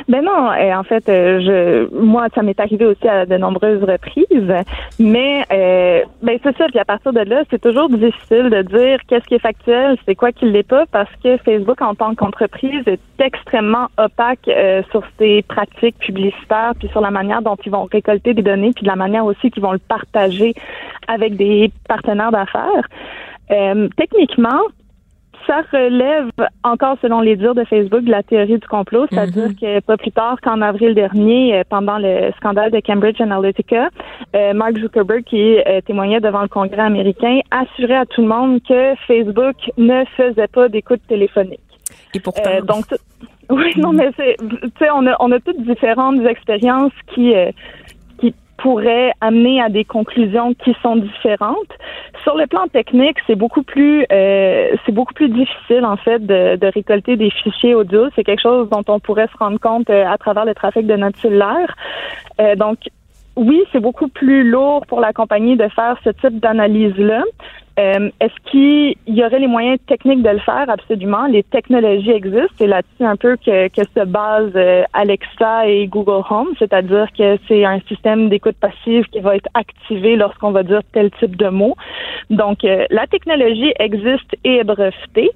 Ben 0.08 0.24
non, 0.24 0.52
euh, 0.52 0.74
en 0.74 0.84
fait, 0.84 1.08
euh, 1.10 1.40
je, 1.42 1.96
moi, 1.96 2.28
ça 2.36 2.42
m'est 2.44 2.60
arrivé 2.60 2.86
aussi 2.86 3.08
à 3.08 3.26
de 3.26 3.38
nombreuses 3.38 3.84
reprises, 3.84 4.54
mais 5.00 5.44
euh, 5.52 6.02
ben 6.22 6.38
c'est 6.44 6.56
ça. 6.58 6.66
Puis 6.68 6.80
à 6.80 6.86
partir 6.86 7.14
de 7.14 7.22
là, 7.22 7.44
c'est 7.50 7.62
toujours 7.62 7.90
difficile 7.90 8.50
de 8.50 8.62
dire 8.62 9.00
qu'est-ce 9.08 9.26
qui 9.26 9.36
est 9.36 9.40
factuel, 9.40 9.98
c'est 10.06 10.16
quoi 10.16 10.32
qui 10.32 10.46
l'est 10.46 10.64
pas, 10.64 10.86
parce 10.92 11.10
que 11.24 11.38
Facebook, 11.38 11.82
en 11.82 11.96
tant 11.96 12.14
qu'entreprise, 12.16 12.84
est 12.88 13.00
extrêmement 13.20 13.88
opaque 13.98 14.48
euh, 14.48 14.84
sur 14.92 15.04
ses 15.18 15.42
pratiques 15.44 15.98
publicitaires, 16.00 16.74
puis 16.78 16.88
sur 16.90 17.02
la 17.02 17.12
manière 17.12 17.42
dont 17.42 17.58
ils 17.66 17.72
vont 17.72 17.88
récolter 17.92 18.34
des 18.34 18.42
données, 18.42 18.72
puis 18.74 18.84
de 18.84 18.90
la 18.90 18.96
manière 18.96 19.26
aussi 19.26 19.50
qu'ils 19.52 19.64
vont 19.64 19.74
le 19.74 19.80
partager 19.80 20.54
avec 21.08 21.36
des 21.36 21.72
partenaires 21.88 22.32
d'affaires. 22.32 22.88
Euh, 23.52 23.88
techniquement, 23.96 24.62
ça 25.48 25.62
relève 25.72 26.30
encore, 26.64 26.98
selon 27.02 27.22
les 27.22 27.36
dires 27.36 27.56
de 27.56 27.64
Facebook, 27.64 28.04
de 28.04 28.12
la 28.12 28.24
théorie 28.24 28.58
du 28.58 28.68
complot, 28.68 29.06
c'est-à-dire 29.10 29.50
que 29.60 29.80
pas 29.82 29.98
plus 29.98 30.12
tard 30.12 30.40
qu'en 30.42 30.62
avril 30.62 30.94
dernier, 30.94 31.56
euh, 31.58 31.64
pendant 31.70 31.98
le 31.98 32.32
scandale 32.38 32.72
de 32.72 32.80
Cambridge 32.80 33.22
Analytica, 33.22 33.90
euh, 34.36 34.54
Mark 34.54 34.78
Zuckerberg, 34.78 35.24
qui 35.24 35.58
euh, 35.58 35.82
témoignait 35.82 36.20
devant 36.20 36.42
le 36.42 36.48
Congrès 36.48 36.82
américain, 36.82 37.40
assurait 37.52 37.98
à 37.98 38.06
tout 38.06 38.22
le 38.22 38.28
monde 38.28 38.62
que 38.68 38.96
Facebook 39.08 39.56
ne 39.78 40.04
faisait 40.18 40.48
pas 40.48 40.70
d'écoute 40.70 41.02
téléphonique. 41.08 41.60
Et 42.14 42.20
pourtant. 42.20 42.50
Euh, 42.50 42.62
donc, 42.62 42.86
oui, 43.50 43.72
non, 43.78 43.94
mais 43.94 44.10
c'est, 44.18 44.36
tu 44.40 44.70
sais, 44.80 44.90
on 44.94 45.06
a, 45.08 45.16
on 45.20 45.32
a 45.32 45.40
toutes 45.40 45.62
différentes 45.62 46.26
expériences 46.26 46.94
qui, 47.14 47.34
qui 48.56 48.62
pourraient 48.62 49.12
amener 49.22 49.62
à 49.62 49.70
des 49.70 49.86
conclusions 49.86 50.54
qui 50.54 50.76
sont 50.82 50.96
différentes. 50.96 51.74
Sur 52.24 52.36
le 52.36 52.48
plan 52.48 52.68
technique, 52.68 53.18
c'est 53.28 53.36
beaucoup 53.36 53.64
plus, 53.64 54.06
euh, 54.12 54.76
c'est 54.86 54.92
beaucoup 54.92 55.14
plus 55.14 55.30
difficile 55.30 55.86
en 55.86 55.98
fait 55.98 56.26
de, 56.26 56.56
de 56.56 56.68
récolter 56.74 57.16
des 57.16 57.30
fichiers 57.30 57.76
audio. 57.76 58.08
C'est 58.16 58.24
quelque 58.24 58.42
chose 58.42 58.70
dont 58.70 58.84
on 58.88 59.00
pourrait 59.00 59.28
se 59.28 59.38
rendre 59.38 59.60
compte 59.60 59.90
euh, 59.90 60.06
à 60.08 60.18
travers 60.18 60.46
le 60.46 60.56
trafic 60.56 60.88
de 60.88 60.96
notre 60.96 61.20
cellulaire. 61.20 61.76
Euh, 62.40 62.56
donc, 62.56 62.80
oui, 63.36 63.64
c'est 63.72 63.80
beaucoup 63.80 64.08
plus 64.08 64.50
lourd 64.50 64.86
pour 64.88 65.00
la 65.00 65.14
compagnie 65.14 65.58
de 65.58 65.68
faire 65.70 65.98
ce 66.04 66.10
type 66.10 66.40
d'analyse-là. 66.40 67.24
Euh, 67.78 68.10
Est-ce 68.22 68.50
qu'il 68.50 68.96
y 69.14 69.24
aurait 69.26 69.40
les 69.40 69.48
moyens 69.48 69.78
techniques 69.88 70.24
de 70.24 70.30
le 70.30 70.40
faire? 70.40 70.70
Absolument. 70.70 71.26
Les 71.28 71.44
technologies 71.44 72.12
existent. 72.12 72.56
C'est 72.58 72.68
là-dessus 72.68 73.04
un 73.04 73.18
peu 73.18 73.36
que, 73.36 73.68
que 73.68 73.82
se 73.84 74.06
base 74.06 74.52
euh, 74.56 74.84
Alexa 74.94 75.68
et 75.68 75.88
Google 75.88 76.24
Home, 76.30 76.50
c'est-à-dire 76.58 77.08
que 77.18 77.38
c'est 77.48 77.66
un 77.66 77.82
système 77.82 78.30
d'écoute 78.30 78.56
passive 78.62 79.04
qui 79.12 79.20
va 79.20 79.36
être 79.36 79.50
activé 79.54 80.16
lorsqu'on 80.16 80.52
va 80.52 80.64
dire 80.64 80.82
tel 80.94 81.12
type 81.20 81.36
de 81.36 81.50
mot. 81.50 81.76
Donc, 82.30 82.64
euh, 82.64 82.86
la 82.90 83.08
technologie 83.08 83.74
existe 83.80 84.36
et 84.46 84.58
est 84.58 84.64
brevetée. 84.64 85.32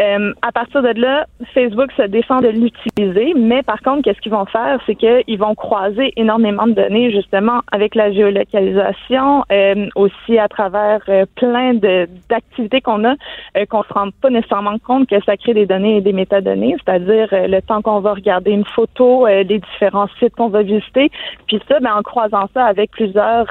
Euh, 0.00 0.32
à 0.42 0.50
partir 0.50 0.82
de 0.82 1.00
là, 1.00 1.26
Facebook 1.52 1.90
se 1.96 2.02
défend 2.02 2.40
de 2.40 2.48
l'utiliser, 2.48 3.34
mais 3.36 3.62
par 3.62 3.80
contre, 3.80 4.02
qu'est-ce 4.02 4.20
qu'ils 4.20 4.32
vont 4.32 4.46
faire, 4.46 4.80
c'est 4.86 4.96
qu'ils 4.96 5.38
vont 5.38 5.54
croiser 5.54 6.12
énormément 6.16 6.66
de 6.66 6.72
données 6.72 7.12
justement 7.12 7.60
avec 7.70 7.94
la 7.94 8.12
géolocalisation, 8.12 9.44
euh, 9.52 9.86
aussi 9.94 10.38
à 10.38 10.48
travers 10.48 11.00
euh, 11.08 11.26
plein 11.36 11.74
d'activités 12.28 12.80
qu'on 12.80 13.04
a, 13.04 13.14
euh, 13.56 13.66
qu'on 13.68 13.82
se 13.84 13.92
rend 13.92 14.08
pas 14.20 14.30
nécessairement 14.30 14.78
compte 14.78 15.08
que 15.08 15.22
ça 15.24 15.36
crée 15.36 15.54
des 15.54 15.66
données 15.66 15.98
et 15.98 16.00
des 16.00 16.12
métadonnées, 16.12 16.76
c'est-à-dire 16.84 17.28
euh, 17.32 17.46
le 17.46 17.62
temps 17.62 17.82
qu'on 17.82 18.00
va 18.00 18.14
regarder 18.14 18.50
une 18.50 18.64
photo, 18.64 19.26
les 19.26 19.44
différents 19.44 20.08
sites 20.18 20.34
qu'on 20.34 20.48
va 20.48 20.62
visiter, 20.62 21.10
puis 21.46 21.60
ça, 21.68 21.78
ben, 21.80 21.92
en 21.94 22.02
croisant 22.02 22.48
ça 22.52 22.64
avec 22.64 22.90
plusieurs 22.90 23.46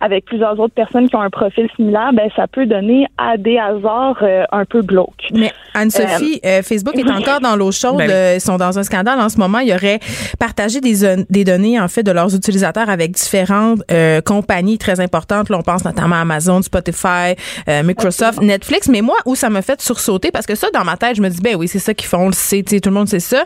avec 0.00 0.24
plusieurs 0.24 0.58
autres 0.58 0.74
personnes 0.74 1.08
qui 1.08 1.16
ont 1.16 1.20
un 1.20 1.30
profil 1.30 1.68
similaire, 1.76 2.12
ben 2.12 2.28
ça 2.36 2.46
peut 2.46 2.66
donner 2.66 3.06
à 3.18 3.36
des 3.36 3.58
hasards 3.58 4.22
un 4.52 4.64
peu 4.64 4.82
glauques. 4.82 5.28
Anne-Sophie, 5.74 6.40
euh, 6.44 6.62
Facebook 6.62 6.96
est 6.96 7.10
encore 7.10 7.40
dans 7.40 7.56
l'eau 7.56 7.72
chaude. 7.72 7.96
Ben 7.96 8.08
oui. 8.08 8.12
Euh, 8.14 8.34
Ils 8.36 8.40
sont 8.40 8.56
dans 8.56 8.78
un 8.78 8.82
scandale 8.82 9.20
en 9.20 9.28
ce 9.28 9.38
moment. 9.38 9.58
Ils 9.58 9.72
auraient 9.72 10.00
partagé 10.38 10.80
des, 10.80 11.24
des 11.30 11.44
données, 11.44 11.80
en 11.80 11.88
fait, 11.88 12.02
de 12.02 12.12
leurs 12.12 12.34
utilisateurs 12.34 12.88
avec 12.90 13.12
différentes 13.12 13.82
euh, 13.90 14.20
compagnies 14.20 14.78
très 14.78 15.00
importantes. 15.00 15.48
Là, 15.48 15.58
on 15.58 15.62
pense 15.62 15.84
notamment 15.84 16.16
à 16.16 16.20
Amazon, 16.20 16.62
Spotify, 16.62 17.34
euh, 17.68 17.82
Microsoft, 17.82 18.40
Netflix. 18.40 18.88
Mais 18.88 19.00
moi, 19.00 19.16
où 19.26 19.34
ça 19.34 19.50
m'a 19.50 19.62
fait 19.62 19.80
sursauter, 19.80 20.30
parce 20.30 20.46
que 20.46 20.54
ça, 20.54 20.68
dans 20.72 20.84
ma 20.84 20.96
tête, 20.96 21.16
je 21.16 21.22
me 21.22 21.28
dis, 21.28 21.40
ben 21.40 21.56
oui, 21.56 21.68
c'est 21.68 21.78
ça 21.78 21.94
qu'ils 21.94 22.08
font, 22.08 22.24
on 22.24 22.26
le 22.28 22.32
sait, 22.34 22.62
tu 22.62 22.74
sais, 22.76 22.80
tout 22.80 22.90
le 22.90 22.94
monde 22.94 23.08
sait 23.08 23.20
ça. 23.20 23.44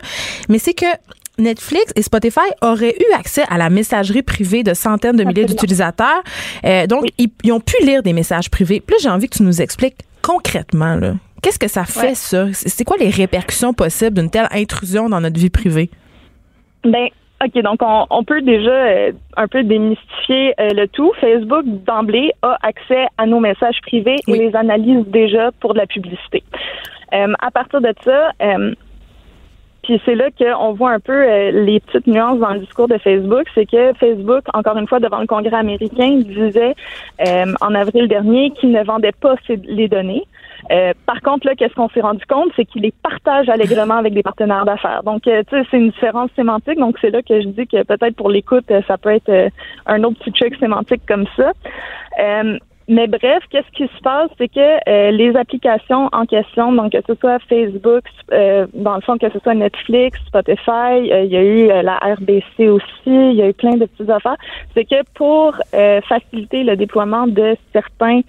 Mais 0.49 0.59
c'est 0.59 0.73
que 0.73 0.85
Netflix 1.39 1.91
et 1.95 2.01
Spotify 2.01 2.39
auraient 2.61 2.95
eu 2.99 3.13
accès 3.13 3.43
à 3.49 3.57
la 3.57 3.69
messagerie 3.69 4.23
privée 4.23 4.63
de 4.63 4.73
centaines 4.73 5.15
de 5.15 5.23
milliers 5.23 5.45
d'utilisateurs. 5.45 6.23
Euh, 6.65 6.87
donc, 6.87 7.05
ils, 7.19 7.29
ils 7.43 7.51
ont 7.51 7.59
pu 7.59 7.75
lire 7.83 8.01
des 8.01 8.13
messages 8.13 8.49
privés. 8.49 8.81
Puis 8.85 8.95
là, 8.95 8.99
j'ai 9.03 9.09
envie 9.09 9.29
que 9.29 9.37
tu 9.37 9.43
nous 9.43 9.61
expliques 9.61 9.97
concrètement, 10.23 10.95
là, 10.95 11.13
qu'est-ce 11.41 11.59
que 11.59 11.67
ça 11.67 11.85
fait, 11.85 12.07
Ouais. 12.07 12.15
ça? 12.15 12.45
C'est 12.53 12.83
quoi 12.83 12.97
les 12.99 13.09
répercussions 13.09 13.73
possibles 13.73 14.19
d'une 14.19 14.29
telle 14.29 14.47
intrusion 14.51 15.09
dans 15.09 15.21
notre 15.21 15.39
vie 15.39 15.49
privée? 15.49 15.89
Ben, 16.83 17.07
OK, 17.45 17.61
donc 17.61 17.79
on, 17.81 18.05
on 18.09 18.23
peut 18.23 18.41
déjà 18.41 18.71
euh, 18.71 19.11
un 19.35 19.47
peu 19.47 19.63
démystifier 19.63 20.55
euh, 20.59 20.69
le 20.73 20.87
tout. 20.87 21.11
Facebook, 21.21 21.65
d'emblée, 21.85 22.31
a 22.41 22.57
accès 22.63 23.05
à 23.17 23.27
nos 23.27 23.39
messages 23.39 23.79
privés 23.81 24.15
et 24.27 24.31
les 24.31 24.55
analyse 24.55 25.05
déjà 25.07 25.51
pour 25.59 25.73
de 25.73 25.79
la 25.79 25.85
publicité. 25.85 26.43
Euh, 27.13 27.33
à 27.39 27.51
partir 27.51 27.79
de 27.79 27.93
ça, 28.03 28.31
puis 29.83 30.01
c'est 30.03 30.15
là 30.15 30.29
qu'on 30.37 30.73
voit 30.73 30.91
un 30.91 30.99
peu 30.99 31.23
les 31.51 31.79
petites 31.79 32.07
nuances 32.07 32.39
dans 32.39 32.53
le 32.53 32.59
discours 32.59 32.89
de 32.89 32.97
Facebook, 32.97 33.45
c'est 33.55 33.65
que 33.65 33.93
Facebook, 33.93 34.43
encore 34.53 34.75
une 34.77 34.87
fois, 34.87 34.99
devant 34.99 35.19
le 35.19 35.27
Congrès 35.27 35.55
américain, 35.55 36.19
disait 36.25 36.73
en 37.61 37.73
avril 37.75 38.09
dernier 38.09 38.51
qu'il 38.51 38.71
ne 38.71 38.83
vendait 38.83 39.13
pas 39.13 39.35
les 39.47 39.87
données. 39.87 40.23
Euh, 40.71 40.93
par 41.05 41.21
contre, 41.21 41.47
là, 41.47 41.55
qu'est-ce 41.55 41.73
qu'on 41.73 41.89
s'est 41.89 42.01
rendu 42.01 42.25
compte, 42.25 42.51
c'est 42.55 42.65
qu'il 42.65 42.81
les 42.81 42.93
partage 43.03 43.49
allègrement 43.49 43.95
avec 43.95 44.13
des 44.13 44.23
partenaires 44.23 44.65
d'affaires. 44.65 45.03
Donc, 45.03 45.27
euh, 45.27 45.43
tu 45.49 45.55
sais, 45.55 45.67
c'est 45.71 45.77
une 45.77 45.91
différence 45.91 46.29
sémantique. 46.35 46.77
Donc, 46.77 46.97
c'est 46.99 47.09
là 47.09 47.21
que 47.21 47.41
je 47.41 47.47
dis 47.47 47.67
que 47.67 47.83
peut-être 47.83 48.15
pour 48.15 48.29
l'écoute, 48.29 48.69
euh, 48.71 48.81
ça 48.87 48.97
peut 48.97 49.11
être 49.11 49.49
un 49.85 50.03
autre 50.03 50.19
petit 50.19 50.31
truc 50.31 50.55
sémantique 50.59 51.01
comme 51.07 51.25
ça. 51.35 51.51
Euh, 52.19 52.57
mais 52.89 53.07
bref, 53.07 53.43
qu'est-ce 53.49 53.69
qui 53.75 53.83
se 53.93 54.01
passe, 54.01 54.29
c'est 54.37 54.47
que 54.47 54.89
euh, 54.89 55.11
les 55.11 55.35
applications 55.35 56.07
en 56.13 56.25
question, 56.25 56.71
donc 56.71 56.93
que 56.93 56.99
ce 57.05 57.15
soit 57.15 57.37
Facebook, 57.49 58.05
euh, 58.31 58.65
dans 58.73 58.95
le 58.95 59.01
fond 59.01 59.17
que 59.17 59.29
ce 59.29 59.39
soit 59.39 59.55
Netflix, 59.55 60.17
Spotify, 60.25 61.11
euh, 61.11 61.23
il 61.25 61.31
y 61.31 61.35
a 61.35 61.43
eu 61.43 61.67
la 61.83 61.97
RBC 61.97 62.69
aussi, 62.69 62.85
il 63.07 63.33
y 63.33 63.41
a 63.41 63.49
eu 63.49 63.53
plein 63.53 63.75
de 63.75 63.85
petites 63.85 64.09
affaires. 64.09 64.37
C'est 64.73 64.85
que 64.85 65.03
pour 65.15 65.53
faciliter 66.07 66.63
le 66.63 66.77
déploiement 66.77 67.27
de 67.27 67.57
certains 67.73 68.21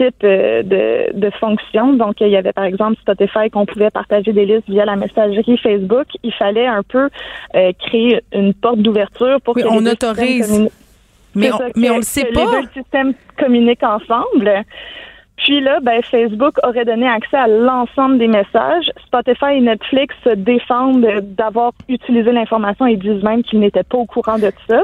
types 0.00 0.24
euh, 0.24 0.62
de, 0.62 1.18
de 1.18 1.30
fonctions, 1.38 1.92
donc 1.94 2.20
il 2.20 2.28
y 2.28 2.36
avait 2.36 2.52
par 2.52 2.64
exemple 2.64 2.96
Spotify 3.00 3.50
qu'on 3.52 3.66
pouvait 3.66 3.90
partager 3.90 4.32
des 4.32 4.46
listes 4.46 4.68
via 4.68 4.84
la 4.84 4.96
messagerie 4.96 5.58
Facebook, 5.58 6.06
il 6.22 6.32
fallait 6.32 6.66
un 6.66 6.82
peu 6.82 7.08
euh, 7.54 7.72
créer 7.84 8.20
une 8.32 8.54
porte 8.54 8.78
d'ouverture 8.78 9.38
pour 9.44 9.56
Oui, 9.56 9.62
que 9.62 9.68
on 9.68 9.80
les 9.80 9.90
autorise. 9.90 10.68
Mais 11.34 11.52
on, 11.52 11.58
ça, 11.58 11.64
mais 11.76 11.88
que- 11.88 11.92
on 11.92 11.96
le 11.96 12.02
sait 12.02 12.24
que 12.24 12.34
pas. 12.34 12.44
Les 12.56 12.62
deux 12.62 12.68
systèmes 12.82 13.12
communiquent 13.38 13.82
ensemble. 13.84 14.50
Puis 15.36 15.60
là, 15.60 15.78
ben, 15.80 16.02
Facebook 16.02 16.54
aurait 16.62 16.84
donné 16.84 17.06
accès 17.08 17.36
à 17.36 17.46
l'ensemble 17.48 18.18
des 18.18 18.26
messages. 18.28 18.90
Spotify 19.06 19.52
et 19.56 19.60
Netflix 19.60 20.14
se 20.22 20.34
défendent 20.34 21.06
d'avoir 21.38 21.72
utilisé 21.88 22.30
l'information 22.30 22.86
et 22.86 22.96
disent 22.96 23.22
même 23.22 23.42
qu'ils 23.42 23.60
n'étaient 23.60 23.82
pas 23.92 23.96
au 23.98 24.04
courant 24.04 24.38
de 24.38 24.50
ça. 24.68 24.82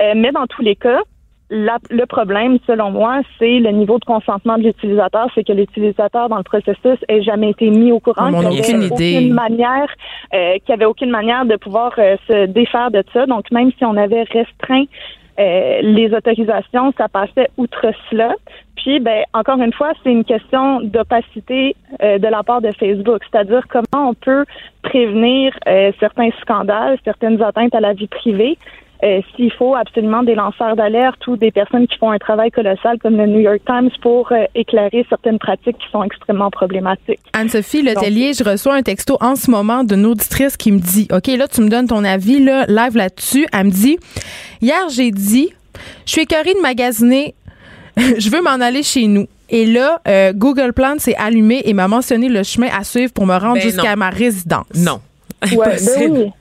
Euh, 0.00 0.12
mais 0.14 0.32
dans 0.32 0.46
tous 0.46 0.60
les 0.62 0.76
cas, 0.76 1.00
la- 1.50 1.78
le 1.90 2.06
problème, 2.06 2.58
selon 2.66 2.90
moi, 2.90 3.20
c'est 3.38 3.58
le 3.60 3.70
niveau 3.70 3.98
de 3.98 4.04
consentement 4.04 4.58
de 4.58 4.64
l'utilisateur. 4.64 5.28
C'est 5.34 5.44
que 5.44 5.52
l'utilisateur, 5.52 6.28
dans 6.28 6.38
le 6.38 6.42
processus, 6.42 6.98
ait 7.08 7.22
jamais 7.22 7.50
été 7.50 7.70
mis 7.70 7.92
au 7.92 8.00
courant. 8.00 8.32
Qu'il 8.32 8.52
y 8.58 8.60
aucune 8.60 8.82
avait. 8.82 9.16
Aucune 9.16 9.32
manière, 9.32 9.88
euh, 10.34 10.54
qu'il 10.54 10.68
n'y 10.68 10.74
avait 10.74 10.84
aucune 10.86 11.10
manière 11.10 11.44
de 11.44 11.56
pouvoir 11.56 11.92
euh, 11.98 12.16
se 12.26 12.46
défaire 12.46 12.90
de 12.90 13.02
ça. 13.12 13.26
Donc, 13.26 13.50
même 13.50 13.70
si 13.78 13.84
on 13.84 13.96
avait 13.96 14.24
restreint 14.24 14.84
euh, 15.38 15.80
les 15.82 16.12
autorisations, 16.14 16.92
ça 16.96 17.08
passait 17.08 17.50
outre 17.58 17.86
cela. 18.10 18.34
Puis, 18.76 19.00
ben, 19.00 19.22
encore 19.34 19.60
une 19.60 19.72
fois, 19.72 19.92
c'est 20.02 20.10
une 20.10 20.24
question 20.24 20.80
d'opacité 20.80 21.76
euh, 22.02 22.18
de 22.18 22.26
la 22.26 22.42
part 22.42 22.62
de 22.62 22.70
Facebook, 22.72 23.20
c'est-à-dire 23.30 23.62
comment 23.68 24.10
on 24.10 24.14
peut 24.14 24.44
prévenir 24.82 25.52
euh, 25.68 25.92
certains 26.00 26.30
scandales, 26.40 26.98
certaines 27.04 27.42
atteintes 27.42 27.74
à 27.74 27.80
la 27.80 27.92
vie 27.92 28.06
privée. 28.06 28.56
Euh, 29.04 29.20
S'il 29.34 29.52
faut 29.52 29.74
absolument 29.74 30.22
des 30.22 30.34
lanceurs 30.34 30.76
d'alerte 30.76 31.26
ou 31.26 31.36
des 31.36 31.50
personnes 31.50 31.86
qui 31.86 31.96
font 31.98 32.10
un 32.10 32.18
travail 32.18 32.50
colossal 32.50 32.98
comme 32.98 33.16
le 33.16 33.26
New 33.26 33.40
York 33.40 33.60
Times 33.66 33.90
pour 34.02 34.32
euh, 34.32 34.44
éclairer 34.54 35.04
certaines 35.08 35.38
pratiques 35.38 35.76
qui 35.78 35.90
sont 35.90 36.02
extrêmement 36.02 36.50
problématiques. 36.50 37.20
Anne-Sophie 37.32 37.82
Letellier, 37.82 38.32
je 38.32 38.44
reçois 38.44 38.74
un 38.74 38.82
texto 38.82 39.16
en 39.20 39.36
ce 39.36 39.50
moment 39.50 39.84
d'une 39.84 40.06
auditrice 40.06 40.56
qui 40.56 40.72
me 40.72 40.78
dit 40.78 41.08
OK, 41.12 41.26
là, 41.28 41.46
tu 41.48 41.60
me 41.60 41.68
donnes 41.68 41.88
ton 41.88 42.04
avis, 42.04 42.42
là, 42.42 42.64
live 42.68 42.96
là-dessus. 42.96 43.46
Elle 43.52 43.66
me 43.66 43.70
dit 43.70 43.98
Hier, 44.62 44.88
j'ai 44.90 45.10
dit, 45.10 45.50
je 46.06 46.12
suis 46.12 46.22
écœurée 46.22 46.54
de 46.54 46.60
magasiner, 46.60 47.34
je 47.96 48.30
veux 48.30 48.40
m'en 48.42 48.60
aller 48.60 48.82
chez 48.82 49.06
nous. 49.06 49.26
Et 49.48 49.64
là, 49.66 50.00
euh, 50.08 50.32
Google 50.34 50.72
Plan 50.72 50.94
s'est 50.98 51.14
allumé 51.16 51.62
et 51.66 51.72
m'a 51.72 51.86
mentionné 51.86 52.28
le 52.28 52.42
chemin 52.42 52.68
à 52.76 52.82
suivre 52.82 53.12
pour 53.12 53.26
me 53.26 53.34
rendre 53.36 53.54
Ben 53.54 53.62
jusqu'à 53.62 53.94
ma 53.94 54.10
résidence. 54.10 54.66
Non. 54.74 55.00
Ouais, 55.52 55.66
Impossible. 55.66 56.14
ben 56.14 56.32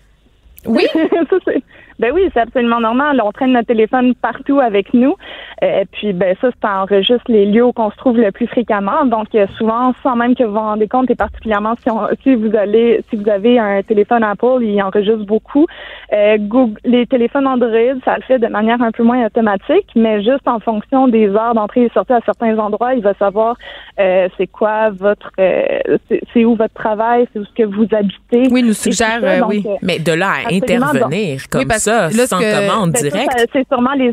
oui. 0.65 0.87
Oui? 0.95 1.01
Ça, 1.29 1.35
c'est- 1.45 1.63
ben 1.99 2.12
oui, 2.13 2.21
c'est 2.34 2.41
absolument 2.41 2.79
normal. 2.79 3.21
On 3.23 3.31
traîne 3.31 3.53
notre 3.53 3.67
téléphone 3.67 4.13
partout 4.15 4.60
avec 4.60 4.93
nous. 4.93 5.15
Euh, 5.63 5.84
puis 5.91 6.13
ben 6.13 6.36
ça, 6.41 6.49
ça 6.62 6.81
enregistre 6.81 7.23
les 7.29 7.45
lieux 7.45 7.65
où 7.65 7.73
on 7.77 7.89
se 7.91 7.95
trouve 7.97 8.17
le 8.17 8.31
plus 8.31 8.47
fréquemment. 8.47 9.05
Donc 9.05 9.27
euh, 9.36 9.45
souvent, 9.58 9.93
sans 10.03 10.15
même 10.15 10.36
que 10.36 10.43
vous 10.43 10.53
vous 10.53 10.60
rendez 10.60 10.88
compte, 10.88 11.10
et 11.10 11.15
particulièrement 11.15 11.75
si, 11.81 11.89
on- 11.89 12.08
si 12.23 12.36
vous 12.36 12.55
allez, 12.55 13.03
si 13.10 13.15
vous 13.15 13.29
avez 13.29 13.58
un 13.60 13.81
téléphone 13.81 14.23
Apple, 14.23 14.60
il 14.62 14.81
enregistre 14.81 15.25
beaucoup. 15.25 15.65
Euh, 16.13 16.38
Google, 16.39 16.79
les 16.84 17.05
téléphones 17.05 17.47
Android, 17.47 17.95
ça 18.03 18.15
le 18.17 18.21
fait 18.23 18.39
de 18.39 18.47
manière 18.47 18.81
un 18.81 18.91
peu 18.91 19.03
moins 19.03 19.25
automatique, 19.25 19.88
mais 19.95 20.21
juste 20.23 20.47
en 20.47 20.60
fonction 20.60 21.08
des 21.08 21.29
heures 21.29 21.53
d'entrée 21.53 21.84
et 21.84 21.89
sortie 21.93 22.13
à 22.13 22.21
certains 22.25 22.58
endroits, 22.60 22.93
il 22.93 23.01
va 23.03 23.13
savoir 23.15 23.55
euh, 23.99 24.27
c'est 24.38 24.47
quoi 24.47 24.89
votre, 24.89 25.31
euh, 25.39 25.97
c'est 26.34 26.45
où 26.45 26.55
votre 26.55 26.73
travail, 26.73 27.27
c'est 27.34 27.39
où 27.39 27.45
ce 27.45 27.53
que 27.53 27.63
vous 27.63 27.88
habitez. 27.91 28.49
Oui, 28.51 28.62
nous 28.62 28.71
Et 28.71 28.75
tout 28.75 28.91
suggère, 28.91 29.19
ça. 29.21 29.27
euh, 29.27 29.39
Donc, 29.39 29.49
oui. 29.49 29.65
Mais 29.81 29.99
de 29.99 30.12
là 30.12 30.29
à 30.45 30.53
intervenir 30.53 31.41
comme 31.49 31.62
Oui, 31.62 31.67
parce 31.67 31.85
ça, 31.86 32.10
que 32.10 32.17
là, 32.17 32.28
sans 32.28 32.39
ce 32.39 32.43
que- 32.43 32.67
commande 32.69 32.91
ben, 32.91 33.02
directe? 33.02 33.48
c'est 33.54 33.67
sûrement 33.67 33.93
les 33.93 34.12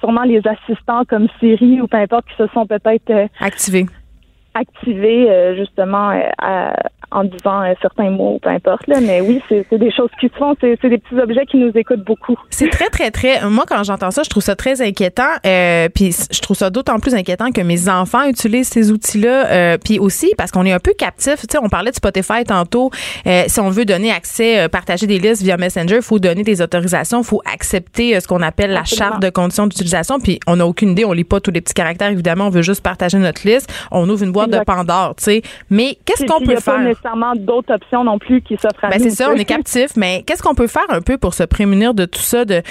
sûrement 0.00 0.22
les 0.24 0.40
assistants 0.46 1.04
comme 1.08 1.26
Siri 1.40 1.80
ou 1.80 1.86
peu 1.86 1.96
importe 1.98 2.26
qui 2.28 2.36
se 2.36 2.46
sont 2.54 2.66
peut-être 2.66 3.10
euh, 3.10 3.26
Activé. 3.40 3.86
activés 4.54 5.30
euh, 5.30 5.56
justement 5.56 6.10
euh, 6.10 6.20
à- 6.38 6.74
en 7.10 7.24
disant 7.24 7.62
euh, 7.62 7.74
certains 7.80 8.10
mots, 8.10 8.38
peu 8.42 8.50
importe 8.50 8.86
là. 8.86 9.00
Mais 9.00 9.20
oui, 9.20 9.42
c'est 9.48 9.66
des 9.72 9.90
choses 9.90 10.10
qui 10.20 10.28
se 10.28 10.34
font. 10.34 10.54
C'est 10.60 10.88
des 10.88 10.98
petits 10.98 11.18
objets 11.20 11.46
qui 11.46 11.56
nous 11.56 11.72
écoutent 11.74 12.04
beaucoup. 12.04 12.36
C'est 12.50 12.70
très, 12.70 12.88
très, 12.88 13.10
très. 13.10 13.48
Moi, 13.48 13.64
quand 13.66 13.82
j'entends 13.84 14.10
ça, 14.10 14.22
je 14.22 14.30
trouve 14.30 14.42
ça 14.42 14.56
très 14.56 14.82
inquiétant. 14.82 15.22
Euh, 15.46 15.88
puis 15.94 16.14
je 16.30 16.40
trouve 16.40 16.56
ça 16.56 16.70
d'autant 16.70 16.98
plus 16.98 17.14
inquiétant 17.14 17.50
que 17.50 17.60
mes 17.60 17.88
enfants 17.88 18.28
utilisent 18.28 18.68
ces 18.68 18.90
outils-là. 18.90 19.46
Euh, 19.46 19.78
puis 19.82 19.98
aussi 19.98 20.32
parce 20.36 20.50
qu'on 20.50 20.64
est 20.66 20.72
un 20.72 20.78
peu 20.78 20.92
captif. 20.92 21.36
Tu 21.40 21.46
sais, 21.50 21.58
on 21.62 21.68
parlait 21.68 21.90
de 21.90 21.96
Spotify 21.96 22.44
tantôt. 22.46 22.90
Euh, 23.26 23.44
si 23.46 23.60
on 23.60 23.70
veut 23.70 23.84
donner 23.84 24.10
accès, 24.10 24.60
euh, 24.60 24.68
partager 24.68 25.06
des 25.06 25.18
listes 25.18 25.42
via 25.42 25.56
Messenger, 25.56 25.96
il 25.96 26.02
faut 26.02 26.18
donner 26.18 26.42
des 26.42 26.60
autorisations, 26.60 27.20
il 27.22 27.26
faut 27.26 27.42
accepter 27.50 28.16
euh, 28.16 28.20
ce 28.20 28.26
qu'on 28.28 28.42
appelle 28.42 28.70
la 28.72 28.80
Absolument. 28.80 29.10
charte 29.10 29.22
de 29.22 29.30
conditions 29.30 29.66
d'utilisation. 29.66 30.20
Puis 30.20 30.40
on 30.46 30.56
n'a 30.56 30.66
aucune 30.66 30.90
idée, 30.90 31.04
on 31.04 31.12
lit 31.12 31.24
pas 31.24 31.40
tous 31.40 31.50
les 31.50 31.60
petits 31.60 31.74
caractères. 31.74 32.10
Évidemment, 32.10 32.46
on 32.46 32.50
veut 32.50 32.62
juste 32.62 32.82
partager 32.82 33.18
notre 33.18 33.46
liste. 33.46 33.72
On 33.90 34.08
ouvre 34.08 34.24
une 34.24 34.32
boîte 34.32 34.48
Exact. 34.48 34.60
de 34.60 34.64
Pandore. 34.64 35.14
Tu 35.16 35.24
sais, 35.24 35.42
mais 35.70 35.98
qu'est-ce 36.04 36.24
qu'on 36.24 36.44
peut 36.44 36.56
faire? 36.56 36.94
Nécessairement 36.98 37.34
d'autres 37.36 37.72
options 37.74 38.04
non 38.04 38.18
plus 38.18 38.42
qui 38.42 38.56
s'offrent 38.56 38.84
à 38.84 38.88
Ben 38.90 38.98
nous. 38.98 39.04
c'est 39.04 39.10
ça, 39.10 39.30
on 39.30 39.36
est 39.36 39.44
captif, 39.44 39.96
mais 39.96 40.22
qu'est-ce 40.26 40.42
qu'on 40.42 40.54
peut 40.54 40.66
faire 40.66 40.86
un 40.88 41.00
peu 41.00 41.18
pour 41.18 41.34
se 41.34 41.44
prémunir 41.44 41.94
de 41.94 42.04
tout 42.04 42.20
ça, 42.20 42.44
de 42.44 42.62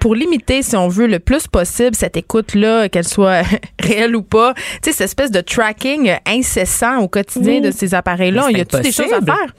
pour 0.00 0.14
limiter, 0.14 0.60
si 0.62 0.76
on 0.76 0.88
veut, 0.88 1.06
le 1.06 1.18
plus 1.18 1.46
possible 1.46 1.94
cette 1.94 2.16
écoute-là, 2.16 2.88
qu'elle 2.88 3.08
soit 3.08 3.42
réelle 3.80 4.16
ou 4.16 4.22
pas, 4.22 4.52
tu 4.54 4.62
sais, 4.82 4.92
cette 4.92 5.06
espèce 5.06 5.30
de 5.30 5.40
tracking 5.40 6.12
incessant 6.26 6.98
au 6.98 7.08
quotidien 7.08 7.54
Oui. 7.54 7.60
de 7.62 7.70
ces 7.70 7.94
appareils-là. 7.94 8.46
Il 8.50 8.58
y 8.58 8.60
c'est 8.60 8.74
a-tu 8.76 8.82
des 8.82 8.92
choses 8.92 9.12
à 9.12 9.20
faire? 9.20 9.54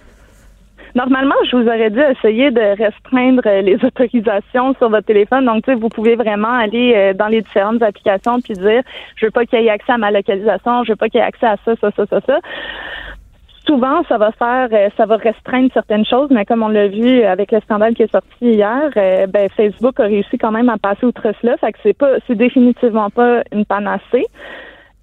Normalement, 0.95 1.36
je 1.50 1.56
vous 1.56 1.63
aurais 1.67 1.89
dit 1.91 2.00
essayer 2.00 2.50
de 2.52 2.62
restreindre 2.84 3.43
euh, 3.45 3.62
les 3.62 3.76
autorisations 3.86 4.74
sur 4.76 4.89
votre 4.89 5.06
téléphone. 5.06 5.45
Donc, 5.45 5.63
tu 5.63 5.72
sais, 5.72 5.78
vous 5.80 5.89
pouvez 5.89 6.15
vraiment 6.15 6.54
aller 6.54 6.93
euh, 6.95 7.13
dans 7.13 7.28
les 7.28 7.41
différentes 7.41 7.82
applications 7.82 8.41
puis 8.41 8.54
dire, 8.56 8.82
je 9.15 9.26
veux 9.26 9.32
pas 9.32 9.45
qu'il 9.45 9.62
y 9.62 9.65
ait 9.67 9.69
accès 9.69 9.93
à 9.93 9.98
ma 9.98 10.12
localisation, 10.12 10.84
je 10.84 10.91
veux 10.91 10.95
pas 10.95 11.10
qu'il 11.10 11.19
y 11.19 11.24
ait 11.24 11.28
accès 11.28 11.45
à 11.45 11.58
ça, 11.63 11.74
ça, 11.80 11.91
ça, 11.95 12.06
ça, 12.08 12.22
ça. 12.26 12.39
Souvent, 13.69 14.01
ça 14.10 14.17
va 14.17 14.32
faire, 14.32 14.67
euh, 14.71 14.89
ça 14.97 15.05
va 15.05 15.17
restreindre 15.17 15.69
certaines 15.75 16.03
choses, 16.03 16.29
mais 16.32 16.43
comme 16.43 16.63
on 16.63 16.69
l'a 16.69 16.88
vu 16.88 17.21
avec 17.21 17.51
le 17.51 17.60
scandale 17.60 17.93
qui 17.93 18.01
est 18.01 18.12
sorti 18.12 18.27
hier, 18.41 18.89
euh, 18.97 19.27
ben, 19.27 19.47
Facebook 19.55 19.99
a 19.99 20.05
réussi 20.05 20.39
quand 20.39 20.51
même 20.51 20.69
à 20.69 20.79
passer 20.79 21.05
outre 21.05 21.32
cela. 21.39 21.55
Fait 21.58 21.71
que 21.73 21.77
c'est 21.84 21.93
pas, 21.93 22.13
c'est 22.25 22.34
définitivement 22.34 23.12
pas 23.12 23.43
une 23.51 23.65
panacée. 23.65 24.25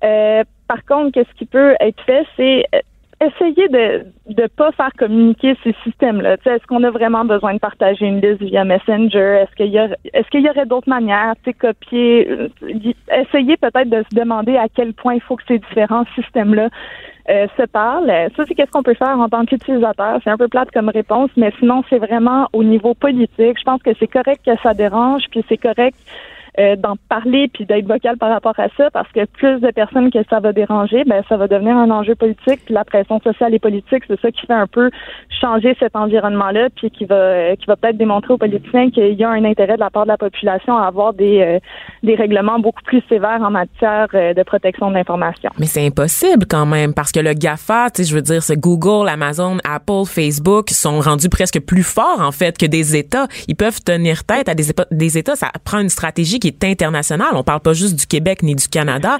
Euh, 0.02 0.42
par 0.66 0.84
contre, 0.84 1.12
qu'est-ce 1.12 1.32
qui 1.38 1.46
peut 1.46 1.76
être 1.78 2.02
fait, 2.02 2.26
c'est 2.36 2.64
euh, 2.74 2.80
essayer 3.24 3.68
de 3.68 4.04
ne 4.36 4.46
pas 4.48 4.72
faire 4.72 4.90
communiquer 4.98 5.56
ces 5.62 5.74
systèmes-là. 5.84 6.36
Tu 6.38 6.42
sais, 6.44 6.56
Est-ce 6.56 6.66
qu'on 6.66 6.82
a 6.82 6.90
vraiment 6.90 7.24
besoin 7.24 7.54
de 7.54 7.60
partager 7.60 8.04
une 8.06 8.20
liste 8.20 8.42
via 8.42 8.64
Messenger? 8.64 9.42
Est-ce 9.44 9.54
qu'il 9.54 9.70
y, 9.70 9.78
a- 9.78 9.96
est-ce 10.12 10.28
qu'il 10.28 10.40
y 10.40 10.50
aurait 10.50 10.66
d'autres 10.66 10.90
manières? 10.90 11.34
Tu 11.44 11.50
sais, 11.50 11.54
copier, 11.54 12.28
essayer 13.14 13.56
peut-être 13.58 13.90
de 13.90 14.04
se 14.10 14.16
demander 14.16 14.56
à 14.56 14.66
quel 14.74 14.92
point 14.92 15.14
il 15.14 15.20
faut 15.20 15.36
que 15.36 15.44
ces 15.46 15.60
différents 15.60 16.04
systèmes-là 16.16 16.68
euh, 17.28 17.46
se 17.56 17.62
parlent. 17.64 18.12
Ça, 18.36 18.44
c'est 18.46 18.54
qu'est-ce 18.54 18.70
qu'on 18.70 18.82
peut 18.82 18.94
faire 18.94 19.18
en 19.18 19.28
tant 19.28 19.44
qu'utilisateur? 19.44 20.20
C'est 20.22 20.30
un 20.30 20.36
peu 20.36 20.48
plate 20.48 20.70
comme 20.70 20.88
réponse, 20.88 21.30
mais 21.36 21.52
sinon, 21.58 21.82
c'est 21.88 21.98
vraiment 21.98 22.48
au 22.52 22.62
niveau 22.62 22.94
politique. 22.94 23.58
Je 23.58 23.64
pense 23.64 23.82
que 23.82 23.90
c'est 23.98 24.06
correct 24.06 24.42
que 24.44 24.56
ça 24.62 24.74
dérange, 24.74 25.24
puis 25.30 25.44
c'est 25.48 25.56
correct 25.56 25.96
euh, 26.58 26.76
d'en 26.76 26.96
parler 27.08 27.48
puis 27.52 27.66
d'être 27.66 27.86
vocal 27.86 28.16
par 28.16 28.30
rapport 28.30 28.58
à 28.58 28.68
ça 28.76 28.90
parce 28.90 29.10
que 29.12 29.24
plus 29.26 29.60
de 29.60 29.70
personnes 29.70 30.10
que 30.10 30.18
ça 30.30 30.40
va 30.40 30.52
déranger, 30.52 31.04
ben 31.04 31.22
ça 31.28 31.36
va 31.36 31.48
devenir 31.48 31.76
un 31.76 31.90
enjeu 31.90 32.14
politique. 32.14 32.64
Puis 32.64 32.74
la 32.74 32.84
pression 32.84 33.20
sociale 33.20 33.54
et 33.54 33.58
politique, 33.58 34.04
c'est 34.08 34.20
ça 34.20 34.30
qui 34.30 34.46
fait 34.46 34.52
un 34.52 34.66
peu 34.66 34.90
changer 35.40 35.76
cet 35.78 35.96
environnement-là, 35.96 36.68
puis 36.74 36.90
qui 36.90 37.04
va 37.04 37.56
qui 37.56 37.66
va 37.66 37.76
peut-être 37.76 37.96
démontrer 37.96 38.34
aux 38.34 38.38
politiciens 38.38 38.90
qu'il 38.90 39.14
y 39.14 39.24
a 39.24 39.30
un 39.30 39.44
intérêt 39.44 39.74
de 39.74 39.80
la 39.80 39.90
part 39.90 40.04
de 40.04 40.08
la 40.08 40.18
population 40.18 40.76
à 40.76 40.86
avoir 40.86 41.12
des 41.14 41.40
euh, 41.40 41.58
des 42.02 42.14
règlements 42.14 42.58
beaucoup 42.58 42.82
plus 42.82 43.02
sévères 43.08 43.40
en 43.42 43.50
matière 43.50 44.08
euh, 44.14 44.34
de 44.34 44.42
protection 44.42 44.90
de 44.90 44.94
l'information. 44.94 45.50
Mais 45.58 45.66
c'est 45.66 45.86
impossible 45.86 46.46
quand 46.48 46.66
même 46.66 46.94
parce 46.94 47.12
que 47.12 47.20
le 47.20 47.32
Gafa, 47.32 47.90
tu 47.90 48.02
sais, 48.02 48.08
je 48.08 48.14
veux 48.14 48.22
dire, 48.22 48.42
c'est 48.42 48.58
Google, 48.58 49.08
Amazon, 49.08 49.58
Apple, 49.64 50.04
Facebook 50.06 50.70
sont 50.70 51.00
rendus 51.00 51.28
presque 51.28 51.60
plus 51.60 51.82
forts 51.82 52.20
en 52.20 52.32
fait 52.32 52.56
que 52.56 52.66
des 52.66 52.96
États. 52.96 53.26
Ils 53.48 53.56
peuvent 53.56 53.82
tenir 53.82 54.24
tête 54.24 54.48
à 54.48 54.54
des, 54.54 55.18
États. 55.18 55.36
Ça 55.36 55.50
prend 55.64 55.80
une 55.80 55.88
stratégie 55.88 56.38
est 56.48 56.64
internationale. 56.64 57.30
On 57.34 57.42
parle 57.42 57.60
pas 57.60 57.72
juste 57.72 57.98
du 57.98 58.06
Québec 58.06 58.42
ni 58.42 58.54
du 58.54 58.68
Canada. 58.68 59.18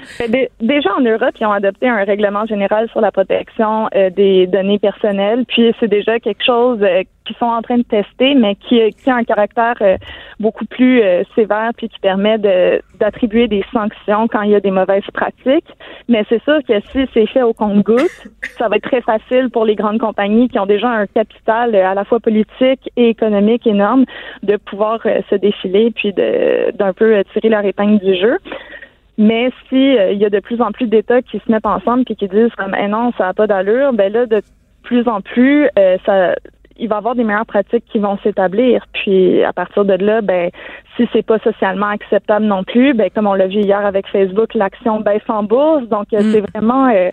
Déjà 0.61 0.89
en 0.97 1.01
Europe, 1.01 1.35
ils 1.39 1.45
ont 1.45 1.51
adopté 1.51 1.87
un 1.87 2.03
règlement 2.03 2.45
général 2.45 2.89
sur 2.89 3.01
la 3.01 3.11
protection 3.11 3.87
euh, 3.95 4.09
des 4.09 4.47
données 4.47 4.79
personnelles. 4.79 5.45
Puis 5.47 5.73
c'est 5.79 5.87
déjà 5.87 6.19
quelque 6.19 6.43
chose 6.43 6.79
euh, 6.81 7.03
qui 7.27 7.33
sont 7.33 7.45
en 7.45 7.61
train 7.61 7.77
de 7.77 7.83
tester, 7.83 8.33
mais 8.35 8.55
qui, 8.55 8.79
qui 8.91 9.09
a 9.09 9.15
un 9.15 9.23
caractère 9.23 9.75
euh, 9.81 9.97
beaucoup 10.39 10.65
plus 10.65 11.01
euh, 11.01 11.23
sévère 11.35 11.71
puis 11.75 11.89
qui 11.89 11.99
permet 11.99 12.37
d'attribuer 12.37 13.47
des 13.47 13.63
sanctions 13.73 14.27
quand 14.27 14.41
il 14.43 14.51
y 14.51 14.55
a 14.55 14.61
des 14.61 14.71
mauvaises 14.71 15.03
pratiques. 15.13 15.67
Mais 16.07 16.23
c'est 16.29 16.41
sûr 16.43 16.59
que 16.67 16.79
si 16.91 17.07
c'est 17.13 17.25
fait 17.27 17.43
au 17.43 17.53
compte-goutte, 17.53 18.27
ça 18.57 18.69
va 18.69 18.77
être 18.77 18.89
très 18.89 19.01
facile 19.01 19.49
pour 19.51 19.65
les 19.65 19.75
grandes 19.75 19.99
compagnies 19.99 20.47
qui 20.47 20.57
ont 20.57 20.65
déjà 20.65 20.89
un 20.89 21.05
capital 21.07 21.75
euh, 21.75 21.85
à 21.85 21.93
la 21.93 22.05
fois 22.05 22.19
politique 22.19 22.89
et 22.95 23.09
économique 23.09 23.67
énorme 23.67 24.05
de 24.43 24.55
pouvoir 24.55 24.99
se 25.03 25.35
défiler 25.35 25.91
puis 25.91 26.13
d'un 26.13 26.93
peu 26.93 27.23
tirer 27.33 27.49
leur 27.49 27.65
épingle 27.65 27.99
du 27.99 28.15
jeu. 28.15 28.37
Mais 29.17 29.49
si 29.67 29.75
il 29.75 30.17
y 30.17 30.25
a 30.25 30.29
de 30.29 30.39
plus 30.39 30.61
en 30.61 30.71
plus 30.71 30.87
d'États 30.87 31.21
qui 31.21 31.39
se 31.39 31.51
mettent 31.51 31.65
ensemble 31.65 32.05
puis 32.05 32.15
qui 32.15 32.27
disent 32.27 32.53
comme 32.55 32.75
eh 32.79 32.87
non, 32.87 33.11
ça 33.17 33.25
n'a 33.25 33.33
pas 33.33 33.47
d'allure, 33.47 33.93
ben 33.93 34.13
là 34.13 34.25
de 34.25 34.41
plus 34.83 35.07
en 35.07 35.21
plus, 35.21 35.67
ça, 36.05 36.35
il 36.79 36.87
va 36.87 36.95
y 36.95 36.97
avoir 36.97 37.15
des 37.15 37.23
meilleures 37.23 37.45
pratiques 37.45 37.85
qui 37.91 37.99
vont 37.99 38.17
s'établir. 38.23 38.85
Puis 38.93 39.43
à 39.43 39.53
partir 39.53 39.85
de 39.85 39.93
là, 39.93 40.21
ben 40.21 40.49
si 40.97 41.07
c'est 41.13 41.25
pas 41.25 41.37
socialement 41.39 41.89
acceptable 41.89 42.45
non 42.45 42.63
plus, 42.63 42.93
ben 42.93 43.09
comme 43.13 43.27
on 43.27 43.33
l'a 43.33 43.47
vu 43.47 43.61
hier 43.61 43.85
avec 43.85 44.07
Facebook, 44.07 44.53
l'action 44.55 44.99
baisse 44.99 45.21
en 45.27 45.43
bourse. 45.43 45.87
Donc 45.89 46.07
euh, 46.13 46.19
c'est 46.31 46.41
mm. 46.41 46.45
vraiment. 46.53 46.87
Euh, 46.87 47.11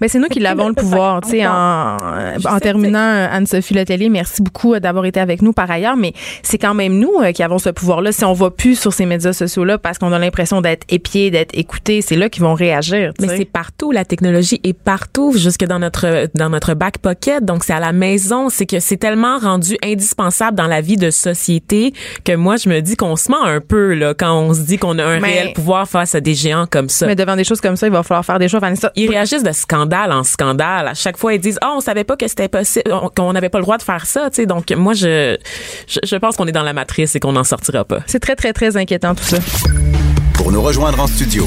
Mais 0.00 0.08
c'est 0.08 0.18
nous 0.18 0.28
qui 0.28 0.40
l'avons 0.40 0.68
le 0.68 0.74
pouvoir, 0.74 1.22
tu 1.22 1.30
sais. 1.30 1.46
En, 1.46 1.96
en 1.96 2.58
terminant, 2.60 3.28
Anne-Sophie 3.30 3.74
Letellier, 3.74 4.10
merci 4.10 4.42
beaucoup 4.42 4.74
euh, 4.74 4.80
d'avoir 4.80 5.04
été 5.06 5.20
avec 5.20 5.42
nous 5.42 5.52
par 5.52 5.70
ailleurs. 5.70 5.96
Mais 5.96 6.12
c'est 6.42 6.58
quand 6.58 6.74
même 6.74 6.98
nous 6.98 7.12
qui 7.34 7.42
avons 7.42 7.58
ce 7.58 7.70
pouvoir-là. 7.70 8.12
Si 8.12 8.24
on 8.24 8.34
va 8.34 8.50
plus 8.50 8.78
sur 8.78 8.92
ces 8.92 9.06
médias 9.06 9.32
sociaux-là 9.32 9.78
parce 9.78 9.98
qu'on 9.98 10.12
a 10.12 10.18
l'impression 10.18 10.60
d'être 10.60 10.86
épié, 10.90 11.30
d'être 11.30 11.56
écouté, 11.56 12.02
c'est 12.02 12.16
là 12.16 12.28
qu'ils 12.28 12.42
vont 12.42 12.54
réagir. 12.54 13.12
Mais 13.20 13.28
c'est 13.28 13.44
partout. 13.50 13.90
La 13.90 14.04
technologie 14.04 14.60
est 14.64 14.78
partout, 14.78 15.32
jusque 15.32 15.64
dans 15.64 15.78
notre 15.78 16.28
dans 16.34 16.50
notre 16.50 16.74
back 16.74 16.98
pocket. 16.98 17.44
Donc 17.44 17.64
c'est 17.64 17.72
à 17.72 17.80
la 17.80 17.92
maison. 17.92 18.48
C'est 18.50 18.66
que 18.66 18.80
c'est 18.80 18.93
tellement 18.96 19.38
rendu 19.38 19.76
indispensable 19.82 20.56
dans 20.56 20.66
la 20.66 20.80
vie 20.80 20.96
de 20.96 21.10
société 21.10 21.92
que 22.24 22.34
moi 22.34 22.56
je 22.56 22.68
me 22.68 22.80
dis 22.80 22.96
qu'on 22.96 23.14
on 23.14 23.16
se 23.16 23.30
ment 23.30 23.44
un 23.44 23.60
peu 23.60 23.94
là 23.94 24.12
quand 24.12 24.36
on 24.36 24.54
se 24.54 24.62
dit 24.62 24.76
qu'on 24.76 24.98
a 24.98 25.04
un 25.04 25.20
réel 25.20 25.52
pouvoir 25.52 25.88
face 25.88 26.16
à 26.16 26.20
des 26.20 26.34
géants 26.34 26.66
comme 26.68 26.88
ça. 26.88 27.06
Mais 27.06 27.14
devant 27.14 27.36
des 27.36 27.44
choses 27.44 27.60
comme 27.60 27.76
ça, 27.76 27.86
il 27.86 27.92
va 27.92 28.02
falloir 28.02 28.24
faire 28.24 28.40
des 28.40 28.48
choses. 28.48 28.60
Vanessa. 28.60 28.90
Ils 28.96 29.08
réagissent 29.08 29.44
de 29.44 29.52
scandale 29.52 30.10
en 30.10 30.24
scandale. 30.24 30.88
À 30.88 30.94
chaque 30.94 31.16
fois, 31.16 31.32
ils 31.32 31.40
disent 31.40 31.58
"Ah, 31.60 31.70
oh, 31.70 31.74
on 31.76 31.80
savait 31.80 32.02
pas 32.02 32.16
que 32.16 32.26
c'était 32.26 32.48
possible, 32.48 32.90
qu'on 33.14 33.32
n'avait 33.32 33.50
pas 33.50 33.58
le 33.58 33.64
droit 33.64 33.78
de 33.78 33.82
faire 33.82 34.04
ça." 34.04 34.30
Tu 34.30 34.36
sais, 34.36 34.46
donc 34.46 34.70
moi, 34.72 34.94
je, 34.94 35.36
je, 35.86 36.16
pense 36.16 36.36
qu'on 36.36 36.46
est 36.46 36.52
dans 36.52 36.62
la 36.64 36.72
matrice 36.72 37.14
et 37.14 37.20
qu'on 37.20 37.32
n'en 37.32 37.44
sortira 37.44 37.84
pas. 37.84 38.00
C'est 38.06 38.20
très 38.20 38.34
très 38.34 38.52
très 38.52 38.76
inquiétant 38.76 39.14
tout 39.14 39.24
ça. 39.24 39.38
Pour 40.34 40.50
nous 40.50 40.62
rejoindre 40.62 41.00
en 41.00 41.06
studio. 41.06 41.46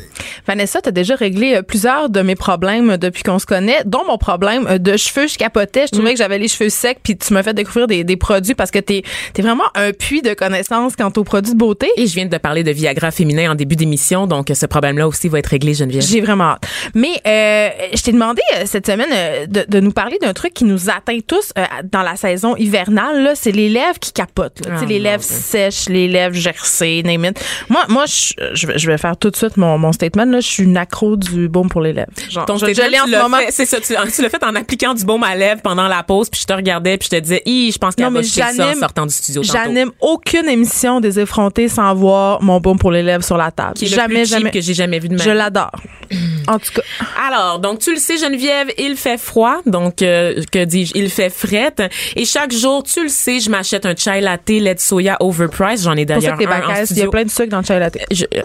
Vanessa, 0.47 0.81
tu 0.81 0.89
as 0.89 0.91
déjà 0.91 1.15
réglé 1.15 1.55
euh, 1.55 1.61
plusieurs 1.61 2.09
de 2.09 2.21
mes 2.21 2.35
problèmes 2.35 2.97
depuis 2.97 3.23
qu'on 3.23 3.39
se 3.39 3.45
connaît, 3.45 3.83
dont 3.85 4.05
mon 4.07 4.17
problème 4.17 4.67
euh, 4.67 4.77
de 4.77 4.97
cheveux. 4.97 5.27
Je 5.27 5.37
capotais. 5.37 5.85
Je 5.87 5.91
trouvais 5.91 6.11
mm. 6.11 6.13
que 6.13 6.17
j'avais 6.17 6.39
les 6.39 6.47
cheveux 6.47 6.69
secs, 6.69 6.97
puis 7.03 7.17
tu 7.17 7.33
m'as 7.33 7.43
fait 7.43 7.53
découvrir 7.53 7.87
des, 7.87 8.03
des 8.03 8.17
produits 8.17 8.55
parce 8.55 8.71
que 8.71 8.79
tu 8.79 8.95
es, 8.95 9.03
vraiment 9.41 9.63
un 9.75 9.91
puits 9.91 10.21
de 10.21 10.33
connaissances 10.33 10.95
quant 10.95 11.11
aux 11.15 11.23
produits 11.23 11.53
de 11.53 11.57
beauté. 11.57 11.87
Et 11.97 12.07
je 12.07 12.13
viens 12.13 12.25
de 12.25 12.37
parler 12.37 12.63
de 12.63 12.71
Viagra 12.71 13.11
féminin 13.11 13.51
en 13.51 13.55
début 13.55 13.75
d'émission, 13.75 14.27
donc 14.27 14.51
ce 14.53 14.65
problème-là 14.65 15.07
aussi 15.07 15.29
va 15.29 15.39
être 15.39 15.47
réglé, 15.47 15.73
Geneviève. 15.73 16.03
J'ai 16.03 16.21
vraiment 16.21 16.51
hâte. 16.51 16.67
Mais 16.93 17.21
euh, 17.25 17.69
je 17.95 18.01
t'ai 18.01 18.11
demandé 18.11 18.41
euh, 18.55 18.63
cette 18.65 18.85
semaine 18.85 19.09
de, 19.47 19.65
de, 19.67 19.79
nous 19.79 19.91
parler 19.91 20.17
d'un 20.21 20.33
truc 20.33 20.53
qui 20.53 20.65
nous 20.65 20.89
atteint 20.89 21.19
tous 21.25 21.53
dans 21.91 22.01
la 22.01 22.15
saison 22.15 22.55
hivernale. 22.55 23.23
Là, 23.23 23.35
c'est 23.35 23.51
les 23.51 23.69
lèvres 23.69 23.99
qui 23.99 24.11
capotent. 24.11 24.65
Là. 24.65 24.83
les 24.87 24.99
lèvres 24.99 25.23
sèches, 25.23 25.89
les 25.89 26.07
lèvres 26.07 26.35
gercées, 26.35 27.01
name 27.03 27.31
Moi, 27.69 27.81
moi 27.89 28.05
je, 28.05 28.33
je, 28.53 28.87
vais 28.87 28.97
faire 28.97 29.17
tout 29.17 29.29
de 29.29 29.35
suite 29.35 29.57
mon, 29.57 29.77
mon 29.77 29.91
statement 29.91 30.25
je 30.39 30.47
suis 30.47 30.63
une 30.63 30.77
accro 30.77 31.17
du 31.17 31.49
baume 31.49 31.69
pour 31.69 31.81
les 31.81 31.93
lèvres. 31.93 32.11
Genre, 32.29 32.45
je, 32.47 32.53
en 32.53 32.57
ce 32.57 33.21
moment. 33.21 33.37
C'est 33.49 33.65
ça, 33.65 33.79
tu, 33.79 33.93
l'as 33.93 34.29
fait 34.29 34.43
en 34.43 34.55
appliquant 34.55 34.93
du 34.93 35.03
baume 35.03 35.23
à 35.23 35.35
lèvres 35.35 35.61
pendant 35.61 35.87
la 35.87 36.03
pause, 36.03 36.29
puis 36.29 36.41
je 36.41 36.47
te 36.47 36.53
regardais, 36.53 36.97
puis 36.97 37.09
je 37.11 37.17
te 37.17 37.21
disais, 37.21 37.43
je 37.45 37.77
pense 37.77 37.95
qu'elle 37.95 38.11
va 38.11 38.23
ça 38.23 38.71
en 38.71 38.79
sortant 38.79 39.05
du 39.05 39.13
studio 39.13 39.43
J'anime 39.43 39.91
aucune 39.99 40.47
émission 40.47 40.99
des 40.99 41.19
effrontés 41.19 41.67
sans 41.67 41.93
voir 41.93 42.41
mon 42.41 42.59
baume 42.59 42.79
pour 42.79 42.91
les 42.91 43.03
lèvres 43.03 43.23
sur 43.23 43.37
la 43.37 43.51
table. 43.51 43.73
Qui 43.73 43.87
jamais, 43.87 44.25
jamais 44.25 44.51
que 44.51 44.61
j'ai 44.61 44.73
jamais 44.73 44.99
vu 44.99 45.09
de 45.09 45.15
ma 45.15 45.23
Je 45.23 45.29
l'adore. 45.29 45.71
en 46.47 46.59
tout 46.59 46.71
cas. 46.73 46.81
Alors, 47.27 47.59
donc 47.59 47.79
tu 47.79 47.91
le 47.91 47.99
sais, 47.99 48.17
Geneviève, 48.17 48.69
il 48.77 48.95
fait 48.95 49.17
froid, 49.17 49.61
donc 49.65 50.01
euh, 50.01 50.41
que 50.51 50.63
dis-je, 50.63 50.93
il 50.95 51.09
fait 51.09 51.29
fret, 51.29 51.75
et 52.15 52.25
chaque 52.25 52.53
jour, 52.53 52.83
tu 52.83 53.03
le 53.03 53.09
sais, 53.09 53.39
je 53.39 53.49
m'achète 53.49 53.85
un 53.85 53.95
chai 53.95 54.21
latte 54.21 54.49
lait 54.49 54.75
de 54.75 54.79
soya 54.79 55.17
overpriced. 55.19 55.83
J'en 55.83 55.95
ai 55.95 56.05
d'ailleurs 56.05 56.39
un 56.39 56.81
en 56.81 56.85
studio. 56.85 56.95
Il 56.95 56.97
y 56.97 57.07
a 57.07 57.09
plein 57.09 57.25
de 57.25 57.29
sucre 57.29 57.49
dans 57.49 57.59
le 57.59 57.65
chai 57.65 57.79
latte. 57.79 57.97
Euh, 58.11 58.41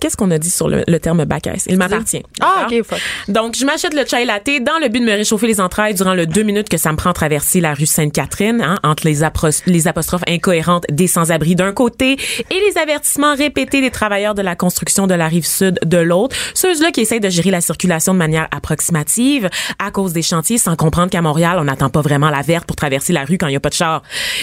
qu'est-ce 0.00 0.16
qu'on 0.16 0.30
a 0.30 0.38
dit 0.38 0.50
sur 0.50 0.68
le, 0.68 0.82
le 0.86 0.98
terme 0.98 1.24
il 1.68 1.76
m'appartient. 1.76 2.22
Ah, 2.40 2.66
OK, 2.70 2.84
Donc, 3.28 3.56
je 3.56 3.64
m'achète 3.64 3.94
le 3.94 4.04
chai 4.06 4.24
latte 4.24 4.50
dans 4.62 4.78
le 4.80 4.88
but 4.88 5.00
de 5.00 5.04
me 5.04 5.12
réchauffer 5.12 5.46
les 5.46 5.60
entrailles 5.60 5.94
durant 5.94 6.14
le 6.14 6.26
deux 6.26 6.42
minutes 6.42 6.68
que 6.68 6.76
ça 6.76 6.92
me 6.92 6.96
prend 6.96 7.12
traverser 7.12 7.60
la 7.60 7.74
rue 7.74 7.86
Sainte-Catherine, 7.86 8.60
hein, 8.60 8.76
entre 8.82 9.06
les, 9.06 9.20
les 9.66 9.88
apostrophes 9.88 10.24
incohérentes 10.28 10.84
des 10.90 11.06
sans-abri 11.06 11.54
d'un 11.54 11.72
côté 11.72 12.12
et 12.12 12.60
les 12.68 12.78
avertissements 12.78 13.34
répétés 13.34 13.80
des 13.80 13.90
travailleurs 13.90 14.34
de 14.34 14.42
la 14.42 14.56
construction 14.56 15.06
de 15.06 15.14
la 15.14 15.28
rive 15.28 15.46
sud 15.46 15.78
de 15.84 15.98
l'autre. 15.98 16.36
Ceux-là 16.54 16.90
qui 16.90 17.00
essayent 17.00 17.20
de 17.20 17.30
gérer 17.36 17.50
la 17.50 17.60
circulation 17.60 18.14
de 18.14 18.18
manière 18.18 18.48
approximative 18.50 19.48
à 19.78 19.90
cause 19.90 20.12
des 20.12 20.22
chantiers 20.22 20.58
sans 20.58 20.74
comprendre 20.74 21.10
qu'à 21.10 21.22
Montréal, 21.22 21.58
on 21.60 21.64
n'attend 21.64 21.90
pas 21.90 22.00
vraiment 22.00 22.30
la 22.30 22.42
verte 22.42 22.64
pour 22.66 22.76
traverser 22.76 23.12
la 23.12 23.24
rue 23.24 23.38
quand 23.38 23.46
il 23.46 23.50
n'y 23.50 23.56
a 23.56 23.60
pas 23.60 23.68
de 23.68 23.74
char. 23.74 24.02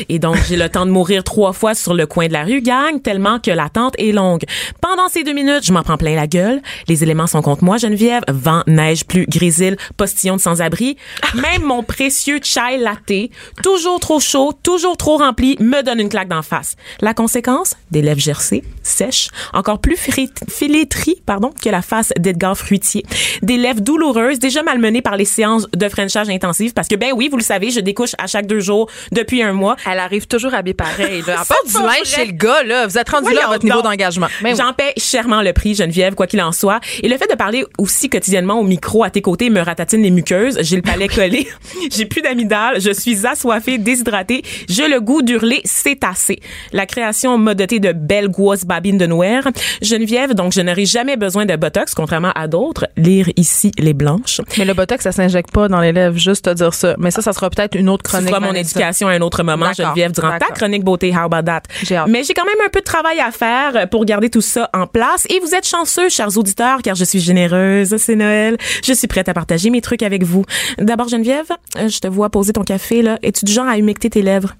Et 0.09 0.19
donc, 0.19 0.37
j'ai 0.47 0.55
le 0.55 0.69
temps 0.69 0.85
de 0.85 0.91
mourir 0.91 1.23
trois 1.23 1.53
fois 1.53 1.73
sur 1.75 1.93
le 1.93 2.05
coin 2.05 2.27
de 2.27 2.33
la 2.33 2.43
rue, 2.43 2.61
gang, 2.61 3.01
tellement 3.01 3.39
que 3.39 3.51
l'attente 3.51 3.95
est 3.97 4.11
longue. 4.11 4.43
Pendant 4.81 5.09
ces 5.09 5.23
deux 5.23 5.33
minutes, 5.33 5.65
je 5.65 5.73
m'en 5.73 5.83
prends 5.83 5.97
plein 5.97 6.15
la 6.15 6.27
gueule. 6.27 6.61
Les 6.87 7.03
éléments 7.03 7.27
sont 7.27 7.41
contre 7.41 7.63
moi, 7.63 7.77
Geneviève. 7.77 8.23
Vent, 8.29 8.63
neige, 8.67 9.05
pluie, 9.05 9.25
grésil, 9.27 9.75
postillon 9.97 10.35
de 10.35 10.41
sans-abri. 10.41 10.97
Même 11.35 11.63
mon 11.63 11.83
précieux 11.83 12.39
chai 12.43 12.77
latte, 12.77 13.31
toujours 13.63 13.99
trop 13.99 14.19
chaud, 14.19 14.53
toujours 14.63 14.97
trop 14.97 15.17
rempli, 15.17 15.57
me 15.59 15.81
donne 15.81 15.99
une 15.99 16.09
claque 16.09 16.29
d'en 16.29 16.41
face. 16.41 16.75
La 17.01 17.13
conséquence? 17.13 17.75
Des 17.91 18.01
lèvres 18.01 18.19
gercées, 18.19 18.63
sèches, 18.83 19.29
encore 19.53 19.79
plus 19.79 19.97
filétries, 19.97 21.21
pardon, 21.25 21.51
que 21.61 21.69
la 21.69 21.81
face 21.81 22.11
d'Edgar 22.19 22.57
Fruitier. 22.83 23.05
Des 23.41 23.57
lèvres 23.57 23.81
douloureuses, 23.81 24.39
déjà 24.39 24.61
malmenées 24.63 25.01
par 25.01 25.15
les 25.15 25.25
séances 25.25 25.67
de 25.75 25.89
frenchage 25.89 26.29
intensive 26.29 26.73
parce 26.73 26.87
que, 26.87 26.95
ben 26.95 27.11
oui, 27.15 27.29
vous 27.29 27.37
le 27.37 27.43
savez, 27.43 27.71
je 27.71 27.79
découche 27.79 28.11
à 28.17 28.27
chaque 28.27 28.45
deux 28.45 28.59
jours 28.59 28.89
depuis 29.11 29.41
un 29.41 29.53
mois. 29.53 29.75
Elle 29.89 29.99
arrive 29.99 30.27
toujours 30.27 30.53
habillée 30.53 30.73
pareil. 30.73 31.23
Là. 31.25 31.41
À 31.43 31.45
part 31.45 31.57
du 31.65 31.73
linge 31.73 32.05
chez 32.05 32.25
le 32.25 32.31
gars, 32.31 32.63
là, 32.63 32.87
vous 32.87 32.97
êtes 32.97 33.09
rendu 33.09 33.33
là 33.33 33.45
à 33.45 33.47
votre 33.47 33.65
niveau 33.65 33.81
d'engagement. 33.81 34.27
J'en 34.55 34.73
paie 34.73 34.93
chèrement 34.97 35.41
le 35.41 35.51
prix, 35.53 35.75
Geneviève, 35.75 36.15
quoi 36.15 36.27
qu'il 36.27 36.41
en 36.41 36.51
soit. 36.51 36.79
Et 37.01 37.07
le 37.09 37.17
fait 37.17 37.29
de 37.29 37.35
parler 37.35 37.65
aussi 37.77 38.09
quotidiennement 38.09 38.59
au 38.59 38.63
micro 38.63 39.03
à 39.03 39.09
tes 39.09 39.21
côtés 39.21 39.49
me 39.49 39.59
ratatine 39.61 40.01
les 40.01 40.11
muqueuses. 40.11 40.57
J'ai 40.61 40.75
le 40.75 40.81
palais 40.81 41.07
collé. 41.13 41.47
J'ai 41.91 42.05
plus 42.05 42.21
d'amidale. 42.21 42.79
Je 42.81 42.91
suis 42.91 43.25
assoiffée, 43.25 43.77
déshydratée. 43.77 44.43
J'ai 44.69 44.87
le 44.87 45.01
goût 45.01 45.21
d'hurler. 45.21 45.61
C'est 45.65 46.03
assez. 46.03 46.39
La 46.71 46.85
création 46.85 47.37
m'a 47.37 47.55
doté 47.55 47.79
de 47.79 47.91
belles 47.91 48.29
grosses 48.29 48.65
babines 48.65 48.97
de 48.97 49.05
noir. 49.05 49.43
Geneviève, 49.81 50.33
donc 50.33 50.53
je 50.53 50.61
n'aurai 50.61 50.85
jamais 50.85 51.17
besoin 51.17 51.45
de 51.45 51.55
Botox, 51.55 51.93
contrairement 51.93 52.31
à 52.35 52.47
d'autres. 52.47 52.72
Lire 52.97 53.29
ici 53.35 53.71
les 53.77 53.93
blanches. 53.93 54.41
Mais 54.57 54.65
le 54.65 54.73
Botox, 54.73 55.03
ça 55.03 55.11
s'injecte 55.11 55.51
pas 55.51 55.67
dans 55.67 55.79
les 55.79 55.91
lèvres, 55.91 56.17
juste 56.17 56.47
à 56.47 56.53
dire 56.53 56.73
ça. 56.73 56.95
Mais 56.97 57.11
ça, 57.11 57.21
ça 57.21 57.33
sera 57.33 57.49
peut-être 57.49 57.75
une 57.75 57.89
autre 57.89 58.03
chronique. 58.03 58.29
Ce 58.29 58.33
sera 58.33 58.39
mon 58.39 58.53
éducation 58.53 59.07
à 59.07 59.11
un 59.11 59.21
autre 59.21 59.43
moment, 59.43 59.73
Geneviève, 59.73 60.11
durant 60.11 60.37
ta 60.37 60.47
chronique 60.47 60.83
beauté. 60.83 61.11
How 61.11 61.25
about 61.31 61.43
that? 61.43 61.63
Mais 62.07 62.23
j'ai 62.23 62.33
quand 62.33 62.45
même 62.45 62.65
un 62.65 62.69
peu 62.69 62.79
de 62.79 62.85
travail 62.85 63.19
à 63.19 63.31
faire 63.31 63.89
pour 63.89 64.05
garder 64.05 64.29
tout 64.29 64.41
ça 64.41 64.69
en 64.73 64.87
place. 64.87 65.25
Et 65.29 65.39
vous 65.39 65.53
êtes 65.53 65.67
chanceux, 65.67 66.09
chers 66.09 66.37
auditeurs, 66.37 66.81
car 66.81 66.95
je 66.95 67.03
suis 67.03 67.19
généreuse. 67.19 67.95
C'est 67.97 68.15
Noël. 68.15 68.57
Je 68.83 68.93
suis 68.93 69.07
prête 69.07 69.29
à 69.29 69.33
partager 69.33 69.69
mes 69.69 69.81
trucs 69.81 70.03
avec 70.03 70.23
vous. 70.23 70.45
D'abord, 70.77 71.07
Geneviève, 71.07 71.47
je 71.75 71.99
te 71.99 72.07
vois 72.07 72.29
poser 72.29 72.53
ton 72.53 72.63
café, 72.63 73.01
là. 73.01 73.19
Es-tu 73.23 73.45
du 73.45 73.51
genre 73.51 73.67
à 73.67 73.77
humecter 73.77 74.09
tes 74.09 74.21
lèvres? 74.21 74.55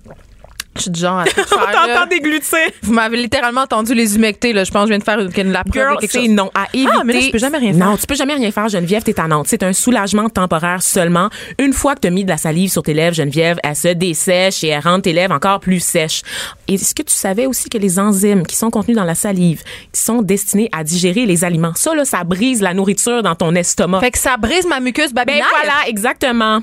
Je 0.76 0.82
suis 0.84 0.91
du 0.91 0.99
genre 0.99 1.19
à 1.19 1.24
tout 1.26 1.32
On 1.38 1.43
faire. 1.59 1.71
t'entend 1.71 2.07
déglutir. 2.07 2.57
Vous 2.82 2.93
m'avez 2.93 3.17
littéralement 3.17 3.61
entendu 3.61 3.93
les 3.93 4.15
humecter, 4.15 4.53
là. 4.53 4.63
Je 4.63 4.71
pense 4.71 4.84
que 4.84 4.88
je 4.88 4.93
viens 4.93 4.99
de 4.99 5.03
faire 5.03 5.19
une, 5.45 5.51
la 5.51 5.63
preuve 5.63 5.74
Girl, 5.74 5.95
de 5.95 6.01
quelque 6.01 6.11
chose. 6.19 6.30
non. 6.30 6.49
À 6.55 6.65
éviter. 6.74 6.91
Ah, 6.95 7.03
mais 7.05 7.13
là, 7.13 7.19
tu 7.21 7.32
peux 7.32 7.38
jamais 7.38 7.57
rien 7.59 7.74
faire. 7.74 7.86
Non, 7.88 7.97
tu 7.97 8.07
peux 8.07 8.15
jamais 8.15 8.34
rien 8.34 8.51
faire, 8.51 8.67
Geneviève, 8.69 9.03
t'es 9.03 9.13
tannante. 9.13 9.47
C'est 9.47 9.61
un 9.63 9.74
soulagement 9.74 10.30
temporaire 10.30 10.82
seulement. 10.82 11.30
Une 11.59 11.74
fois 11.74 11.93
que 11.95 11.99
t'as 12.01 12.09
mis 12.09 12.24
de 12.24 12.30
la 12.30 12.38
salive 12.38 12.71
sur 12.71 12.82
tes 12.84 12.93
lèvres, 12.93 13.15
Geneviève, 13.15 13.57
elle 13.63 13.76
se 13.76 13.89
dessèche 13.89 14.63
et 14.63 14.69
elle 14.69 14.82
rend 14.84 14.99
tes 14.99 15.13
lèvres 15.13 15.34
encore 15.36 15.59
plus 15.59 15.80
sèches. 15.80 16.21
Est-ce 16.67 16.95
que 16.95 17.03
tu 17.03 17.13
savais 17.13 17.45
aussi 17.45 17.69
que 17.69 17.78
les 17.78 17.99
enzymes 17.99 18.45
qui 18.45 18.55
sont 18.55 18.71
contenus 18.71 18.97
dans 18.97 19.03
la 19.03 19.15
salive, 19.15 19.61
qui 19.91 20.01
sont 20.01 20.21
destinés 20.24 20.69
à 20.71 20.84
digérer 20.84 21.26
les 21.28 21.43
aliments, 21.43 21.74
ça, 21.76 21.93
là, 21.93 22.03
ça 22.05 22.24
brise 22.24 22.61
la 22.61 22.74
nourriture 22.74 23.21
dans 23.21 23.36
ton 23.36 23.53
estomac. 23.53 23.99
Fait 23.99 24.11
que 24.11 24.17
ça 24.19 24.38
brise 24.38 24.65
ma 24.65 24.80
muqueuse 24.80 25.13
Ben 25.13 25.24
babinaire. 25.26 25.45
voilà, 25.51 25.88
exactement. 25.88 26.61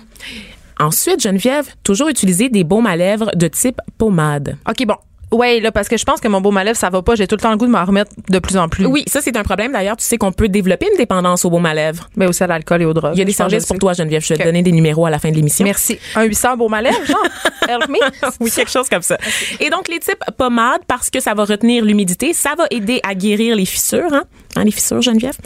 Ensuite, 0.81 1.21
Geneviève, 1.21 1.67
toujours 1.85 2.09
utiliser 2.09 2.49
des 2.49 2.65
baumes 2.65 2.87
à 2.87 2.97
lèvres 2.97 3.31
de 3.37 3.49
type 3.49 3.81
pommade. 3.99 4.57
OK, 4.67 4.87
bon. 4.87 4.97
Ouais, 5.31 5.61
là, 5.61 5.71
parce 5.71 5.89
que 5.89 5.97
je 5.97 6.05
pense 6.05 6.21
que 6.21 6.27
mon 6.27 6.41
beau 6.41 6.51
malève, 6.51 6.75
ça 6.75 6.91
va 6.91 7.03
pas. 7.03 7.15
J'ai 7.15 7.29
tout 7.29 7.37
le 7.37 7.41
temps 7.41 7.51
le 7.51 7.57
goût 7.57 7.67
de 7.67 7.71
m'en 7.71 7.85
remettre 7.85 8.11
de 8.29 8.39
plus 8.41 8.57
en 8.57 8.69
plus. 8.69 8.87
Oui, 8.87 9.05
ça, 9.07 9.21
c'est 9.21 9.37
un 9.37 9.45
problème. 9.45 9.73
D'ailleurs, 9.73 9.97
tu 9.97 10.05
sais 10.05 10.17
qu'on 10.17 10.33
peut 10.33 10.49
développer 10.49 10.89
une 10.91 10.97
dépendance 10.97 11.45
aux 11.45 11.51
baumes 11.51 11.67
à 11.67 11.75
lèvres. 11.75 12.09
Mais 12.17 12.27
aussi 12.27 12.43
à 12.43 12.49
l'alcool 12.49 12.83
et 12.83 12.85
aux 12.85 12.95
drogues. 12.95 13.13
Il 13.15 13.19
y 13.19 13.23
a 13.23 13.27
des 13.27 13.33
services 13.33 13.67
pour 13.67 13.79
toi, 13.79 13.93
Geneviève. 13.93 14.25
Je 14.25 14.35
vais 14.35 14.39
te 14.39 14.45
donner 14.45 14.63
des 14.63 14.73
numéros 14.73 15.07
à 15.07 15.11
la 15.11 15.21
fin 15.21 15.31
de 15.31 15.37
l'émission. 15.37 15.65
Merci. 15.65 15.99
Un 16.17 16.25
800 16.25 16.57
beau 16.57 16.69
malève, 16.69 16.95
genre? 17.07 17.27
Help 17.69 17.89
me? 17.89 17.99
Oui, 18.41 18.51
quelque 18.51 18.71
chose 18.71 18.89
comme 18.89 19.03
ça. 19.03 19.19
Et 19.61 19.71
donc, 19.71 19.87
les 19.87 20.01
types 20.01 20.25
pommades, 20.37 20.83
parce 20.89 21.11
que 21.11 21.21
ça 21.21 21.35
va 21.35 21.45
retenir 21.45 21.85
l'humidité, 21.85 22.33
ça 22.33 22.55
va 22.59 22.65
aider 22.71 23.01
à 23.05 23.15
guérir 23.15 23.55
les 23.55 23.67
fissures, 23.67 24.13
hein, 24.13 24.25
Hein, 24.57 24.65
les 24.65 24.73
fissures, 24.73 25.01
Geneviève, 25.01 25.37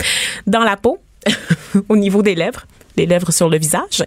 dans 0.47 0.65
la 0.65 0.79
peau, 0.79 0.99
au 1.91 1.97
niveau 1.97 2.23
des 2.23 2.35
lèvres 2.35 2.67
les 2.97 3.07
lèvres 3.07 3.33
sur 3.33 3.49
le 3.49 3.59
visage. 3.59 4.03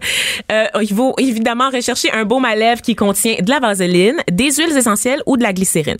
Euh, 0.50 0.64
il 0.80 0.94
faut 0.94 1.14
évidemment 1.18 1.70
rechercher 1.70 2.10
un 2.12 2.24
baume 2.24 2.44
à 2.44 2.54
lèvres 2.54 2.82
qui 2.82 2.94
contient 2.94 3.36
de 3.40 3.50
la 3.50 3.60
vaseline, 3.60 4.16
des 4.30 4.52
huiles 4.52 4.76
essentielles 4.76 5.22
ou 5.26 5.36
de 5.36 5.42
la 5.42 5.52
glycérine. 5.52 5.96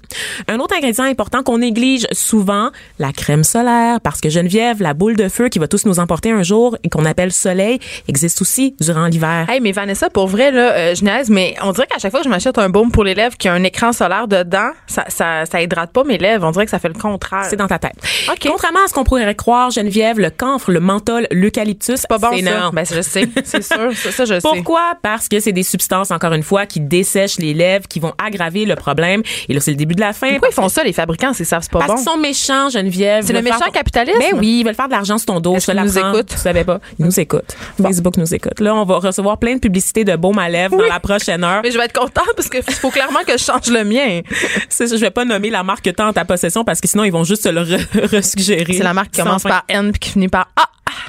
Un 0.48 0.58
autre 0.58 0.74
ingrédient 0.76 1.04
important 1.04 1.42
qu'on 1.42 1.58
néglige 1.58 2.06
souvent, 2.12 2.70
la 2.98 3.12
crème 3.12 3.44
solaire, 3.44 4.00
parce 4.00 4.20
que 4.20 4.28
Geneviève, 4.28 4.82
la 4.82 4.94
boule 4.94 5.16
de 5.16 5.28
feu 5.28 5.48
qui 5.48 5.58
va 5.58 5.68
tous 5.68 5.86
nous 5.86 5.98
emporter 5.98 6.30
un 6.30 6.42
jour 6.42 6.76
et 6.84 6.88
qu'on 6.88 7.04
appelle 7.04 7.32
soleil, 7.32 7.78
existe 8.08 8.40
aussi 8.40 8.74
durant 8.80 9.06
l'hiver. 9.06 9.46
Hey, 9.48 9.60
mais 9.60 9.72
Vanessa, 9.72 10.10
pour 10.10 10.26
vrai, 10.28 10.50
là, 10.50 10.72
euh, 10.72 10.94
je 10.94 11.04
niaise, 11.04 11.30
mais 11.30 11.54
on 11.62 11.72
dirait 11.72 11.86
qu'à 11.86 11.98
chaque 11.98 12.10
fois 12.10 12.20
que 12.20 12.24
je 12.24 12.30
m'achète 12.30 12.58
un 12.58 12.68
baume 12.68 12.90
pour 12.90 13.04
les 13.04 13.14
lèvres 13.14 13.36
qui 13.36 13.48
a 13.48 13.52
un 13.52 13.64
écran 13.64 13.92
solaire 13.92 14.28
dedans, 14.28 14.70
ça, 14.86 15.04
ça, 15.08 15.44
ça 15.46 15.60
hydrate 15.62 15.92
pas 15.92 16.04
mes 16.04 16.18
lèvres. 16.18 16.46
On 16.46 16.50
dirait 16.50 16.64
que 16.64 16.70
ça 16.70 16.78
fait 16.78 16.88
le 16.88 16.94
contraire. 16.94 17.46
C'est 17.48 17.56
dans 17.56 17.66
ta 17.66 17.78
tête. 17.78 17.96
OK. 18.30 18.46
Contrairement 18.48 18.80
à 18.84 18.88
ce 18.88 18.94
qu'on 18.94 19.04
pourrait 19.04 19.34
croire, 19.34 19.70
Geneviève, 19.70 20.18
le 20.18 20.30
camphre, 20.30 20.70
le 20.70 20.80
menthol, 20.80 21.26
l'eucalyptus, 21.30 22.06
pas 22.06 22.18
bon, 22.18 22.28
c'est 22.34 22.42
ça. 22.42 22.60
non. 22.60 22.70
Ben, 22.78 22.86
je 22.96 23.00
sais. 23.02 23.28
C'est 23.44 23.62
sûr. 23.62 23.90
Ça, 23.94 24.12
ça, 24.12 24.24
je 24.24 24.34
sais. 24.34 24.40
Pourquoi? 24.40 24.92
Parce 25.02 25.28
que 25.28 25.40
c'est 25.40 25.52
des 25.52 25.62
substances, 25.64 26.10
encore 26.12 26.32
une 26.32 26.42
fois, 26.44 26.64
qui 26.66 26.78
dessèchent 26.80 27.38
les 27.38 27.54
lèvres, 27.54 27.88
qui 27.88 27.98
vont 27.98 28.12
aggraver 28.24 28.64
le 28.66 28.76
problème. 28.76 29.22
Et 29.48 29.54
là, 29.54 29.60
c'est 29.60 29.72
le 29.72 29.76
début 29.76 29.94
de 29.96 30.00
la 30.00 30.12
fin. 30.12 30.30
Pourquoi 30.30 30.48
ils 30.50 30.54
font 30.54 30.68
ça, 30.68 30.84
les 30.84 30.92
fabricants? 30.92 31.32
C'est 31.32 31.44
ça, 31.44 31.60
c'est 31.60 31.70
pas 31.72 31.80
Parce 31.80 31.90
bon? 31.90 31.96
qu'ils 31.96 32.04
sont 32.04 32.16
méchants, 32.18 32.68
Geneviève. 32.70 33.24
C'est 33.26 33.32
le 33.32 33.42
méchant 33.42 33.58
faire- 33.58 33.72
capitalisme? 33.72 34.18
Ben 34.18 34.38
oui, 34.38 34.60
ils 34.60 34.64
veulent 34.64 34.74
faire 34.74 34.86
de 34.86 34.92
l'argent 34.92 35.18
sur 35.18 35.26
ton 35.26 35.40
dos. 35.40 35.56
Je 35.58 35.72
nous 35.72 35.98
écoutent? 35.98 36.28
Tu 36.28 36.36
savais 36.36 36.64
pas. 36.64 36.78
Ils 36.98 37.04
nous 37.04 37.20
écoutent. 37.20 37.56
Facebook 37.82 38.16
nous 38.16 38.32
écoute. 38.34 38.60
Là, 38.60 38.74
on 38.74 38.84
va 38.84 38.98
recevoir 38.98 39.38
plein 39.38 39.54
de 39.54 39.60
publicités 39.60 40.04
de 40.04 40.14
baume 40.14 40.38
à 40.38 40.48
lèvres 40.48 40.76
dans 40.76 40.84
la 40.84 41.00
prochaine 41.00 41.42
heure. 41.42 41.60
Mais 41.62 41.70
je 41.72 41.78
vais 41.78 41.84
être 41.86 41.98
contente 41.98 42.32
parce 42.36 42.48
qu'il 42.48 42.62
faut 42.62 42.90
clairement 42.90 43.20
que 43.26 43.32
je 43.32 43.42
change 43.44 43.68
le 43.70 43.84
mien. 43.84 44.20
Ça, 44.68 44.86
je 44.86 44.94
vais 44.96 45.10
pas 45.10 45.24
nommer 45.24 45.50
la 45.50 45.62
marque 45.64 45.84
que 45.84 46.02
en 46.02 46.12
ta 46.12 46.24
possession 46.24 46.64
parce 46.64 46.80
que 46.80 46.86
sinon, 46.86 47.02
ils 47.04 47.10
vont 47.10 47.24
juste 47.24 47.42
se 47.42 47.48
le 47.48 47.62
re-. 47.62 48.22
C'est 48.78 48.82
la 48.84 48.94
marque 48.94 49.10
qui 49.10 49.20
commence 49.20 49.42
fin. 49.42 49.48
par 49.48 49.64
N 49.68 49.90
puis 49.90 49.98
qui 50.00 50.10
finit 50.10 50.28
par 50.28 50.48
A. 50.56 50.64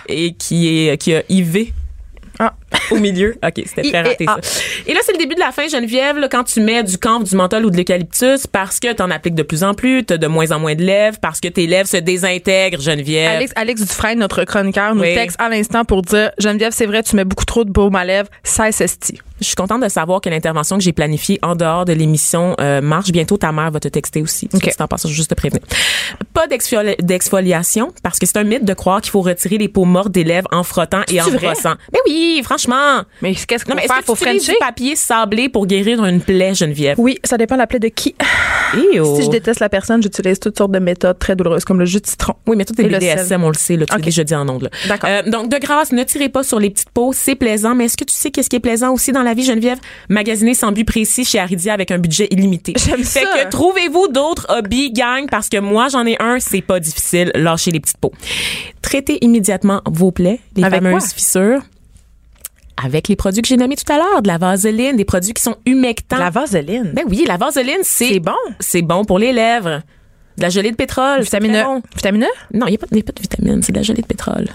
et 0.08 0.34
qui 0.34 0.88
est 0.88 0.98
qui 0.98 1.14
a 1.16 1.24
IV 1.30 1.74
Ah. 2.40 2.54
au 2.92 2.96
milieu. 2.98 3.36
OK, 3.44 3.64
c'était 3.66 3.90
très 3.90 4.02
raté 4.02 4.26
ça. 4.26 4.38
Et 4.88 4.94
là, 4.94 5.00
c'est 5.04 5.12
le 5.14 5.18
début 5.18 5.36
de 5.36 5.40
la 5.40 5.52
fin, 5.52 5.68
Geneviève, 5.68 6.18
là, 6.18 6.28
quand 6.28 6.44
tu 6.44 6.62
mets 6.62 6.84
du 6.84 6.98
camphre, 6.98 7.24
du 7.26 7.36
menthol 7.36 7.66
ou 7.66 7.70
de 7.70 7.78
l'eucalyptus 7.78 8.48
parce 8.48 8.80
que 8.80 8.94
tu 8.94 9.02
en 9.02 9.10
appliques 9.12 9.36
de 9.36 9.44
plus 9.44 9.64
en 9.64 9.74
plus, 9.74 10.06
tu 10.06 10.14
as 10.14 10.18
de 10.18 10.28
moins 10.28 10.52
en 10.52 10.60
moins 10.60 10.76
de 10.76 10.84
lèvres, 10.84 11.18
parce 11.22 11.40
que 11.40 11.48
tes 11.48 11.68
lèvres 11.68 11.88
se 11.90 11.98
désintègrent, 11.98 12.82
Geneviève. 12.82 13.38
Alex, 13.38 13.52
Alex 13.56 13.82
Dufresne, 13.82 14.20
notre 14.20 14.44
chroniqueur, 14.44 14.96
nous 14.96 15.02
Oui. 15.02 15.14
texte 15.16 15.38
à 15.40 15.50
l'instant 15.50 15.86
pour 15.86 16.02
dire 16.02 16.32
Geneviève, 16.40 16.74
c'est 16.74 16.86
vrai, 16.86 17.04
tu 17.04 17.16
mets 17.16 17.26
beaucoup 17.26 17.46
trop 17.46 17.64
de 17.64 17.72
baume 17.72 17.96
à 17.96 18.06
lèvres, 18.06 18.30
ça 18.44 18.68
esti. 18.70 19.20
Je 19.42 19.46
suis 19.46 19.56
contente 19.56 19.82
de 19.82 19.88
savoir 19.88 20.20
que 20.20 20.28
l'intervention 20.30 20.78
que 20.78 20.84
j'ai 20.84 20.92
planifiée 20.92 21.40
en 21.42 21.56
dehors 21.56 21.86
de 21.86 21.94
l'émission 21.94 22.56
euh, 22.60 22.82
marche. 22.82 23.10
Bientôt, 23.14 23.38
ta 23.38 23.54
mère 23.54 23.72
va 23.72 23.80
te 23.80 23.88
texter 23.88 24.22
aussi. 24.22 24.50
OK. 24.54 24.64
C'est 24.66 24.82
en 24.82 24.88
passant, 24.88 25.08
je 25.08 25.14
veux 25.14 25.16
juste 25.16 25.30
te 25.30 25.36
prévenir. 25.36 25.62
Pas 26.34 26.46
d'exfoli- 26.48 26.98
d'exfoliation 27.02 27.94
parce 28.04 28.20
que 28.20 28.26
c'est 28.26 28.36
un 28.38 28.44
mythe 28.44 28.66
de 28.66 28.74
croire 28.74 29.00
qu'il 29.00 29.12
faut 29.12 29.22
retirer 29.22 29.58
les 29.58 29.70
peaux 29.70 29.86
mortes 29.86 30.12
des 30.12 30.26
lèvres 30.26 30.50
en 30.52 30.64
frottant 30.64 31.04
et 31.10 31.22
en 31.22 31.30
brossant. 31.32 31.76
Mais 31.94 32.00
oui, 32.06 32.42
franchement. 32.44 32.59
Mais 33.22 33.34
qu'est-ce 33.36 33.66
qu'on 33.66 33.76
fait 33.78 33.88
faire? 33.88 33.98
que 34.00 34.06
Faut 34.06 34.16
tu 34.16 34.24
utilises 34.24 34.44
Frencher? 34.46 34.54
du 34.60 34.66
papier 34.66 34.96
sablé 34.96 35.50
pour 35.50 35.66
guérir 35.68 36.04
une 36.06 36.22
plaie, 36.22 36.54
Geneviève? 36.54 36.96
Oui, 37.00 37.18
ça 37.24 37.38
dépend 37.38 37.56
de 37.56 37.60
la 37.60 37.68
plaie 37.68 37.80
de 37.80 37.88
qui. 37.90 38.16
Si 38.74 39.24
je 39.24 39.30
déteste 39.30 39.60
la 39.60 39.70
personne, 39.70 40.02
j'utilise 40.04 40.40
toutes 40.40 40.58
sortes 40.58 40.72
de 40.72 40.80
méthodes 40.80 41.18
très 41.18 41.36
douloureuses, 41.36 41.66
comme 41.66 41.80
le 41.80 41.86
jus 41.86 42.00
de 42.02 42.08
citron. 42.08 42.34
Oui, 42.48 42.56
mais 42.56 42.66
tout 42.66 42.80
est 42.80 42.86
Et 42.86 42.90
le 42.90 42.98
BDSM, 43.00 43.44
on 43.44 43.48
le 43.50 43.54
sait, 43.56 43.76
là, 43.78 43.86
tu 43.86 43.92
l'as 43.94 43.98
Ok. 44.00 44.06
déjà 44.06 44.24
dit 44.24 44.36
en 44.36 44.48
ongle. 44.48 44.70
D'accord. 44.88 45.10
Euh, 45.10 45.24
donc, 45.24 45.50
de 45.50 45.58
grâce, 45.58 45.92
ne 45.92 46.04
tirez 46.04 46.30
pas 46.30 46.44
sur 46.44 46.60
les 46.60 46.70
petites 46.70 46.90
peaux, 46.92 47.12
c'est 47.14 47.36
plaisant, 47.36 47.74
mais 47.76 47.86
est-ce 47.86 47.98
que 47.98 48.04
tu 48.04 48.14
sais 48.14 48.30
qu'est-ce 48.32 48.50
qui 48.50 48.56
est 48.58 48.60
plaisant 48.62 48.94
aussi 48.94 49.12
dans 49.12 49.24
la 49.24 49.34
vie, 49.34 49.44
Geneviève? 49.44 49.80
Magasiner 50.10 50.54
sans 50.54 50.72
but 50.72 50.84
précis 50.86 51.26
chez 51.26 51.40
Aridia 51.40 51.74
avec 51.74 51.90
un 51.92 51.98
budget 51.98 52.28
illimité. 52.30 52.74
J'aime 52.78 53.04
Fait 53.04 53.26
ça. 53.26 53.44
que 53.44 53.50
trouvez-vous 53.50 54.08
d'autres 54.10 54.46
hobbies, 54.50 54.92
gang, 54.92 55.26
parce 55.30 55.50
que 55.50 55.58
moi, 55.58 55.88
j'en 55.90 56.06
ai 56.06 56.16
un, 56.22 56.40
c'est 56.40 56.62
pas 56.62 56.80
difficile, 56.80 57.32
lâchez 57.36 57.72
les 57.72 57.80
petites 57.80 57.98
peaux. 57.98 58.12
Traitez 58.82 59.18
immédiatement 59.24 59.82
vos 59.86 60.12
plaies, 60.12 60.40
les 60.56 60.64
Avec 60.64 60.82
fameuses 60.84 61.04
quoi? 61.04 61.14
fissures. 61.16 61.62
Avec 62.84 63.08
les 63.08 63.16
produits 63.16 63.42
que 63.42 63.48
j'ai 63.48 63.58
nommés 63.58 63.76
tout 63.76 63.92
à 63.92 63.98
l'heure, 63.98 64.22
de 64.22 64.28
la 64.28 64.38
vaseline, 64.38 64.96
des 64.96 65.06
produits 65.06 65.34
qui 65.34 65.42
sont 65.42 65.56
humectants. 65.66 66.18
La 66.18 66.30
vaseline? 66.30 66.92
Ben 66.94 67.04
oui, 67.08 67.26
la 67.28 67.38
vaseline, 67.38 67.80
c'est 67.84 68.14
C'est 68.14 68.20
bon. 68.20 68.32
C'est 68.60 68.82
bon 68.82 69.04
pour 69.04 69.20
les 69.20 69.34
lèvres. 69.34 69.82
De 70.38 70.42
la 70.44 70.50
gelée 70.50 70.72
de 70.72 70.76
pétrole. 70.76 71.22
Vitamine 71.22 71.56
E. 71.56 71.64
bon. 71.64 71.82
Vitamine 71.96 72.24
E? 72.24 72.58
Non, 72.58 72.68
il 72.68 72.72
n'y 72.72 72.78
a, 72.78 72.80
a 72.80 73.04
pas 73.04 73.12
de 73.14 73.22
vitamine, 73.22 73.62
c'est 73.62 73.74
de 73.74 73.78
la 73.78 73.84
gelée 73.84 74.02
de 74.02 74.08
pétrole. 74.08 74.48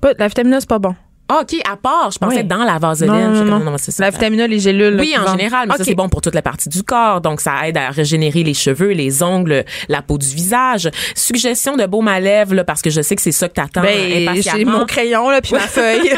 Pas, 0.00 0.12
la 0.18 0.28
vitamine 0.28 0.54
E, 0.54 0.60
c'est 0.60 0.68
pas 0.68 0.78
bon. 0.78 0.94
Ah, 1.30 1.40
OK, 1.42 1.60
à 1.70 1.76
part, 1.76 2.10
je 2.10 2.18
pensais 2.18 2.36
Oui. 2.38 2.44
dans 2.44 2.64
la 2.64 2.78
vaseline. 2.78 3.12
Non, 3.32 3.44
non, 3.44 3.58
non. 3.72 3.76
c'est 3.78 3.90
ça. 3.90 4.04
La 4.04 4.10
vitamine 4.10 4.44
les 4.44 4.58
gélules. 4.58 4.94
là, 4.94 5.02
Oui, 5.02 5.14
en 5.18 5.30
général, 5.32 5.68
mais 5.68 5.76
ça 5.76 5.84
c'est 5.84 5.94
bon 5.94 6.08
pour 6.08 6.20
toute 6.22 6.34
la 6.34 6.42
partie 6.42 6.68
du 6.68 6.82
corps, 6.82 7.20
donc 7.20 7.40
ça 7.40 7.68
aide 7.68 7.76
à 7.76 7.90
régénérer 7.90 8.42
les 8.42 8.54
cheveux, 8.54 8.92
les 8.92 9.22
ongles, 9.22 9.64
la 9.88 10.00
peau 10.02 10.16
du 10.16 10.26
visage. 10.26 10.88
Suggestion 11.14 11.76
de 11.76 11.84
baume 11.86 12.08
à 12.08 12.18
lèvres 12.20 12.54
là, 12.54 12.64
parce 12.64 12.80
que 12.82 12.90
je 12.90 13.02
sais 13.02 13.14
que 13.14 13.22
c'est 13.22 13.32
ça 13.32 13.48
que 13.48 13.54
t'attends 13.54 13.82
Ben, 13.82 13.92
j'ai 14.10 14.26
impatiemment. 14.28 14.78
mon 14.80 14.86
crayon, 14.86 15.28
là, 15.30 15.40
puis 15.42 15.52
ma 15.52 15.60
feuille. 15.66 16.12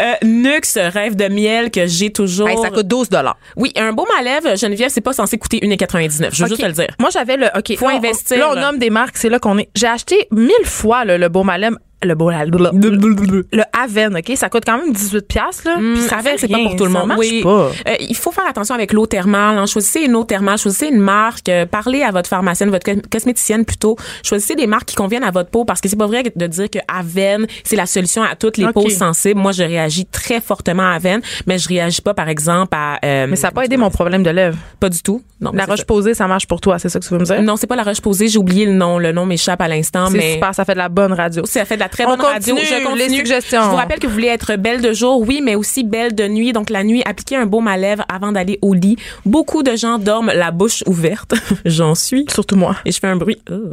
Euh, 0.00 0.12
Nux, 0.24 0.60
rêve 0.76 1.16
de 1.16 1.28
miel 1.28 1.70
que 1.70 1.86
j'ai 1.86 2.10
toujours. 2.12 2.48
Hey, 2.48 2.58
ça 2.58 2.70
coûte 2.70 2.86
12 2.86 3.08
Oui, 3.56 3.72
un 3.76 3.92
baume 3.92 4.06
à 4.18 4.22
lèvres, 4.22 4.56
Geneviève, 4.56 4.90
c'est 4.90 5.00
pas 5.00 5.12
censé 5.12 5.38
coûter 5.38 5.58
1,99. 5.62 6.28
Je 6.32 6.42
veux 6.44 6.48
juste 6.48 6.60
te 6.60 6.66
le 6.66 6.72
dire. 6.72 6.88
Moi, 6.98 7.10
j'avais 7.12 7.36
le. 7.36 7.46
OK. 7.56 7.76
Faut 7.76 7.88
là, 7.88 7.94
on- 7.94 7.98
investir, 7.98 8.38
Là, 8.38 8.50
on 8.52 8.54
nomme 8.54 8.78
des 8.78 8.90
marques, 8.90 9.16
c'est 9.16 9.28
là 9.28 9.38
qu'on 9.38 9.58
est. 9.58 9.68
J'ai 9.74 9.86
acheté 9.88 10.28
mille 10.30 10.50
fois 10.64 11.04
là, 11.04 11.18
le 11.18 11.28
baume 11.28 11.48
à 11.50 11.58
lèvres. 11.58 11.78
Le 12.02 12.14
lèvres. 12.14 13.42
Le 13.52 13.62
Aven, 13.78 14.16
OK? 14.16 14.32
Ça 14.36 14.48
coûte 14.48 14.62
quand 14.66 14.78
même 14.78 14.92
18 14.92 15.26
piastres, 15.26 15.62
là. 15.66 15.76
puis 15.78 16.00
ça 16.02 16.16
Aven, 16.18 16.34
c'est 16.38 16.48
pas 16.48 16.58
pour 16.58 16.76
tout 16.76 16.84
le 16.84 16.90
monde. 16.90 17.12
oui. 17.18 17.40
pas. 17.42 17.70
Euh, 17.88 17.94
il 18.00 18.16
faut 18.16 18.30
faire 18.32 18.46
attention 18.48 18.74
avec 18.74 18.92
l'eau 18.92 19.06
thermale. 19.06 19.58
hein. 19.58 19.66
Choisissez 19.66 20.00
une 20.00 20.14
eau 20.16 20.24
thermale, 20.24 20.58
choisissez 20.58 20.86
une 20.88 21.00
marque, 21.00 21.48
euh, 21.48 21.66
parlez 21.66 22.02
à 22.02 22.10
votre 22.10 22.28
pharmacienne, 22.28 22.70
votre 22.70 22.84
cos- 22.90 23.00
cosméticienne 23.10 23.64
plutôt. 23.64 23.96
Choisissez 24.22 24.54
des 24.56 24.66
marques 24.66 24.86
qui 24.86 24.96
conviennent 24.96 25.24
à 25.24 25.30
votre 25.30 25.50
peau 25.50 25.64
parce 25.64 25.80
que 25.80 25.88
c'est 25.88 25.96
pas 25.96 26.06
vrai 26.06 26.22
de 26.34 26.46
dire 26.46 26.70
que 26.70 26.78
Aven, 26.88 27.46
c'est 27.64 27.76
la 27.76 27.86
solution 27.86 28.22
à 28.22 28.34
toutes 28.36 28.56
les 28.56 28.72
peaux 28.72 28.88
sensibles. 28.90 29.40
Moi, 29.40 29.52
je 29.52 29.62
réagis 29.62 30.06
très 30.06 30.40
fortement 30.40 30.82
à 30.90 30.94
Aven, 30.94 31.20
mais 31.46 31.58
je 31.58 31.68
réagis 31.68 32.02
pas, 32.02 32.14
par 32.14 32.28
exemple, 32.28 32.74
à... 32.76 32.98
euh, 33.04 33.26
Mais 33.28 33.36
ça 33.36 33.48
n'a 33.48 33.52
pas 33.52 33.64
aidé 33.64 33.76
mon 33.76 33.90
problème 33.90 34.22
de 34.22 34.30
lèvres. 34.30 34.56
Pas 34.78 34.88
du 34.88 35.02
tout. 35.02 35.22
Non, 35.40 35.52
La 35.54 35.64
roche 35.64 35.78
ça. 35.80 35.84
posée, 35.86 36.12
ça 36.14 36.26
marche 36.26 36.46
pour 36.46 36.60
toi, 36.60 36.78
c'est 36.78 36.88
ça 36.90 36.98
que 37.00 37.04
tu 37.04 37.14
veux 37.14 37.18
me 37.20 37.24
dire? 37.24 37.42
Non, 37.42 37.56
c'est 37.56 37.66
pas 37.66 37.76
la 37.76 37.82
roche 37.82 38.00
posée. 38.02 38.28
J'ai 38.28 38.38
oublié 38.38 38.66
le 38.66 38.72
nom. 38.72 38.98
Le 38.98 39.10
nom 39.12 39.24
m'échappe 39.24 39.60
à 39.62 39.68
l'instant, 39.68 40.10
mais... 40.10 40.34
super, 40.34 40.54
ça 40.54 40.64
fait 40.66 40.74
de 40.74 40.78
la 40.78 40.88
bonne 40.90 41.12
radio. 41.14 41.44
Ça 41.46 41.64
fait 41.64 41.76
de 41.76 41.80
la 41.80 41.88
très 41.90 42.04
On 42.06 42.10
bonne 42.16 42.20
radio. 42.20 42.56
Je 42.56 42.82
continue. 42.84 42.98
les 43.08 43.08
suggestions. 43.16 43.62
Je 43.64 43.68
vous 43.70 43.76
rappelle 43.76 43.98
que 43.98 44.06
vous 44.06 44.12
voulez 44.12 44.28
être 44.28 44.56
belle 44.56 44.80
de 44.80 44.92
jour, 44.92 45.20
oui, 45.20 45.40
mais 45.42 45.54
aussi 45.54 45.84
belle 45.84 46.14
de 46.14 46.26
nuit. 46.28 46.52
Donc 46.52 46.70
la 46.70 46.84
nuit, 46.84 47.02
appliquez 47.06 47.36
un 47.36 47.46
baume 47.46 47.68
à 47.68 47.76
lèvres 47.76 48.04
avant 48.08 48.32
d'aller 48.32 48.58
au 48.62 48.74
lit. 48.74 48.96
Beaucoup 49.24 49.62
de 49.62 49.76
gens 49.76 49.98
dorment 49.98 50.32
la 50.34 50.50
bouche 50.50 50.82
ouverte. 50.86 51.34
J'en 51.64 51.94
suis. 51.94 52.24
Surtout 52.32 52.56
moi. 52.56 52.76
Et 52.84 52.92
je 52.92 52.98
fais 53.00 53.06
un 53.08 53.16
bruit. 53.16 53.40
Oh. 53.50 53.72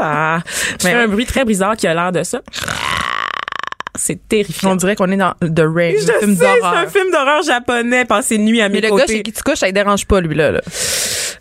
Ah. 0.00 0.40
Je 0.80 0.86
fais 0.86 0.92
un 0.94 1.08
bruit 1.08 1.26
très 1.26 1.44
bizarre 1.44 1.76
qui 1.76 1.86
a 1.86 1.94
l'air 1.94 2.12
de 2.12 2.22
ça. 2.22 2.40
C'est 4.00 4.28
terrifiant. 4.28 4.72
On 4.72 4.76
dirait 4.76 4.94
qu'on 4.94 5.10
est 5.10 5.16
dans 5.16 5.32
The 5.40 5.64
Ring, 5.66 5.96
Je 5.98 6.12
un 6.12 6.18
film 6.20 6.36
sais, 6.36 6.44
c'est 6.46 6.60
d'horreur. 6.60 6.74
un 6.78 6.86
film 6.86 7.10
d'horreur 7.10 7.42
japonais 7.42 8.04
passé 8.04 8.36
une 8.36 8.44
nuit 8.44 8.60
à 8.60 8.68
mes 8.68 8.74
Mais 8.76 8.80
le 8.82 8.90
côtés. 8.90 9.06
gars 9.06 9.12
chez 9.14 9.22
qui 9.24 9.32
tu 9.32 9.42
couches, 9.42 9.58
ça 9.58 9.66
ne 9.66 9.72
dérange 9.72 10.06
pas, 10.06 10.20
lui, 10.20 10.36
là. 10.36 10.52
là. 10.52 10.60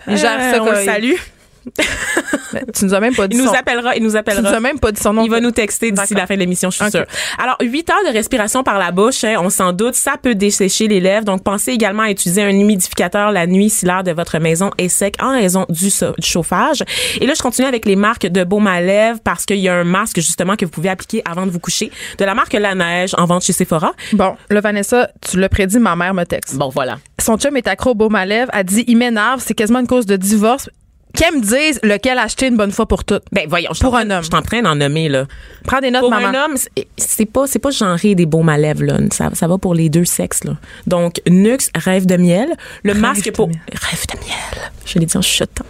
Il 0.07 0.17
gère 0.17 0.39
Euh, 0.39 0.51
ça 0.53 0.61
on 0.61 0.65
comme 0.65 0.73
le 0.75 0.83
salue. 0.85 1.13
Mais 2.53 2.63
tu 2.75 2.85
nous 2.85 2.93
as 2.93 2.99
même 2.99 3.15
pas 3.15 3.27
dit 3.27 3.35
Il 3.37 3.41
nous 3.43 3.49
son... 3.49 3.53
appellera, 3.55 3.95
il 3.95 4.03
nous 4.03 4.09
Tu 4.09 4.13
nous 4.13 4.17
appellera. 4.17 4.49
as 4.49 4.59
même 4.59 4.79
pas 4.79 4.91
dit 4.91 5.01
son 5.01 5.13
nom. 5.13 5.23
Il 5.23 5.29
va 5.29 5.39
nous 5.39 5.51
texter 5.51 5.91
d'ici 5.91 6.13
la 6.13 6.25
fin 6.27 6.35
de 6.35 6.39
l'émission, 6.39 6.69
je 6.71 6.77
suis 6.81 6.91
sûre. 6.91 7.05
Alors, 7.37 7.57
8 7.61 7.89
heures 7.89 8.03
de 8.07 8.13
respiration 8.13 8.63
par 8.63 8.77
la 8.79 8.91
bouche, 8.91 9.23
hein, 9.23 9.35
on 9.39 9.49
s'en 9.49 9.73
doute, 9.73 9.95
ça 9.95 10.13
peut 10.21 10.35
dessécher 10.35 10.87
les 10.87 10.99
lèvres. 10.99 11.25
Donc, 11.25 11.43
pensez 11.43 11.71
également 11.71 12.03
à 12.03 12.09
utiliser 12.11 12.43
un 12.43 12.49
humidificateur 12.49 13.31
la 13.31 13.47
nuit 13.47 13.69
si 13.69 13.85
l'air 13.85 14.03
de 14.03 14.11
votre 14.11 14.39
maison 14.39 14.71
est 14.77 14.89
sec 14.89 15.15
en 15.21 15.31
raison 15.33 15.65
du, 15.69 15.89
so- 15.89 16.13
du 16.17 16.27
chauffage. 16.27 16.83
Et 17.21 17.25
là, 17.25 17.33
je 17.35 17.41
continue 17.41 17.67
avec 17.67 17.85
les 17.85 17.95
marques 17.95 18.27
de 18.27 18.43
baume 18.43 18.67
à 18.67 18.81
lèvres 18.81 19.19
parce 19.23 19.45
qu'il 19.45 19.57
y 19.59 19.69
a 19.69 19.75
un 19.75 19.83
masque, 19.83 20.17
justement, 20.17 20.55
que 20.55 20.65
vous 20.65 20.71
pouvez 20.71 20.89
appliquer 20.89 21.21
avant 21.29 21.45
de 21.45 21.51
vous 21.51 21.59
coucher 21.59 21.91
de 22.17 22.25
la 22.25 22.33
marque 22.35 22.53
La 22.53 22.75
Neige 22.75 23.13
en 23.17 23.25
vente 23.25 23.43
chez 23.43 23.53
Sephora. 23.53 23.93
Bon, 24.13 24.35
là, 24.49 24.61
Vanessa, 24.61 25.09
tu 25.21 25.37
l'as 25.39 25.49
prédit, 25.49 25.79
ma 25.79 25.95
mère 25.95 26.13
me 26.13 26.23
texte. 26.23 26.55
Bon, 26.55 26.69
voilà. 26.69 26.97
Son 27.21 27.37
chum 27.37 27.55
est 27.57 27.67
accro 27.67 27.91
au 27.91 27.95
baume 27.95 28.15
à 28.15 28.25
lèvres. 28.25 28.51
Elle 28.53 28.63
dit, 28.65 28.83
il 28.87 28.97
m'énerve, 28.97 29.41
c'est 29.45 29.53
quasiment 29.53 29.79
une 29.79 29.87
cause 29.87 30.05
de 30.05 30.15
divorce. 30.15 30.69
Qu'elle 31.17 31.35
me 31.35 31.41
dise 31.41 31.79
lequel 31.83 32.19
acheter 32.19 32.47
une 32.47 32.57
bonne 32.57 32.71
fois 32.71 32.85
pour 32.85 33.03
toutes. 33.03 33.23
Ben, 33.31 33.45
voyons, 33.49 33.71
je 33.73 33.79
Pour 33.79 33.95
un 33.95 34.09
homme. 34.11 34.21
Je 34.21 34.27
suis 34.27 34.35
en 34.35 34.41
train 34.43 34.61
d'en 34.61 34.75
nommer, 34.75 35.09
là. 35.09 35.25
Prends 35.65 35.79
des 35.79 35.89
notes, 35.89 36.01
Pour 36.01 36.11
maman. 36.11 36.27
un 36.27 36.45
homme, 36.45 36.55
c'est- 36.97 37.25
pas 37.25 37.47
c'est 37.47 37.59
pas 37.59 37.71
genré 37.71 38.13
des 38.15 38.25
baumes 38.25 38.49
à 38.49 38.57
lèvres 38.57 38.83
là, 38.83 38.97
ça, 39.11 39.29
ça 39.33 39.47
va 39.47 39.57
pour 39.57 39.73
les 39.73 39.89
deux 39.89 40.05
sexes 40.05 40.43
là. 40.43 40.53
Donc 40.85 41.19
Nux 41.27 41.57
rêve 41.75 42.05
de 42.05 42.15
miel, 42.17 42.49
le 42.83 42.93
masque 42.93 43.31
pour 43.33 43.47
miel. 43.49 43.59
rêve 43.73 44.05
de 44.13 44.19
miel. 44.19 44.71
Je 44.85 44.99
l'ai 44.99 45.05
dit 45.07 45.17
en 45.17 45.21
chuchotant. 45.21 45.65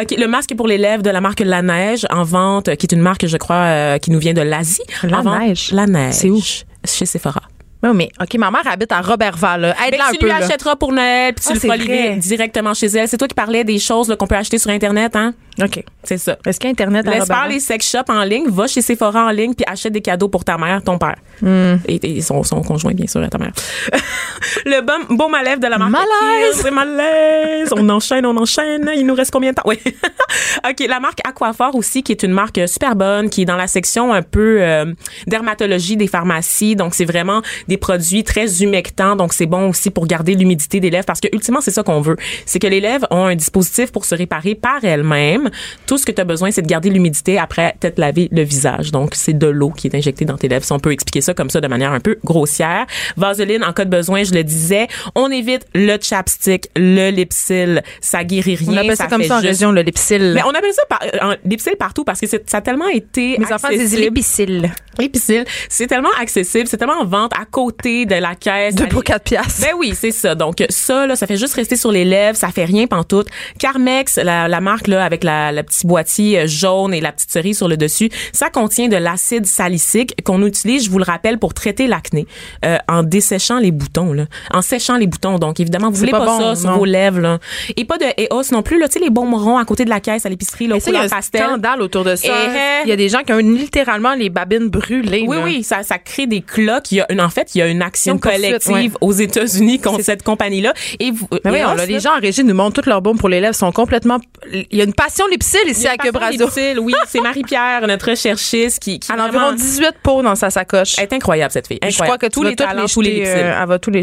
OK, 0.00 0.14
le 0.18 0.26
masque 0.26 0.54
pour 0.56 0.66
les 0.66 0.76
lèvres 0.78 1.02
de 1.02 1.10
la 1.10 1.20
marque 1.20 1.40
La 1.40 1.62
Neige 1.62 2.04
en 2.10 2.24
vente 2.24 2.74
qui 2.76 2.86
est 2.86 2.92
une 2.92 3.00
marque 3.00 3.26
je 3.26 3.36
crois 3.36 3.56
euh, 3.56 3.98
qui 3.98 4.10
nous 4.10 4.18
vient 4.18 4.34
de 4.34 4.42
l'Asie. 4.42 4.82
La 5.04 5.18
En 5.18 5.22
vente- 5.22 5.38
Neige? 5.40 5.70
La 5.72 5.86
Neige. 5.86 6.14
C'est 6.14 6.30
où? 6.30 6.40
Chez 6.84 7.06
Sephora. 7.06 7.42
Oui, 7.82 7.90
mais 7.94 8.10
OK, 8.20 8.34
ma 8.38 8.50
mère 8.50 8.66
habite 8.66 8.90
à 8.92 9.00
Robertval. 9.00 9.60
là. 9.60 9.74
Aide-la 9.86 10.08
un 10.08 10.10
tu 10.12 10.18
peu. 10.18 10.26
lui 10.26 10.32
là. 10.32 10.44
achèteras 10.44 10.76
pour 10.76 10.92
Noël, 10.92 11.32
puis 11.34 11.44
tu 11.44 11.50
Ah, 11.50 11.54
le 11.54 11.60
feras 11.60 11.76
livrer 11.76 12.16
directement 12.16 12.74
chez 12.74 12.86
elle. 12.86 13.08
C'est 13.08 13.18
toi 13.18 13.28
qui 13.28 13.34
parlais 13.34 13.64
des 13.64 13.78
choses 13.78 14.14
qu'on 14.18 14.26
peut 14.26 14.34
acheter 14.36 14.58
sur 14.58 14.70
internet 14.70 15.14
hein? 15.14 15.34
OK. 15.62 15.82
C'est 16.04 16.18
ça. 16.18 16.38
Est-ce 16.46 16.60
qu'il 16.60 16.68
y 16.68 16.70
a 16.70 16.72
Internet 16.72 17.06
à 17.08 17.10
Laisse 17.10 17.26
faire 17.26 17.48
les 17.48 17.58
sex 17.60 17.90
shops 17.90 18.08
en 18.08 18.22
ligne, 18.22 18.48
va 18.48 18.66
chez 18.68 18.80
Sephora 18.80 19.26
en 19.26 19.30
ligne 19.30 19.54
puis 19.54 19.64
achète 19.68 19.92
des 19.92 20.00
cadeaux 20.00 20.28
pour 20.28 20.44
ta 20.44 20.56
mère, 20.56 20.82
ton 20.82 20.98
père. 20.98 21.16
Hmm. 21.42 21.76
Et, 21.86 22.18
et 22.18 22.20
son, 22.20 22.42
son 22.44 22.62
conjoint, 22.62 22.92
bien 22.92 23.06
sûr, 23.06 23.20
à 23.22 23.28
ta 23.28 23.38
mère. 23.38 23.52
le 24.64 24.80
bon, 25.14 25.32
à 25.32 25.42
lèvres 25.42 25.60
de 25.60 25.66
la 25.66 25.78
marque. 25.78 25.90
Malaise! 25.90 26.60
C'est 26.62 26.70
malaise! 26.70 27.72
On 27.76 27.88
enchaîne, 27.88 28.24
on 28.26 28.36
enchaîne. 28.36 28.88
Il 28.96 29.04
nous 29.06 29.14
reste 29.14 29.32
combien 29.32 29.50
de 29.50 29.56
temps? 29.56 29.62
Oui. 29.64 29.78
OK, 30.68 30.86
la 30.88 31.00
marque 31.00 31.20
Aquaphor 31.26 31.74
aussi, 31.74 32.02
qui 32.02 32.12
est 32.12 32.22
une 32.22 32.32
marque 32.32 32.60
super 32.68 32.94
bonne, 32.94 33.28
qui 33.28 33.42
est 33.42 33.46
dans 33.46 33.56
la 33.56 33.66
section 33.66 34.12
un 34.12 34.22
peu 34.22 34.58
euh, 34.60 34.92
dermatologie 35.26 35.96
des 35.96 36.06
pharmacies. 36.06 36.76
Donc, 36.76 36.94
c'est 36.94 37.04
vraiment 37.04 37.42
des 37.68 37.76
produits 37.76 38.24
très 38.24 38.62
humectants. 38.62 39.14
Donc, 39.16 39.32
c'est 39.32 39.46
bon 39.46 39.68
aussi 39.68 39.90
pour 39.90 40.06
garder 40.06 40.34
l'humidité 40.34 40.80
des 40.80 40.90
lèvres 40.90 41.04
parce 41.06 41.20
que, 41.20 41.28
ultimement, 41.32 41.60
c'est 41.60 41.70
ça 41.70 41.82
qu'on 41.82 42.00
veut. 42.00 42.16
C'est 42.46 42.58
que 42.58 42.66
les 42.66 42.80
lèvres 42.80 43.06
ont 43.10 43.24
un 43.26 43.36
dispositif 43.36 43.92
pour 43.92 44.04
se 44.04 44.14
réparer 44.14 44.54
par 44.54 44.82
elles-mêmes. 44.84 45.50
Tout 45.86 45.98
ce 45.98 46.06
que 46.06 46.12
tu 46.12 46.20
as 46.20 46.24
besoin, 46.24 46.50
c'est 46.50 46.62
de 46.62 46.66
garder 46.66 46.90
l'humidité 46.90 47.38
après 47.38 47.74
t'être 47.80 47.98
lavé 47.98 48.28
le 48.32 48.42
visage. 48.42 48.90
Donc, 48.90 49.14
c'est 49.14 49.36
de 49.36 49.46
l'eau 49.46 49.70
qui 49.70 49.86
est 49.86 49.94
injectée 49.94 50.24
dans 50.24 50.36
tes 50.36 50.48
lèvres. 50.48 50.64
Si 50.64 50.72
on 50.72 50.78
peut 50.80 50.92
expliquer 50.92 51.20
ça 51.20 51.34
comme 51.34 51.50
ça 51.50 51.60
de 51.60 51.68
manière 51.68 51.92
un 51.92 52.00
peu 52.00 52.18
grossière. 52.24 52.86
Vaseline, 53.16 53.62
en 53.64 53.72
cas 53.72 53.84
de 53.84 53.90
besoin, 53.90 54.24
je 54.24 54.32
le 54.34 54.44
disais. 54.44 54.86
On 55.14 55.30
évite 55.30 55.66
le 55.74 55.96
chapstick, 56.00 56.68
le 56.76 57.10
lipsil. 57.10 57.82
Ça 58.00 58.24
guérit 58.24 58.54
rien. 58.56 58.68
On 58.72 58.76
appelle 58.76 58.96
ça, 58.96 59.06
comme 59.06 59.22
ça 59.24 59.36
en 59.36 59.40
juste- 59.40 59.48
région, 59.50 59.72
le 59.72 59.82
lipsil. 59.82 60.32
mais 60.34 60.42
on 60.44 60.50
appelle 60.50 60.72
ça 60.72 60.82
par, 60.88 61.00
euh, 61.02 61.32
en- 61.32 61.36
lipsil 61.44 61.76
partout 61.78 62.04
parce 62.04 62.20
que 62.20 62.26
ça 62.26 62.38
a 62.52 62.60
tellement 62.60 62.88
été 62.88 63.36
Mes 63.38 63.52
enfants 63.52 63.68
disent 63.70 63.98
l'épicile. 63.98 64.70
Lipsil, 64.98 65.44
c'est 65.68 65.86
tellement 65.86 66.08
accessible, 66.20 66.66
c'est 66.68 66.76
tellement 66.76 67.00
en 67.00 67.04
vente 67.04 67.32
à 67.38 67.44
côté 67.58 68.06
de 68.06 68.14
la 68.14 68.36
caisse. 68.36 68.76
Deux 68.76 68.86
pour 68.86 69.02
quatre 69.02 69.24
piastres. 69.24 69.62
ben 69.62 69.72
oui, 69.76 69.92
c'est 69.92 70.12
ça. 70.12 70.36
Donc 70.36 70.64
ça, 70.68 71.08
là, 71.08 71.16
ça 71.16 71.26
fait 71.26 71.36
juste 71.36 71.54
rester 71.54 71.74
sur 71.74 71.90
les 71.90 72.04
lèvres, 72.04 72.36
ça 72.36 72.50
fait 72.50 72.64
rien 72.64 72.86
pantoute. 72.86 73.26
Carmex, 73.58 74.14
la, 74.16 74.46
la 74.46 74.60
marque 74.60 74.86
là 74.86 75.04
avec 75.04 75.24
la, 75.24 75.50
la 75.50 75.64
petit 75.64 75.84
boîtier 75.84 76.38
euh, 76.38 76.46
jaune 76.46 76.94
et 76.94 77.00
la 77.00 77.10
petite 77.10 77.32
cerise 77.32 77.56
sur 77.56 77.66
le 77.66 77.76
dessus, 77.76 78.10
ça 78.32 78.48
contient 78.48 78.86
de 78.86 78.94
l'acide 78.96 79.44
salicylique 79.44 80.22
qu'on 80.22 80.46
utilise, 80.46 80.84
je 80.84 80.90
vous 80.90 80.98
le 80.98 81.04
rappelle, 81.04 81.38
pour 81.40 81.52
traiter 81.52 81.88
l'acné 81.88 82.28
euh, 82.64 82.78
en 82.86 83.02
desséchant 83.02 83.58
les 83.58 83.72
boutons, 83.72 84.12
là, 84.12 84.26
en 84.52 84.62
séchant 84.62 84.96
les 84.96 85.08
boutons. 85.08 85.40
Donc 85.40 85.58
évidemment, 85.58 85.90
vous 85.90 85.96
voulez 85.96 86.12
pas 86.12 86.20
pas, 86.20 86.26
bon, 86.26 86.38
ça 86.38 86.54
sur 86.54 86.70
non. 86.70 86.76
vos 86.76 86.84
lèvres, 86.84 87.20
là. 87.20 87.38
et 87.76 87.84
pas 87.84 87.98
de 87.98 88.04
EOS 88.04 88.52
non 88.52 88.62
plus. 88.62 88.78
Là, 88.78 88.86
tu 88.86 89.00
sais 89.00 89.04
les 89.04 89.10
bonbons 89.10 89.58
à 89.58 89.64
côté 89.64 89.84
de 89.84 89.90
la 89.90 89.98
caisse 89.98 90.24
à 90.24 90.28
l'épicerie, 90.28 90.68
là, 90.68 90.78
ça, 90.78 90.90
il 90.92 90.94
y 90.94 90.96
a 90.96 91.02
un 91.02 91.08
pastel. 91.08 91.42
scandale 91.42 91.82
autour 91.82 92.04
de 92.04 92.14
ça. 92.14 92.28
Eh. 92.28 92.84
Il 92.84 92.88
y 92.88 92.92
a 92.92 92.96
des 92.96 93.08
gens 93.08 93.24
qui 93.24 93.32
ont 93.32 93.38
littéralement 93.38 94.14
les 94.14 94.30
babines 94.30 94.68
brûlées. 94.68 95.24
Oui, 95.26 95.36
là. 95.36 95.42
oui, 95.42 95.64
ça, 95.64 95.82
ça 95.82 95.98
crée 95.98 96.28
des 96.28 96.40
cloques. 96.40 96.92
Il 96.92 96.98
y 96.98 97.00
a 97.00 97.12
une, 97.12 97.20
en 97.20 97.30
fait, 97.30 97.47
il 97.54 97.58
y 97.58 97.62
a 97.62 97.66
une 97.66 97.82
action 97.82 98.14
Une 98.14 98.20
collective 98.20 98.72
ouais. 98.72 98.90
aux 99.00 99.12
États-Unis 99.12 99.80
contre 99.80 100.02
cette 100.02 100.22
compagnie-là. 100.22 100.72
Et 100.98 101.10
vous, 101.10 101.28
Mais 101.44 101.50
oui, 101.50 101.58
et 101.58 101.64
on 101.64 101.68
là, 101.68 101.74
l'a, 101.76 101.86
les 101.86 102.00
gens 102.00 102.16
en 102.16 102.20
régie 102.20 102.44
nous 102.44 102.54
montrent 102.54 102.74
toutes 102.74 102.86
leurs 102.86 103.02
baumes 103.02 103.18
pour 103.18 103.28
les 103.28 103.40
lèvres. 103.40 103.54
sont 103.54 103.72
complètement. 103.72 104.18
Il 104.52 104.66
y 104.76 104.80
a 104.80 104.84
une 104.84 104.94
passion 104.94 105.26
lipsil 105.28 105.60
il 105.64 105.70
ici 105.72 105.86
à 105.86 105.96
lipsil, 106.30 106.78
Oui, 106.78 106.94
c'est 107.06 107.20
Marie-Pierre, 107.20 107.86
notre 107.86 108.10
recherchiste, 108.10 108.80
qui, 108.80 108.98
qui 108.98 109.10
Elle 109.12 109.20
a 109.20 109.26
environ 109.26 109.52
18 109.52 109.94
pots 110.02 110.22
dans 110.22 110.34
sa 110.34 110.50
sacoche. 110.50 110.98
est 110.98 111.12
incroyable, 111.12 111.52
cette 111.52 111.66
fille. 111.66 111.80
Je 111.86 112.02
crois 112.02 112.18
que 112.18 112.26
tous 112.26 112.42
les 112.42 112.56
talents, 112.56 112.82
les 112.82 112.88
tous 112.88 113.02
euh, 113.02 113.60
elle 113.60 113.68
va 113.68 113.78
tous 113.78 113.90
les. 113.90 114.02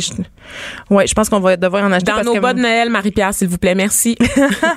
Ouais, 0.89 1.07
je 1.07 1.13
pense 1.13 1.29
qu'on 1.29 1.39
va 1.39 1.57
devoir 1.57 1.83
en 1.83 1.91
acheter 1.91 2.11
Dans 2.11 2.17
parce 2.17 2.27
nos 2.27 2.39
bas 2.39 2.53
de 2.53 2.59
Noël, 2.59 2.89
Marie-Pierre, 2.89 3.33
s'il 3.33 3.47
vous 3.47 3.57
plaît, 3.57 3.75
merci. 3.75 4.15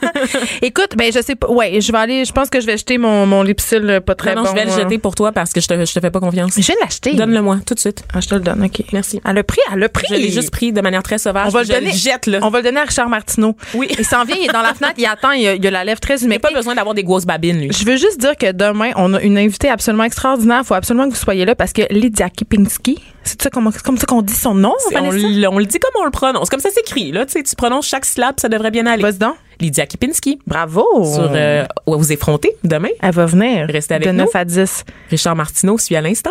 Écoute, 0.63 0.95
ben 0.97 1.13
je 1.13 1.21
sais 1.21 1.35
pas. 1.35 1.49
Ouais, 1.49 1.81
je 1.81 1.93
vais 1.93 1.99
aller. 1.99 2.25
Je 2.25 2.33
pense 2.33 2.51
que 2.51 2.61
je 2.61 2.67
vais 2.67 2.77
jeter 2.77 2.99
mon 2.99 3.27
mon 3.27 3.43
lipsil 3.43 3.89
euh, 3.89 4.01
pas 4.01 4.15
très 4.15 4.35
non, 4.35 4.43
non, 4.43 4.49
bon. 4.49 4.51
je 4.51 4.61
vais 4.61 4.65
le 4.67 4.73
euh. 4.73 4.83
jeter 4.85 4.99
pour 4.99 5.15
toi 5.15 5.33
parce 5.33 5.53
que 5.53 5.61
je 5.61 5.69
te, 5.69 5.85
je 5.85 5.93
te 5.93 6.01
fais 6.01 6.11
pas 6.11 6.21
confiance. 6.21 6.53
Je 6.57 6.63
de 6.73 6.77
l'acheter. 6.81 7.15
Donne-le-moi 7.15 7.59
tout 7.67 7.75
de 7.75 7.81
suite. 7.81 8.05
Ah, 8.15 8.21
je 8.21 8.29
te 8.29 8.35
le 8.35 8.41
donne. 8.41 8.58
Ok. 8.63 8.83
Merci. 8.93 9.21
Elle 9.25 9.39
a 9.39 9.45
pris. 9.45 9.61
Elle 9.73 9.83
a 9.83 9.89
pris. 9.89 10.07
Je 10.11 10.15
l'ai 10.15 10.31
juste 10.31 10.51
pris 10.51 10.73
de 10.73 10.81
manière 10.81 11.03
très 11.03 11.19
sauvage. 11.19 11.47
On 11.49 11.51
va 11.51 11.61
le 11.61 11.67
je 11.67 11.73
donner. 11.73 11.93
jette, 11.93 12.27
là. 12.27 12.39
On 12.43 12.51
va 12.51 12.59
le 12.59 12.65
donner 12.65 12.81
à 12.81 12.85
Richard 12.85 13.09
Martineau. 13.09 13.57
Oui. 13.75 13.89
Il 13.99 14.05
s'en 14.05 14.25
vient. 14.25 14.37
Il 14.39 14.49
est 14.49 14.53
dans 14.53 14.63
la 14.63 14.75
fenêtre. 14.75 14.95
Il 14.99 15.07
attend. 15.07 15.33
Il 15.33 15.47
a, 15.47 15.55
il 15.55 15.67
a 15.67 15.71
la 15.71 15.85
lèvre 15.85 16.01
très 16.01 16.21
Il 16.21 16.29
n'a 16.29 16.39
pas 16.39 16.53
besoin 16.53 16.75
d'avoir 16.75 16.95
des 16.95 17.05
grosses 17.05 17.27
babines, 17.27 17.61
lui. 17.61 17.71
Je 17.73 17.85
veux 17.85 17.97
juste 17.97 18.19
dire 18.21 18.37
que 18.37 18.53
demain, 18.53 18.91
on 18.97 19.15
a 19.15 19.21
une 19.21 19.39
invitée 19.39 19.69
absolument 19.69 20.05
extraordinaire. 20.05 20.61
Il 20.63 20.67
faut 20.67 20.75
absolument 20.75 21.09
que 21.09 21.15
vous 21.15 21.21
soyez 21.21 21.45
là 21.45 21.55
parce 21.55 21.73
que 21.73 21.83
Lydia 21.91 22.31
Kipinski, 22.31 22.99
c'est 23.25 23.43
ça 23.43 23.51
comme, 23.51 23.71
ça 23.73 24.07
qu'on 24.07 24.23
dit 24.23 24.35
son 24.35 24.55
nom, 24.55 24.75
On, 24.95 25.11
le 25.11 25.65
dit 25.65 25.79
comme 25.79 26.01
on 26.01 26.05
le 26.05 26.11
prononce, 26.11 26.49
comme 26.49 26.61
ça 26.61 26.71
s'écrit. 26.71 27.13
Là, 27.13 27.27
tu 27.27 27.33
sais, 27.33 27.43
tu 27.43 27.55
prononces 27.57 27.87
chaque 27.87 28.05
syllabe, 28.05 28.37
ça 28.39 28.49
devrait 28.49 28.71
bien 28.71 28.87
aller. 28.87 29.03
Vas-y 29.03 29.19
donc. 29.19 29.35
Lydia 29.61 29.87
Kipinski. 29.87 30.39
Bravo. 30.47 30.87
Sur 31.05 31.31
euh, 31.33 31.65
vous 31.87 32.13
effronter 32.13 32.53
demain. 32.65 32.91
Elle 33.03 33.13
va 33.13 33.27
venir. 33.27 33.67
Restez 33.69 33.95
avec 33.95 34.07
de 34.07 34.13
nous. 34.13 34.25
9 34.25 34.37
à 34.37 34.45
10. 34.45 34.85
Richard 35.11 35.37
Martineau 35.37 35.79
suit 35.79 35.97
à 35.97 36.01
l'instant. 36.01 36.31